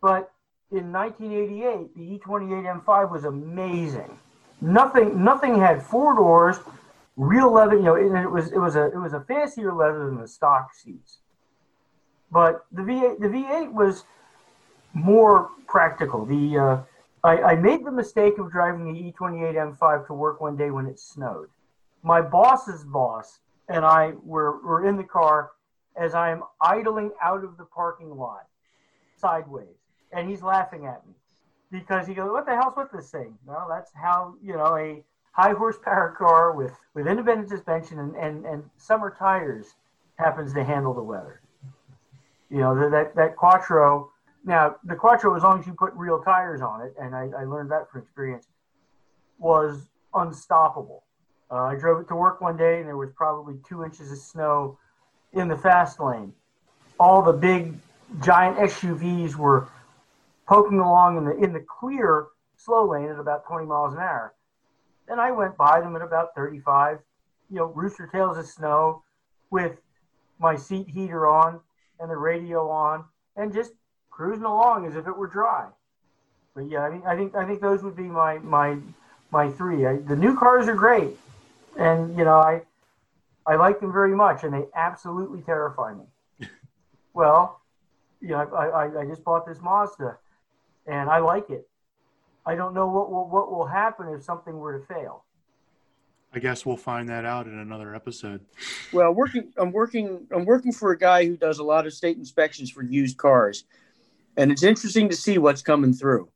But 0.00 0.32
in 0.72 0.90
1988, 0.90 1.94
the 1.94 2.02
E 2.02 2.18
E28 2.18 2.84
M5 2.84 3.10
was 3.10 3.24
amazing. 3.24 4.18
Nothing 4.60 5.22
nothing 5.22 5.60
had 5.60 5.80
four 5.80 6.16
doors, 6.16 6.56
real 7.16 7.52
leather. 7.52 7.76
You 7.76 7.82
know, 7.82 7.94
and 7.94 8.16
it 8.16 8.30
was 8.30 8.50
it 8.50 8.58
was 8.58 8.74
a 8.74 8.86
it 8.86 8.98
was 8.98 9.12
a 9.12 9.20
fancier 9.20 9.72
leather 9.72 10.06
than 10.06 10.20
the 10.20 10.26
stock 10.26 10.74
seats. 10.74 11.18
But 12.32 12.64
the 12.72 12.82
V8 12.82 13.20
the 13.20 13.28
V8 13.28 13.72
was 13.72 14.04
more 14.94 15.50
practical. 15.66 16.24
The 16.24 16.58
uh, 16.58 16.82
I, 17.24 17.42
I 17.42 17.54
made 17.54 17.84
the 17.84 17.92
mistake 17.92 18.38
of 18.38 18.50
driving 18.50 18.92
the 18.92 18.98
E 18.98 19.12
E28 19.12 19.78
M5 19.78 20.06
to 20.08 20.12
work 20.12 20.40
one 20.40 20.56
day 20.56 20.70
when 20.70 20.86
it 20.86 20.98
snowed. 20.98 21.48
My 22.02 22.20
boss's 22.20 22.84
boss 22.84 23.38
and 23.68 23.84
I 23.84 24.12
were, 24.24 24.60
were 24.60 24.86
in 24.86 24.96
the 24.96 25.04
car 25.04 25.52
as 25.96 26.14
I 26.14 26.30
am 26.30 26.42
idling 26.60 27.12
out 27.22 27.44
of 27.44 27.56
the 27.56 27.64
parking 27.64 28.16
lot 28.16 28.46
sideways, 29.16 29.76
and 30.12 30.28
he's 30.28 30.42
laughing 30.42 30.86
at 30.86 31.06
me 31.06 31.14
because 31.70 32.06
he 32.06 32.14
goes, 32.14 32.30
"What 32.30 32.46
the 32.46 32.56
hell's 32.56 32.76
with 32.76 32.90
this 32.92 33.10
thing?" 33.10 33.38
Well, 33.46 33.66
that's 33.68 33.92
how 33.94 34.34
you 34.42 34.54
know 34.54 34.76
a 34.76 35.02
high 35.32 35.52
horsepower 35.52 36.14
car 36.18 36.52
with 36.52 36.72
with 36.94 37.06
independent 37.06 37.48
suspension 37.50 37.98
and 37.98 38.16
and, 38.16 38.46
and 38.46 38.64
summer 38.78 39.14
tires 39.16 39.74
happens 40.16 40.52
to 40.54 40.64
handle 40.64 40.94
the 40.94 41.02
weather. 41.02 41.40
You 42.50 42.58
know 42.58 42.90
that, 42.90 43.14
that 43.14 43.36
Quattro. 43.36 44.11
Now 44.44 44.76
the 44.84 44.94
Quattro, 44.94 45.36
as 45.36 45.42
long 45.42 45.60
as 45.60 45.66
you 45.66 45.74
put 45.74 45.92
real 45.94 46.20
tires 46.22 46.60
on 46.60 46.82
it, 46.82 46.94
and 47.00 47.14
I, 47.14 47.28
I 47.38 47.44
learned 47.44 47.70
that 47.70 47.90
from 47.90 48.02
experience, 48.02 48.46
was 49.38 49.86
unstoppable. 50.14 51.04
Uh, 51.50 51.64
I 51.64 51.76
drove 51.76 52.00
it 52.00 52.08
to 52.08 52.16
work 52.16 52.40
one 52.40 52.56
day, 52.56 52.78
and 52.78 52.86
there 52.86 52.96
was 52.96 53.10
probably 53.14 53.54
two 53.68 53.84
inches 53.84 54.10
of 54.10 54.18
snow 54.18 54.78
in 55.32 55.48
the 55.48 55.56
fast 55.56 56.00
lane. 56.00 56.32
All 56.98 57.22
the 57.22 57.32
big, 57.32 57.74
giant 58.22 58.56
SUVs 58.58 59.36
were 59.36 59.68
poking 60.46 60.80
along 60.80 61.18
in 61.18 61.24
the 61.24 61.36
in 61.36 61.52
the 61.52 61.64
clear 61.80 62.26
slow 62.56 62.88
lane 62.88 63.08
at 63.08 63.18
about 63.18 63.46
20 63.46 63.66
miles 63.66 63.94
an 63.94 64.00
hour. 64.00 64.34
And 65.08 65.20
I 65.20 65.32
went 65.32 65.56
by 65.56 65.80
them 65.80 65.96
at 65.96 66.02
about 66.02 66.34
35, 66.36 66.98
you 67.50 67.56
know, 67.56 67.66
rooster 67.66 68.06
tails 68.06 68.38
of 68.38 68.46
snow 68.46 69.02
with 69.50 69.80
my 70.38 70.56
seat 70.56 70.88
heater 70.88 71.26
on 71.28 71.60
and 72.00 72.10
the 72.10 72.16
radio 72.16 72.68
on 72.68 73.04
and 73.36 73.52
just 73.52 73.72
cruising 74.12 74.44
along 74.44 74.86
as 74.86 74.94
if 74.94 75.08
it 75.08 75.16
were 75.16 75.26
dry. 75.26 75.66
But 76.54 76.68
yeah, 76.68 76.80
I 76.80 76.90
mean, 76.90 77.02
I 77.04 77.16
think 77.16 77.34
I 77.34 77.44
think 77.44 77.60
those 77.60 77.82
would 77.82 77.96
be 77.96 78.04
my 78.04 78.38
my 78.38 78.78
my 79.32 79.50
three. 79.50 79.86
I, 79.86 79.96
the 79.96 80.14
new 80.14 80.38
cars 80.38 80.68
are 80.68 80.74
great, 80.74 81.16
and 81.76 82.16
you 82.16 82.24
know 82.24 82.38
I 82.38 82.62
I 83.46 83.56
like 83.56 83.80
them 83.80 83.92
very 83.92 84.14
much, 84.14 84.44
and 84.44 84.52
they 84.52 84.64
absolutely 84.74 85.40
terrify 85.42 85.94
me. 85.94 86.48
well, 87.14 87.60
you 88.20 88.28
know, 88.28 88.38
I, 88.54 88.66
I 88.66 89.00
I 89.00 89.06
just 89.06 89.24
bought 89.24 89.46
this 89.46 89.60
Mazda, 89.60 90.18
and 90.86 91.08
I 91.08 91.18
like 91.18 91.48
it. 91.50 91.66
I 92.44 92.54
don't 92.54 92.74
know 92.74 92.86
what 92.86 93.10
will 93.10 93.28
what 93.28 93.50
will 93.50 93.66
happen 93.66 94.08
if 94.08 94.22
something 94.22 94.58
were 94.58 94.78
to 94.78 94.86
fail. 94.86 95.24
I 96.34 96.38
guess 96.38 96.64
we'll 96.64 96.78
find 96.78 97.08
that 97.10 97.24
out 97.24 97.46
in 97.46 97.58
another 97.58 97.94
episode. 97.94 98.40
Well, 98.90 99.12
working, 99.12 99.52
I'm 99.58 99.70
working, 99.70 100.26
I'm 100.30 100.46
working 100.46 100.72
for 100.72 100.90
a 100.90 100.98
guy 100.98 101.26
who 101.26 101.36
does 101.36 101.58
a 101.58 101.62
lot 101.62 101.86
of 101.86 101.92
state 101.92 102.16
inspections 102.16 102.70
for 102.70 102.82
used 102.82 103.18
cars, 103.18 103.64
and 104.36 104.50
it's 104.50 104.62
interesting 104.62 105.08
to 105.08 105.16
see 105.16 105.38
what's 105.38 105.62
coming 105.62 105.92
through. 105.92 106.28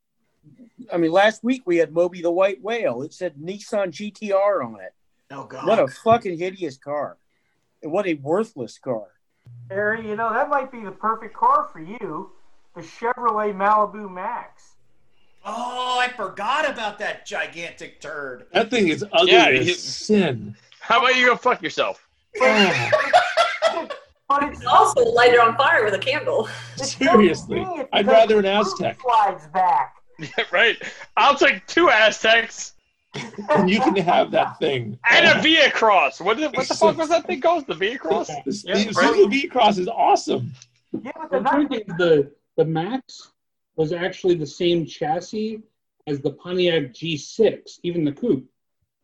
I 0.92 0.96
mean, 0.98 1.10
last 1.12 1.42
week 1.42 1.62
we 1.64 1.78
had 1.78 1.92
Moby 1.92 2.22
the 2.22 2.30
White 2.30 2.62
Whale. 2.62 3.02
It 3.02 3.12
said 3.12 3.34
Nissan 3.36 3.88
GTR 3.88 4.64
on 4.64 4.80
it. 4.80 4.94
Oh 5.30 5.44
God! 5.44 5.66
What 5.66 5.78
a 5.78 5.88
fucking 5.88 6.38
hideous 6.38 6.76
car, 6.76 7.16
and 7.82 7.90
what 7.90 8.06
a 8.06 8.14
worthless 8.14 8.78
car. 8.78 9.08
Harry, 9.70 10.06
you 10.06 10.16
know 10.16 10.32
that 10.32 10.48
might 10.48 10.70
be 10.70 10.80
the 10.80 10.92
perfect 10.92 11.34
car 11.34 11.68
for 11.72 11.80
you, 11.80 12.30
the 12.74 12.82
Chevrolet 12.82 13.54
Malibu 13.54 14.12
Max. 14.12 14.74
Oh, 15.44 15.98
I 16.00 16.08
forgot 16.08 16.68
about 16.68 16.98
that 16.98 17.24
gigantic 17.24 18.00
turd. 18.00 18.46
That 18.52 18.68
thing 18.70 18.88
is 18.88 19.04
ugly 19.12 19.32
Yeah, 19.32 19.46
as 19.46 19.80
sin. 19.80 20.56
How 20.80 20.98
about 20.98 21.16
you 21.16 21.26
go 21.26 21.36
fuck 21.36 21.62
yourself? 21.62 22.08
But 24.28 24.42
it's 24.44 24.64
Also, 24.66 25.04
light 25.04 25.32
it 25.32 25.38
on 25.40 25.56
fire 25.56 25.84
with 25.84 25.94
a 25.94 25.98
candle. 25.98 26.48
Seriously, 26.76 27.64
I'd 27.92 28.06
rather 28.06 28.38
an 28.40 28.46
Aztec. 28.46 29.00
slides 29.00 29.46
back. 29.48 29.94
right. 30.52 30.76
I'll 31.16 31.36
take 31.36 31.66
two 31.66 31.90
Aztecs 31.90 32.72
And 33.50 33.68
you 33.70 33.80
can 33.80 33.96
have 33.96 34.30
that 34.32 34.58
thing. 34.58 34.98
and 35.10 35.26
a 35.26 35.34
VehiCROSS. 35.42 36.20
What 36.22 36.38
the, 36.38 36.48
what 36.50 36.66
the 36.68 36.74
fuck 36.74 36.96
was 36.96 37.10
that 37.10 37.26
thing 37.26 37.40
called? 37.40 37.66
The 37.66 37.74
VehiCROSS? 37.74 38.26
The, 38.44 38.62
Yeah, 38.64 38.74
right. 38.74 38.86
Isuzu 38.88 39.50
VehiCROSS 39.50 39.78
is 39.78 39.88
awesome. 39.88 40.52
Yeah, 40.92 41.12
but 41.30 41.44
The 41.44 41.84
the 41.86 41.94
the 41.98 42.32
the 42.56 42.64
Max 42.64 43.30
was 43.76 43.92
actually 43.92 44.34
the 44.36 44.46
same 44.46 44.86
chassis 44.86 45.60
as 46.06 46.20
the 46.20 46.30
Pontiac 46.30 46.94
G6, 46.94 47.80
even 47.82 48.04
the 48.04 48.12
coupe, 48.12 48.44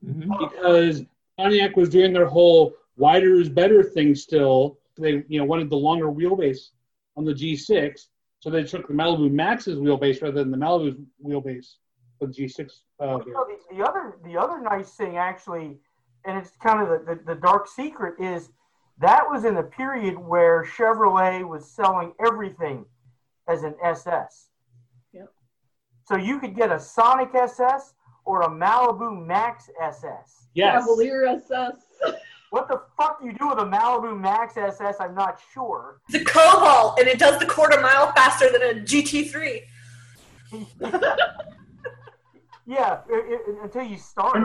Mhm. 0.04 0.38
because 0.38 1.02
Pontiac 1.36 1.76
was 1.76 1.88
doing 1.90 2.12
their 2.14 2.26
whole 2.26 2.74
wider 2.96 3.34
is 3.34 3.48
better 3.50 3.82
thing 3.82 4.14
still. 4.14 4.78
They 4.98 5.24
you 5.28 5.38
know 5.38 5.44
wanted 5.44 5.70
the 5.70 5.76
longer 5.76 6.06
wheelbase 6.06 6.70
on 7.16 7.24
the 7.24 7.32
G6, 7.32 8.06
so 8.40 8.50
they 8.50 8.64
took 8.64 8.88
the 8.88 8.94
Malibu 8.94 9.30
Max's 9.30 9.78
wheelbase 9.78 10.22
rather 10.22 10.42
than 10.42 10.50
the 10.50 10.56
Malibu's 10.56 10.96
wheelbase 11.24 11.74
for 12.18 12.26
the 12.26 12.32
G6. 12.32 12.70
Uh, 13.00 13.18
You 13.26 13.32
know, 13.32 13.46
the, 13.46 13.76
the 13.76 13.88
other 13.88 14.16
the 14.24 14.36
other 14.36 14.60
nice 14.60 14.90
thing 14.94 15.16
actually, 15.16 15.78
and 16.24 16.38
it's 16.38 16.50
kind 16.62 16.80
of 16.82 16.88
the, 16.88 17.14
the, 17.14 17.34
the 17.34 17.40
dark 17.40 17.68
secret 17.68 18.14
is 18.20 18.50
that 18.98 19.24
was 19.28 19.44
in 19.44 19.54
the 19.54 19.62
period 19.62 20.18
where 20.18 20.64
Chevrolet 20.64 21.46
was 21.48 21.68
selling 21.70 22.12
everything 22.24 22.84
as 23.48 23.62
an 23.62 23.74
SS. 23.82 24.48
Yep. 25.12 25.28
So 26.04 26.16
you 26.16 26.38
could 26.38 26.54
get 26.54 26.70
a 26.70 26.78
Sonic 26.78 27.34
SS 27.34 27.94
or 28.24 28.42
a 28.42 28.48
Malibu 28.48 29.26
Max 29.26 29.68
SS. 29.80 30.46
yes, 30.54 30.84
Cavalier 30.84 31.26
SS. 31.26 31.86
What 32.52 32.68
the 32.68 32.82
fuck 32.98 33.18
do 33.18 33.26
you 33.26 33.32
do 33.32 33.48
with 33.48 33.60
a 33.60 33.64
Malibu 33.64 34.20
Max 34.20 34.58
SS? 34.58 34.96
I'm 35.00 35.14
not 35.14 35.40
sure. 35.54 36.00
It's 36.10 36.20
a 36.20 36.24
cobalt, 36.24 36.98
and 36.98 37.08
it 37.08 37.18
does 37.18 37.38
the 37.38 37.46
quarter 37.46 37.80
mile 37.80 38.12
faster 38.12 38.52
than 38.52 38.62
a 38.62 38.74
GT3. 38.82 39.62
Yeah, 42.64 43.00
i 43.10 43.12
i 43.12 43.64
until 43.64 43.82
you 43.82 43.98
start. 43.98 44.40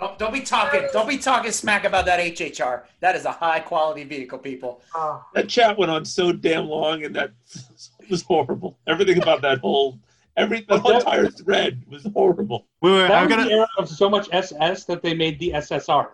Don't, 0.00 0.18
don't 0.18 0.32
be 0.32 0.40
talking. 0.40 0.88
Don't 0.92 1.08
be 1.08 1.18
talking 1.18 1.52
smack 1.52 1.84
about 1.84 2.04
that 2.06 2.18
HHR. 2.18 2.82
That 2.98 3.14
is 3.14 3.26
a 3.26 3.30
high 3.30 3.60
quality 3.60 4.02
vehicle, 4.02 4.38
people. 4.38 4.82
Uh, 4.92 5.20
That 5.34 5.48
chat 5.48 5.78
went 5.78 5.92
on 5.92 6.04
so 6.04 6.32
damn 6.32 6.66
long, 6.66 7.04
and 7.04 7.14
that 7.14 7.30
was 8.10 8.22
horrible. 8.22 8.76
Everything 8.88 9.22
about 9.22 9.40
that 9.42 9.58
whole 9.60 10.00
every 10.36 10.62
the 10.62 10.80
whole 10.80 10.96
entire 10.96 11.28
thread 11.28 11.80
was 11.88 12.04
horrible. 12.12 12.66
Wait, 12.80 12.90
wait, 12.90 13.02
that 13.02 13.12
I've 13.12 13.28
was 13.28 13.36
got 13.36 13.44
the 13.44 13.52
era 13.52 13.68
of 13.78 13.88
so 13.88 14.10
much 14.10 14.28
SS 14.32 14.84
that 14.86 15.00
they 15.00 15.14
made 15.14 15.38
the 15.38 15.50
SSR. 15.50 16.08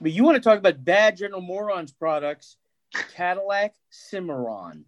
But 0.00 0.12
you 0.12 0.24
want 0.24 0.36
to 0.36 0.40
talk 0.40 0.58
about 0.58 0.84
bad 0.84 1.16
General 1.16 1.40
Morons 1.40 1.92
products? 1.92 2.56
Cadillac 3.14 3.74
Cimarron. 3.90 4.84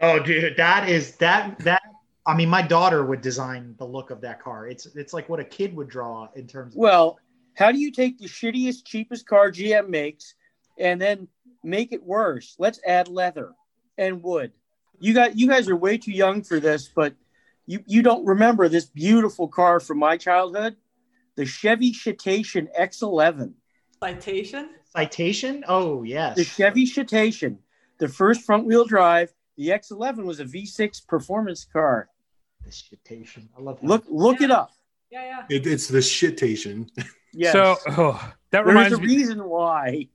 Oh, 0.00 0.18
dude, 0.18 0.56
that 0.56 0.88
is 0.88 1.16
that 1.16 1.58
that. 1.60 1.82
I 2.24 2.36
mean, 2.36 2.48
my 2.48 2.62
daughter 2.62 3.04
would 3.04 3.20
design 3.20 3.74
the 3.78 3.84
look 3.84 4.10
of 4.10 4.20
that 4.20 4.40
car. 4.40 4.66
It's 4.66 4.86
it's 4.86 5.12
like 5.12 5.28
what 5.28 5.40
a 5.40 5.44
kid 5.44 5.74
would 5.76 5.88
draw 5.88 6.28
in 6.34 6.46
terms. 6.46 6.74
of 6.74 6.78
Well, 6.78 7.18
how 7.54 7.72
do 7.72 7.78
you 7.78 7.90
take 7.90 8.18
the 8.18 8.26
shittiest, 8.26 8.84
cheapest 8.84 9.26
car 9.26 9.50
GM 9.50 9.88
makes 9.88 10.34
and 10.78 11.00
then 11.00 11.28
make 11.62 11.92
it 11.92 12.02
worse? 12.02 12.54
Let's 12.58 12.80
add 12.86 13.08
leather 13.08 13.52
and 13.98 14.22
wood. 14.22 14.52
You 15.00 15.14
got 15.14 15.36
you 15.36 15.48
guys 15.48 15.68
are 15.68 15.76
way 15.76 15.98
too 15.98 16.12
young 16.12 16.42
for 16.42 16.60
this, 16.60 16.88
but 16.94 17.14
you 17.66 17.82
you 17.86 18.02
don't 18.02 18.24
remember 18.24 18.68
this 18.68 18.86
beautiful 18.86 19.48
car 19.48 19.80
from 19.80 19.98
my 19.98 20.16
childhood, 20.16 20.76
the 21.36 21.44
Chevy 21.46 21.92
Citation 21.92 22.68
X11. 22.78 23.52
Citation? 24.00 24.70
Citation? 24.94 25.64
Oh 25.68 26.02
yes. 26.02 26.36
The 26.36 26.44
Chevy 26.44 26.86
Citation, 26.86 27.58
the 27.98 28.08
first 28.08 28.42
front 28.42 28.66
wheel 28.66 28.84
drive. 28.84 29.32
The 29.56 29.68
X11 29.68 30.24
was 30.24 30.40
a 30.40 30.44
V6 30.44 31.06
performance 31.06 31.66
car. 31.70 32.08
The 32.64 32.72
Citation. 32.72 33.48
I 33.56 33.60
love. 33.62 33.80
that. 33.80 33.86
Look 33.86 34.04
look 34.08 34.40
it 34.40 34.50
up. 34.50 34.72
Yeah, 35.10 35.24
yeah. 35.50 35.56
It, 35.56 35.66
it's 35.66 35.88
the 35.88 36.02
Citation. 36.02 36.90
Yes. 37.34 37.52
So 37.52 37.76
oh, 37.88 38.32
that 38.50 38.64
There's 38.64 38.66
reminds 38.66 38.92
a 38.98 39.00
me. 39.00 39.06
reason 39.06 39.44
why. 39.44 40.08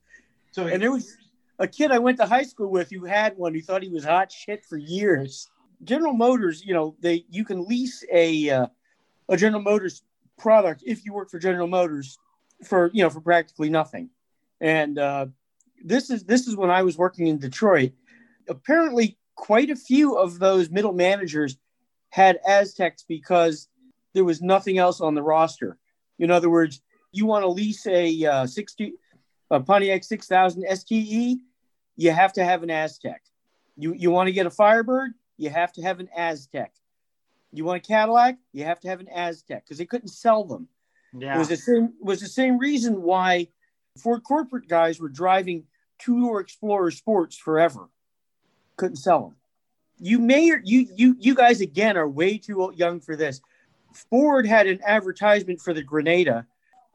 So 0.52 0.66
And 0.66 0.80
there 0.82 0.92
was 0.92 1.16
a 1.58 1.66
kid 1.66 1.90
I 1.90 1.98
went 1.98 2.18
to 2.18 2.26
high 2.26 2.44
school 2.44 2.70
with 2.70 2.90
who 2.90 3.04
had 3.04 3.36
one 3.36 3.54
who 3.54 3.60
thought 3.60 3.82
he 3.82 3.88
was 3.88 4.04
hot 4.04 4.30
shit 4.30 4.64
for 4.64 4.76
years. 4.76 5.48
General 5.82 6.12
Motors, 6.12 6.64
you 6.64 6.74
know, 6.74 6.94
they 7.00 7.24
you 7.28 7.44
can 7.44 7.64
lease 7.66 8.04
a 8.12 8.50
uh, 8.50 8.66
a 9.28 9.36
General 9.36 9.62
Motors 9.62 10.02
product 10.38 10.82
if 10.86 11.04
you 11.04 11.12
work 11.12 11.30
for 11.30 11.38
General 11.38 11.66
Motors 11.66 12.18
for 12.64 12.90
you 12.92 13.02
know 13.02 13.10
for 13.10 13.20
practically 13.20 13.70
nothing. 13.70 14.10
And 14.60 14.98
uh, 14.98 15.26
this 15.84 16.10
is 16.10 16.24
this 16.24 16.46
is 16.46 16.56
when 16.56 16.70
I 16.70 16.82
was 16.82 16.96
working 16.96 17.26
in 17.26 17.38
Detroit. 17.38 17.92
Apparently, 18.48 19.18
quite 19.34 19.70
a 19.70 19.76
few 19.76 20.16
of 20.16 20.38
those 20.38 20.70
middle 20.70 20.92
managers 20.92 21.56
had 22.10 22.40
Aztecs 22.48 23.04
because 23.06 23.68
there 24.14 24.24
was 24.24 24.40
nothing 24.40 24.78
else 24.78 25.00
on 25.00 25.14
the 25.14 25.22
roster. 25.22 25.78
In 26.18 26.30
other 26.30 26.50
words, 26.50 26.80
you 27.12 27.26
want 27.26 27.44
to 27.44 27.48
lease 27.48 27.86
a 27.86 28.24
uh, 28.24 28.46
60 28.46 28.94
a 29.50 29.60
Pontiac 29.60 30.04
6000 30.04 30.64
STE, 30.76 31.38
you 31.96 32.10
have 32.10 32.32
to 32.34 32.44
have 32.44 32.62
an 32.62 32.70
Aztec. 32.70 33.22
You 33.76 33.94
you 33.94 34.10
want 34.10 34.26
to 34.26 34.32
get 34.32 34.46
a 34.46 34.50
Firebird, 34.50 35.12
you 35.36 35.50
have 35.50 35.72
to 35.74 35.82
have 35.82 36.00
an 36.00 36.08
Aztec. 36.16 36.72
You 37.52 37.64
want 37.64 37.82
a 37.84 37.86
Cadillac, 37.86 38.36
you 38.52 38.64
have 38.64 38.80
to 38.80 38.88
have 38.88 39.00
an 39.00 39.08
Aztec 39.08 39.64
because 39.64 39.78
they 39.78 39.86
couldn't 39.86 40.08
sell 40.08 40.44
them. 40.44 40.68
yeah. 41.16 41.36
It 41.36 41.38
was 41.38 41.48
the 41.48 41.56
same 41.56 41.94
was 42.00 42.20
the 42.20 42.28
same 42.28 42.58
reason 42.58 43.02
why 43.02 43.48
Ford 43.98 44.22
corporate 44.22 44.68
guys 44.68 45.00
were 45.00 45.08
driving 45.08 45.64
two 45.98 46.20
door 46.20 46.40
Explorer 46.40 46.90
Sports 46.90 47.36
forever. 47.36 47.88
Couldn't 48.76 48.96
sell 48.96 49.20
them. 49.22 49.36
You 49.98 50.18
may 50.18 50.50
or 50.50 50.60
you 50.62 50.86
you 50.94 51.16
you 51.18 51.34
guys 51.34 51.60
again 51.60 51.96
are 51.96 52.08
way 52.08 52.38
too 52.38 52.72
young 52.76 53.00
for 53.00 53.16
this. 53.16 53.40
Ford 54.10 54.46
had 54.46 54.66
an 54.66 54.80
advertisement 54.84 55.60
for 55.60 55.72
the 55.72 55.82
Granada, 55.82 56.46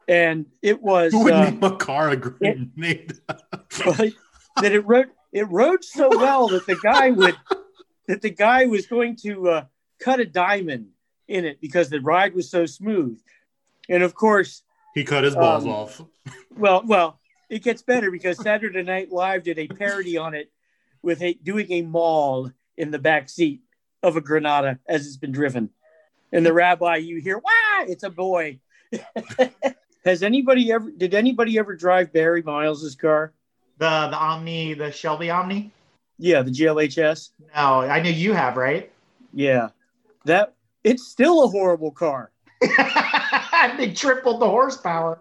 and 0.08 0.46
it 0.62 0.82
was 0.82 1.12
Who 1.12 1.24
would 1.26 1.34
uh, 1.34 1.44
name 1.50 1.64
a 1.64 1.76
car 1.76 2.12
a 2.12 2.16
grenade? 2.16 3.20
but 3.28 4.14
that 4.62 4.72
it 4.72 4.86
rode 4.86 5.10
it 5.32 5.50
rode 5.50 5.84
so 5.84 6.10
well 6.10 6.48
that 6.50 6.66
the 6.68 6.78
guy 6.82 7.10
would 7.10 7.36
that 8.08 8.22
the 8.22 8.30
guy 8.30 8.66
was 8.66 8.86
going 8.86 9.16
to 9.18 9.50
uh, 9.50 9.66
cut 10.04 10.20
a 10.20 10.26
diamond 10.26 10.88
in 11.28 11.46
it 11.46 11.60
because 11.62 11.90
the 11.90 12.00
ride 12.02 12.34
was 12.34 12.50
so 12.50 12.66
smooth, 12.66 13.20
and 13.90 14.04
of 14.04 14.14
course, 14.14 14.64
he 14.94 15.04
cut 15.04 15.24
his 15.24 15.36
balls 15.36 15.64
Um, 15.64 15.70
off. 15.72 16.02
well, 16.58 16.84
well, 16.86 17.20
it 17.50 17.64
gets 17.64 17.82
better 17.82 18.12
because 18.12 18.38
Saturday 18.42 18.84
Night 18.84 19.12
Live 19.12 19.44
did 19.44 19.58
a 19.60 19.68
parody 19.68 20.18
on 20.18 20.34
it 20.34 20.52
with 21.02 21.22
a 21.22 21.34
doing 21.34 21.68
a 21.72 21.84
mohel 21.84 22.54
in 22.78 22.92
the 22.92 23.00
back 23.00 23.30
seat 23.30 23.62
of 24.02 24.18
a 24.18 24.22
Granada 24.22 24.80
as 24.88 25.06
it's 25.08 25.18
been 25.18 25.32
driven, 25.32 25.70
and 26.32 26.46
the 26.46 26.54
rabbi 26.54 26.98
you 26.98 27.20
hear, 27.22 27.38
"Wah!" 27.38 27.86
It's 27.88 28.04
a 28.04 28.10
boy. 28.10 28.60
Has 30.06 30.22
anybody 30.22 30.72
ever? 30.72 30.92
Did 30.92 31.14
anybody 31.14 31.58
ever 31.58 31.76
drive 31.76 32.12
Barry 32.12 32.42
Miles's 32.44 32.96
car? 32.96 33.34
the 33.78 34.08
the 34.12 34.18
Omni, 34.18 34.74
the 34.76 34.92
Shelby 34.92 35.30
Omni. 35.30 35.72
Yeah, 36.20 36.42
the 36.44 36.52
GLHS. 36.52 37.30
No, 37.56 37.82
I 37.82 38.02
know 38.02 38.10
you 38.10 38.34
have, 38.34 38.56
right? 38.56 38.92
Yeah, 39.34 39.70
that 40.26 40.56
it's 40.84 41.08
still 41.08 41.44
a 41.44 41.48
horrible 41.48 41.92
car. 41.92 42.32
they 43.78 43.92
tripled 43.94 44.42
the 44.42 44.48
horsepower. 44.50 45.20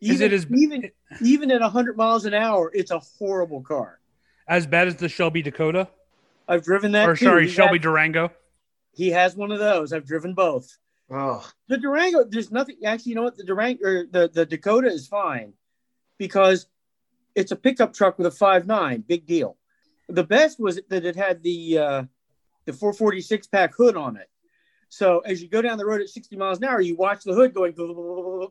Is 0.00 0.20
Even, 0.20 0.26
it 0.26 0.32
as- 0.34 0.46
even 0.52 0.90
even 1.22 1.50
at 1.50 1.60
100 1.60 1.96
miles 1.96 2.24
an 2.24 2.34
hour? 2.34 2.70
It's 2.74 2.90
a 2.90 2.98
horrible 3.18 3.62
car. 3.62 4.00
As 4.48 4.66
bad 4.66 4.88
as 4.88 4.96
the 4.96 5.08
Shelby 5.08 5.42
Dakota, 5.42 5.88
I've 6.48 6.64
driven 6.64 6.92
that. 6.92 7.08
or 7.08 7.14
too. 7.16 7.24
sorry, 7.26 7.46
He 7.46 7.52
Shelby 7.52 7.76
has- 7.78 7.82
Durango. 7.82 8.30
he 8.92 9.10
has 9.10 9.36
one 9.36 9.52
of 9.52 9.58
those. 9.60 9.92
I've 9.92 10.06
driven 10.06 10.34
both. 10.34 10.76
Oh, 11.10 11.46
The 11.68 11.76
Durango, 11.78 12.24
there's 12.24 12.50
nothing. 12.50 12.76
Actually, 12.84 13.10
you 13.10 13.16
know 13.16 13.22
what? 13.22 13.36
The 13.36 13.44
Durango, 13.44 13.84
or 13.86 14.06
the 14.10 14.28
the 14.32 14.46
Dakota 14.46 14.88
is 14.88 15.06
fine 15.06 15.52
because 16.18 16.66
it's 17.34 17.52
a 17.52 17.56
pickup 17.56 17.92
truck 17.92 18.18
with 18.18 18.26
a 18.26 18.30
five 18.30 18.66
nine. 18.66 19.04
Big 19.06 19.26
deal. 19.26 19.56
The 20.08 20.24
best 20.24 20.58
was 20.58 20.80
that 20.88 21.04
it 21.04 21.14
had 21.16 21.42
the 21.42 21.78
uh, 21.78 22.02
the 22.64 22.72
446 22.72 23.46
pack 23.48 23.74
hood 23.74 23.96
on 23.96 24.16
it. 24.16 24.28
So 24.88 25.20
as 25.20 25.42
you 25.42 25.48
go 25.48 25.62
down 25.62 25.78
the 25.78 25.86
road 25.86 26.00
at 26.02 26.08
60 26.08 26.36
miles 26.36 26.58
an 26.58 26.64
hour, 26.64 26.80
you 26.80 26.96
watch 26.96 27.24
the 27.24 27.32
hood 27.32 27.54
going, 27.54 27.72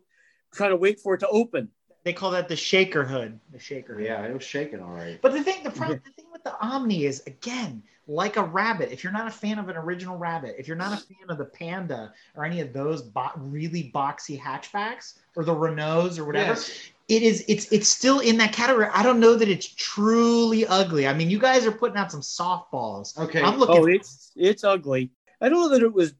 trying 0.53 0.71
to 0.71 0.75
wait 0.75 0.99
for 0.99 1.13
it 1.13 1.19
to 1.19 1.27
open. 1.29 1.69
they 2.03 2.13
call 2.13 2.31
that 2.31 2.49
the 2.49 2.55
shaker 2.55 3.03
hood. 3.03 3.39
The 3.51 3.59
shaker. 3.59 3.93
Hood. 3.95 4.05
Yeah, 4.05 4.25
it 4.25 4.33
was 4.33 4.43
shaking 4.43 4.79
all 4.81 4.91
right. 4.91 5.19
But 5.21 5.33
the 5.33 5.43
thing, 5.43 5.63
the 5.63 5.69
problem, 5.71 6.01
the 6.03 6.11
thing 6.13 6.31
with 6.31 6.43
the 6.43 6.57
Omni 6.59 7.05
is 7.05 7.21
again, 7.27 7.83
like 8.07 8.35
a 8.37 8.43
rabbit. 8.43 8.91
If 8.91 9.03
you're 9.03 9.13
not 9.13 9.27
a 9.27 9.31
fan 9.31 9.59
of 9.59 9.69
an 9.69 9.77
original 9.77 10.17
rabbit, 10.17 10.55
if 10.57 10.67
you're 10.67 10.75
not 10.75 10.93
a 10.93 10.97
fan 11.01 11.29
of 11.29 11.37
the 11.37 11.45
Panda 11.45 12.11
or 12.35 12.43
any 12.43 12.59
of 12.59 12.73
those 12.73 13.01
bo- 13.03 13.31
really 13.37 13.91
boxy 13.93 14.37
hatchbacks 14.39 15.19
or 15.35 15.45
the 15.45 15.53
Renaults 15.53 16.17
or 16.17 16.25
whatever, 16.25 16.49
Yes. 16.49 16.89
It 17.11 17.23
is 17.23 17.43
it's 17.49 17.69
it's 17.73 17.89
still 17.89 18.19
in 18.19 18.37
that 18.37 18.53
category. 18.53 18.87
I 18.93 19.03
don't 19.03 19.19
know 19.19 19.35
that 19.35 19.49
it's 19.49 19.67
truly 19.67 20.65
ugly. 20.65 21.07
I 21.07 21.13
mean, 21.13 21.29
you 21.29 21.39
guys 21.39 21.65
are 21.65 21.71
putting 21.71 21.97
out 21.97 22.11
some 22.11 22.21
softballs. 22.21 23.17
Okay. 23.17 23.41
I'm 23.41 23.59
looking 23.59 23.77
Oh, 23.77 23.85
it's 23.85 24.31
it's 24.37 24.63
ugly. 24.63 25.11
I 25.41 25.49
don't 25.49 25.59
know 25.59 25.69
that 25.69 25.83
it 25.83 25.93
was 25.93 26.13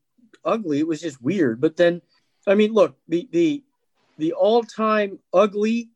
ugly. 0.43 0.79
It 0.79 0.87
was 0.87 0.99
just 0.99 1.21
weird. 1.21 1.61
But 1.61 1.77
then, 1.77 2.01
I 2.45 2.55
mean, 2.55 2.73
look, 2.73 2.97
the 3.07 3.29
the 3.31 3.63
the 4.17 4.33
all 4.33 4.63
time 4.63 5.19
ugly 5.33 5.91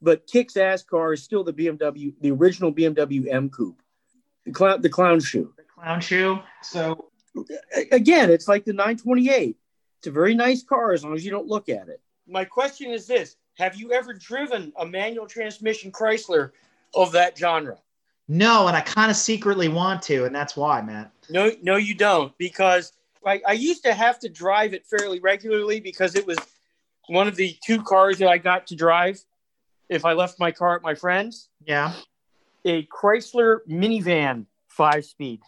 but 0.00 0.26
kicks 0.26 0.56
ass 0.56 0.82
car 0.82 1.12
is 1.12 1.22
still 1.22 1.44
the 1.44 1.52
BMW, 1.52 2.14
the 2.20 2.30
original 2.30 2.72
BMW 2.72 3.30
M 3.30 3.50
Coupe, 3.50 3.82
the 4.46 4.52
clown 4.52 4.80
the 4.80 4.88
clown 4.88 5.20
shoe. 5.20 5.52
The 5.58 5.64
clown 5.64 6.00
shoe. 6.00 6.38
So 6.62 7.10
Again, 7.92 8.30
it's 8.30 8.48
like 8.48 8.64
the 8.64 8.72
928. 8.72 9.56
It's 9.98 10.06
a 10.06 10.10
very 10.10 10.34
nice 10.34 10.62
car 10.62 10.92
as 10.92 11.04
long 11.04 11.14
as 11.14 11.24
you 11.24 11.30
don't 11.30 11.46
look 11.46 11.68
at 11.68 11.88
it. 11.88 12.00
My 12.26 12.44
question 12.44 12.90
is 12.90 13.06
this: 13.06 13.36
Have 13.58 13.74
you 13.76 13.92
ever 13.92 14.12
driven 14.14 14.72
a 14.78 14.86
manual 14.86 15.26
transmission 15.26 15.90
Chrysler 15.90 16.52
of 16.94 17.12
that 17.12 17.36
genre? 17.36 17.78
no, 18.30 18.66
and 18.68 18.76
I 18.76 18.82
kind 18.82 19.10
of 19.10 19.16
secretly 19.16 19.68
want 19.68 20.02
to, 20.02 20.26
and 20.26 20.34
that's 20.34 20.54
why, 20.54 20.82
Matt. 20.82 21.10
No, 21.30 21.50
no, 21.62 21.76
you 21.76 21.94
don't, 21.94 22.36
because 22.36 22.92
I, 23.24 23.40
I 23.46 23.52
used 23.52 23.82
to 23.84 23.94
have 23.94 24.18
to 24.20 24.28
drive 24.28 24.74
it 24.74 24.84
fairly 24.86 25.18
regularly 25.18 25.80
because 25.80 26.14
it 26.14 26.26
was 26.26 26.36
one 27.08 27.26
of 27.26 27.36
the 27.36 27.56
two 27.64 27.82
cars 27.82 28.18
that 28.18 28.28
I 28.28 28.36
got 28.36 28.66
to 28.66 28.76
drive 28.76 29.18
if 29.88 30.04
I 30.04 30.12
left 30.12 30.38
my 30.38 30.52
car 30.52 30.76
at 30.76 30.82
my 30.82 30.94
friend's. 30.94 31.48
Yeah. 31.64 31.94
A 32.66 32.82
Chrysler 32.86 33.58
minivan 33.68 34.44
five 34.66 35.06
speed. 35.06 35.40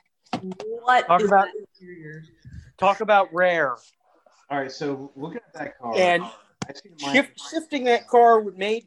What 0.82 1.06
Talk 1.06 1.20
is 1.20 1.26
about 1.28 1.48
that? 1.80 2.22
talk 2.78 3.00
about 3.00 3.28
rare. 3.34 3.76
All 4.48 4.58
right, 4.58 4.72
so 4.72 5.12
looking 5.16 5.40
at 5.46 5.52
that 5.52 5.78
car, 5.78 5.92
And 5.96 6.22
I 6.22 6.26
see 6.26 6.32
mine- 6.32 6.32
shift, 6.98 7.40
shifting 7.50 7.84
that 7.84 8.08
car 8.08 8.40
would 8.40 8.58
make 8.58 8.86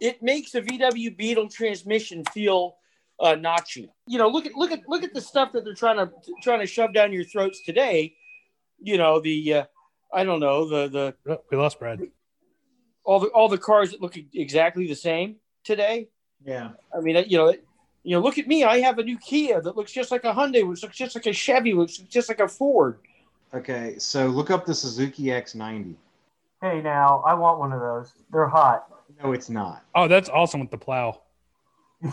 it 0.00 0.22
makes 0.22 0.54
a 0.54 0.62
VW 0.62 1.16
Beetle 1.16 1.48
transmission 1.48 2.24
feel 2.32 2.76
uh, 3.20 3.34
notchy. 3.34 3.90
You 4.06 4.18
know, 4.18 4.28
look 4.28 4.46
at 4.46 4.54
look 4.54 4.72
at 4.72 4.80
look 4.88 5.04
at 5.04 5.12
the 5.12 5.20
stuff 5.20 5.52
that 5.52 5.64
they're 5.64 5.74
trying 5.74 5.98
to 5.98 6.10
trying 6.42 6.60
to 6.60 6.66
shove 6.66 6.94
down 6.94 7.12
your 7.12 7.24
throats 7.24 7.62
today. 7.64 8.14
You 8.80 8.96
know 8.96 9.20
the 9.20 9.54
uh, 9.54 9.64
I 10.12 10.24
don't 10.24 10.40
know 10.40 10.68
the 10.68 11.14
the 11.24 11.40
We 11.50 11.56
lost 11.56 11.78
Brad. 11.78 12.00
all 13.04 13.20
the 13.20 13.28
all 13.28 13.48
the 13.48 13.58
cars 13.58 13.90
that 13.90 14.00
look 14.00 14.16
exactly 14.34 14.86
the 14.86 14.94
same 14.94 15.36
today. 15.64 16.08
Yeah. 16.44 16.70
I 16.96 17.00
mean, 17.00 17.22
you 17.28 17.36
know, 17.36 17.54
you 18.02 18.16
know, 18.16 18.22
look 18.22 18.38
at 18.38 18.46
me. 18.46 18.64
I 18.64 18.78
have 18.78 18.98
a 18.98 19.02
new 19.02 19.18
Kia 19.18 19.60
that 19.60 19.76
looks 19.76 19.92
just 19.92 20.10
like 20.10 20.24
a 20.24 20.32
Hyundai, 20.32 20.66
which 20.66 20.82
looks 20.82 20.96
just 20.96 21.14
like 21.14 21.26
a 21.26 21.32
Chevy, 21.34 21.74
which 21.74 21.98
looks 22.00 22.10
just 22.10 22.30
like 22.30 22.40
a 22.40 22.48
Ford. 22.48 22.98
Okay, 23.52 23.96
so 23.98 24.28
look 24.28 24.50
up 24.50 24.64
the 24.64 24.74
Suzuki 24.74 25.24
X90. 25.24 25.96
Hey, 26.60 26.82
now 26.82 27.22
I 27.26 27.34
want 27.34 27.58
one 27.58 27.72
of 27.72 27.80
those. 27.80 28.12
They're 28.30 28.48
hot. 28.48 28.86
No, 29.22 29.32
it's 29.32 29.48
not. 29.50 29.82
Oh, 29.94 30.08
that's 30.08 30.28
awesome 30.28 30.60
with 30.60 30.70
the 30.70 30.78
plow. 30.78 31.22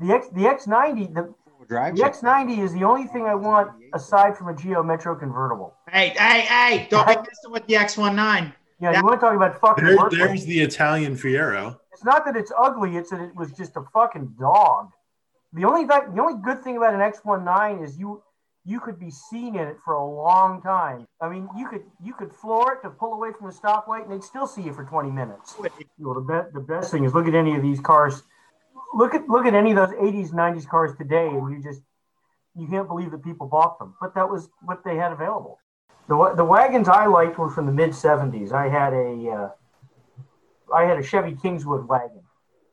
The 0.00 0.12
X 0.12 0.26
the 0.30 0.40
X90 0.40 1.14
the, 1.14 1.34
Drive 1.68 1.94
the 1.96 2.02
X90 2.02 2.58
is 2.58 2.72
the 2.72 2.82
only 2.82 3.06
thing 3.06 3.26
I 3.26 3.34
want 3.36 3.70
aside 3.94 4.36
from 4.36 4.48
a 4.48 4.54
Geo 4.56 4.82
Metro 4.82 5.14
convertible. 5.14 5.72
Hey, 5.88 6.08
hey, 6.18 6.40
hey! 6.40 6.88
Don't 6.90 7.06
be 7.06 7.14
messing 7.14 7.52
with 7.52 7.64
the 7.68 7.74
X19. 7.74 8.52
Yeah, 8.80 8.96
you 8.98 9.04
want 9.04 9.20
to 9.20 9.24
talk 9.24 9.36
about 9.36 9.60
fucking 9.60 9.84
There, 9.84 9.96
worthless. 9.96 10.18
there's 10.20 10.44
the 10.46 10.60
Italian 10.60 11.14
Fiero. 11.16 11.78
It's 11.92 12.04
not 12.04 12.24
that 12.26 12.34
it's 12.36 12.50
ugly; 12.58 12.96
it's 12.96 13.10
that 13.10 13.20
it 13.20 13.36
was 13.36 13.52
just 13.52 13.76
a 13.76 13.82
fucking 13.94 14.34
dog. 14.38 14.90
The 15.52 15.64
only 15.64 15.86
th- 15.86 16.12
the 16.12 16.20
only 16.20 16.42
good 16.42 16.64
thing 16.64 16.76
about 16.76 16.92
an 16.92 17.00
X19 17.00 17.84
is 17.84 17.96
you 17.96 18.20
you 18.66 18.80
could 18.80 18.98
be 18.98 19.10
seen 19.10 19.56
in 19.56 19.68
it 19.68 19.76
for 19.84 19.94
a 19.94 20.04
long 20.04 20.62
time. 20.62 21.06
I 21.20 21.28
mean, 21.28 21.48
you 21.56 21.68
could 21.68 21.82
you 22.02 22.14
could 22.14 22.32
floor 22.32 22.74
it 22.74 22.82
to 22.82 22.90
pull 22.90 23.12
away 23.12 23.30
from 23.36 23.48
the 23.48 23.52
stoplight, 23.52 24.04
and 24.04 24.12
they'd 24.12 24.24
still 24.24 24.46
see 24.46 24.62
you 24.62 24.72
for 24.72 24.84
20 24.84 25.10
minutes. 25.10 25.54
Know, 25.98 26.14
the 26.14 26.20
best 26.20 26.54
the 26.54 26.60
best 26.60 26.90
thing 26.90 27.04
is 27.04 27.12
look 27.14 27.28
at 27.28 27.34
any 27.34 27.54
of 27.54 27.62
these 27.62 27.80
cars. 27.80 28.22
Look 28.94 29.14
at 29.14 29.28
look 29.28 29.44
at 29.46 29.54
any 29.54 29.72
of 29.72 29.76
those 29.76 29.90
80s 29.90 30.32
90s 30.32 30.66
cars 30.66 30.96
today, 30.96 31.28
and 31.28 31.50
you 31.52 31.62
just 31.62 31.82
you 32.56 32.66
can't 32.66 32.88
believe 32.88 33.10
that 33.10 33.22
people 33.22 33.46
bought 33.46 33.78
them. 33.78 33.94
But 34.00 34.14
that 34.14 34.28
was 34.28 34.48
what 34.62 34.82
they 34.84 34.96
had 34.96 35.12
available. 35.12 35.58
The 36.08 36.32
the 36.34 36.44
wagons 36.44 36.88
I 36.88 37.06
liked 37.06 37.38
were 37.38 37.50
from 37.50 37.66
the 37.66 37.72
mid 37.72 37.90
70s. 37.90 38.52
I 38.52 38.68
had 38.68 38.94
a 38.94 39.30
uh, 39.30 40.74
I 40.74 40.84
had 40.84 40.98
a 40.98 41.02
Chevy 41.02 41.36
Kingswood 41.40 41.86
wagon, 41.86 42.22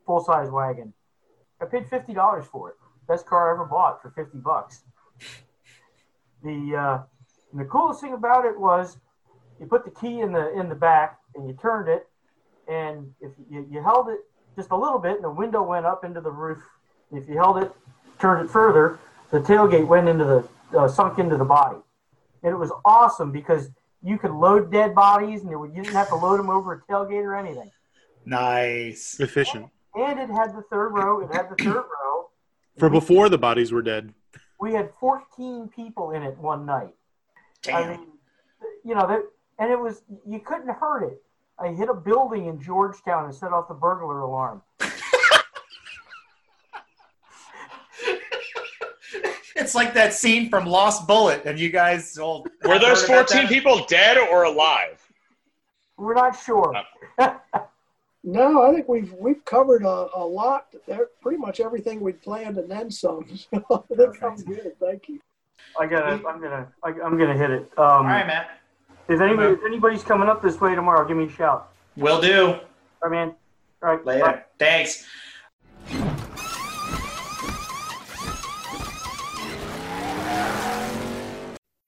full 0.05 0.23
size 0.23 0.49
wagon. 0.49 0.93
I 1.61 1.65
paid 1.65 1.89
fifty 1.89 2.13
dollars 2.13 2.45
for 2.45 2.69
it. 2.69 2.75
Best 3.07 3.25
car 3.25 3.49
I 3.49 3.53
ever 3.53 3.65
bought 3.65 4.01
for 4.01 4.11
fifty 4.11 4.37
bucks. 4.37 4.83
The 6.43 6.75
uh, 6.75 7.03
the 7.53 7.65
coolest 7.65 8.01
thing 8.01 8.13
about 8.13 8.45
it 8.45 8.59
was 8.59 8.97
you 9.59 9.65
put 9.65 9.85
the 9.85 9.91
key 9.91 10.19
in 10.19 10.31
the 10.31 10.57
in 10.59 10.69
the 10.69 10.75
back 10.75 11.19
and 11.35 11.47
you 11.47 11.53
turned 11.53 11.87
it, 11.87 12.07
and 12.67 13.13
if 13.21 13.31
you, 13.49 13.67
you 13.69 13.83
held 13.83 14.09
it 14.09 14.19
just 14.55 14.71
a 14.71 14.77
little 14.77 14.99
bit, 14.99 15.15
and 15.15 15.23
the 15.23 15.31
window 15.31 15.61
went 15.61 15.85
up 15.85 16.03
into 16.03 16.21
the 16.21 16.31
roof. 16.31 16.61
If 17.11 17.27
you 17.27 17.35
held 17.37 17.57
it, 17.57 17.71
turned 18.19 18.45
it 18.45 18.51
further, 18.51 18.99
the 19.31 19.39
tailgate 19.39 19.87
went 19.87 20.07
into 20.07 20.25
the 20.25 20.77
uh, 20.77 20.87
sunk 20.87 21.19
into 21.19 21.37
the 21.37 21.45
body, 21.45 21.77
and 22.43 22.53
it 22.53 22.57
was 22.57 22.71
awesome 22.85 23.31
because 23.31 23.69
you 24.03 24.17
could 24.17 24.31
load 24.31 24.71
dead 24.71 24.95
bodies, 24.95 25.41
and 25.41 25.51
it 25.51 25.55
would, 25.57 25.75
you 25.75 25.83
didn't 25.83 25.95
have 25.95 26.09
to 26.09 26.15
load 26.15 26.39
them 26.39 26.49
over 26.49 26.73
a 26.73 26.91
tailgate 26.91 27.23
or 27.23 27.35
anything. 27.35 27.69
Nice. 28.25 29.19
Efficient. 29.19 29.67
And 29.95 30.19
it 30.19 30.29
had 30.29 30.55
the 30.55 30.63
third 30.69 30.89
row. 30.89 31.21
It 31.21 31.33
had 31.33 31.49
the 31.49 31.55
third 31.63 31.75
row. 31.75 32.29
For 32.77 32.89
before 32.89 33.29
the 33.29 33.37
bodies 33.37 33.71
were 33.71 33.81
dead. 33.81 34.13
We 34.61 34.73
had 34.73 34.91
14 34.99 35.69
people 35.75 36.11
in 36.11 36.21
it 36.21 36.37
one 36.37 36.67
night. 36.67 36.93
Damn. 37.63 37.83
I 37.83 37.87
mean, 37.89 38.07
you 38.85 38.93
know, 38.93 39.07
that, 39.07 39.23
and 39.57 39.71
it 39.71 39.79
was 39.79 40.03
you 40.25 40.39
couldn't 40.39 40.69
hurt 40.69 41.03
it. 41.03 41.21
I 41.59 41.69
hit 41.69 41.89
a 41.89 41.93
building 41.95 42.45
in 42.45 42.61
Georgetown 42.61 43.25
and 43.25 43.33
set 43.33 43.51
off 43.51 43.67
the 43.67 43.73
burglar 43.73 44.21
alarm. 44.21 44.61
It's 49.53 49.75
like 49.75 49.93
that 49.93 50.13
scene 50.13 50.49
from 50.49 50.65
Lost 50.65 51.05
Bullet. 51.07 51.45
Have 51.45 51.59
you 51.59 51.69
guys 51.69 52.17
all 52.17 52.47
Were 52.65 52.79
those 52.79 53.03
14 53.03 53.47
people 53.47 53.85
dead 53.87 54.17
or 54.17 54.43
alive? 54.43 54.99
We're 55.97 56.15
not 56.15 56.37
sure. 56.37 56.75
Uh, 57.19 57.35
No, 58.23 58.61
I 58.61 58.73
think 58.73 58.87
we've 58.87 59.11
we've 59.13 59.43
covered 59.45 59.83
a, 59.83 60.07
a 60.15 60.23
lot. 60.23 60.67
There, 60.87 61.07
pretty 61.21 61.39
much 61.39 61.59
everything 61.59 61.99
we 62.01 62.13
planned 62.13 62.57
and 62.57 62.69
then 62.69 62.91
some. 62.91 63.25
So 63.51 63.85
I 63.91 63.95
think 63.95 64.23
I'm 64.23 64.35
good. 64.35 64.73
Thank 64.79 65.09
you. 65.09 65.19
I 65.79 65.87
gotta. 65.87 66.27
I'm 66.27 66.41
gonna. 66.41 66.67
I, 66.83 66.89
I'm 66.89 67.17
gonna 67.17 67.37
hit 67.37 67.49
it. 67.49 67.71
Um, 67.77 67.85
All 67.85 68.03
right, 68.03 68.27
Matt. 68.27 68.59
If 69.07 69.19
anybody, 69.19 69.53
if 69.53 69.59
anybody's 69.65 70.03
coming 70.03 70.29
up 70.29 70.41
this 70.41 70.61
way 70.61 70.75
tomorrow, 70.75 71.07
give 71.07 71.17
me 71.17 71.25
a 71.25 71.29
shout. 71.29 71.71
Will 71.97 72.21
do. 72.21 72.45
All 72.47 72.59
right, 73.03 73.11
man. 73.11 73.35
All 73.81 73.95
right. 73.95 74.05
Later. 74.05 74.23
bye. 74.23 74.43
Thanks. 74.59 75.07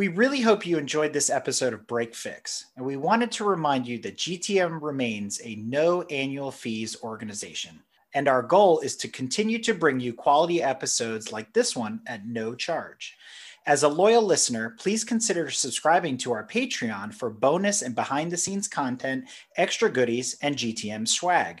We 0.00 0.08
really 0.08 0.40
hope 0.40 0.64
you 0.64 0.78
enjoyed 0.78 1.12
this 1.12 1.28
episode 1.28 1.74
of 1.74 1.86
Break 1.86 2.14
Fix, 2.14 2.68
and 2.74 2.86
we 2.86 2.96
wanted 2.96 3.30
to 3.32 3.44
remind 3.44 3.86
you 3.86 3.98
that 3.98 4.16
GTM 4.16 4.80
remains 4.80 5.42
a 5.44 5.56
no 5.56 6.04
annual 6.04 6.50
fees 6.50 6.96
organization. 7.02 7.82
And 8.14 8.26
our 8.26 8.42
goal 8.42 8.80
is 8.80 8.96
to 8.96 9.08
continue 9.08 9.58
to 9.58 9.74
bring 9.74 10.00
you 10.00 10.14
quality 10.14 10.62
episodes 10.62 11.32
like 11.32 11.52
this 11.52 11.76
one 11.76 12.00
at 12.06 12.26
no 12.26 12.54
charge. 12.54 13.14
As 13.66 13.82
a 13.82 13.90
loyal 13.90 14.22
listener, 14.22 14.74
please 14.78 15.04
consider 15.04 15.50
subscribing 15.50 16.16
to 16.16 16.32
our 16.32 16.46
Patreon 16.46 17.12
for 17.12 17.28
bonus 17.28 17.82
and 17.82 17.94
behind 17.94 18.32
the 18.32 18.38
scenes 18.38 18.68
content, 18.68 19.26
extra 19.58 19.90
goodies, 19.90 20.34
and 20.40 20.56
GTM 20.56 21.06
swag. 21.06 21.60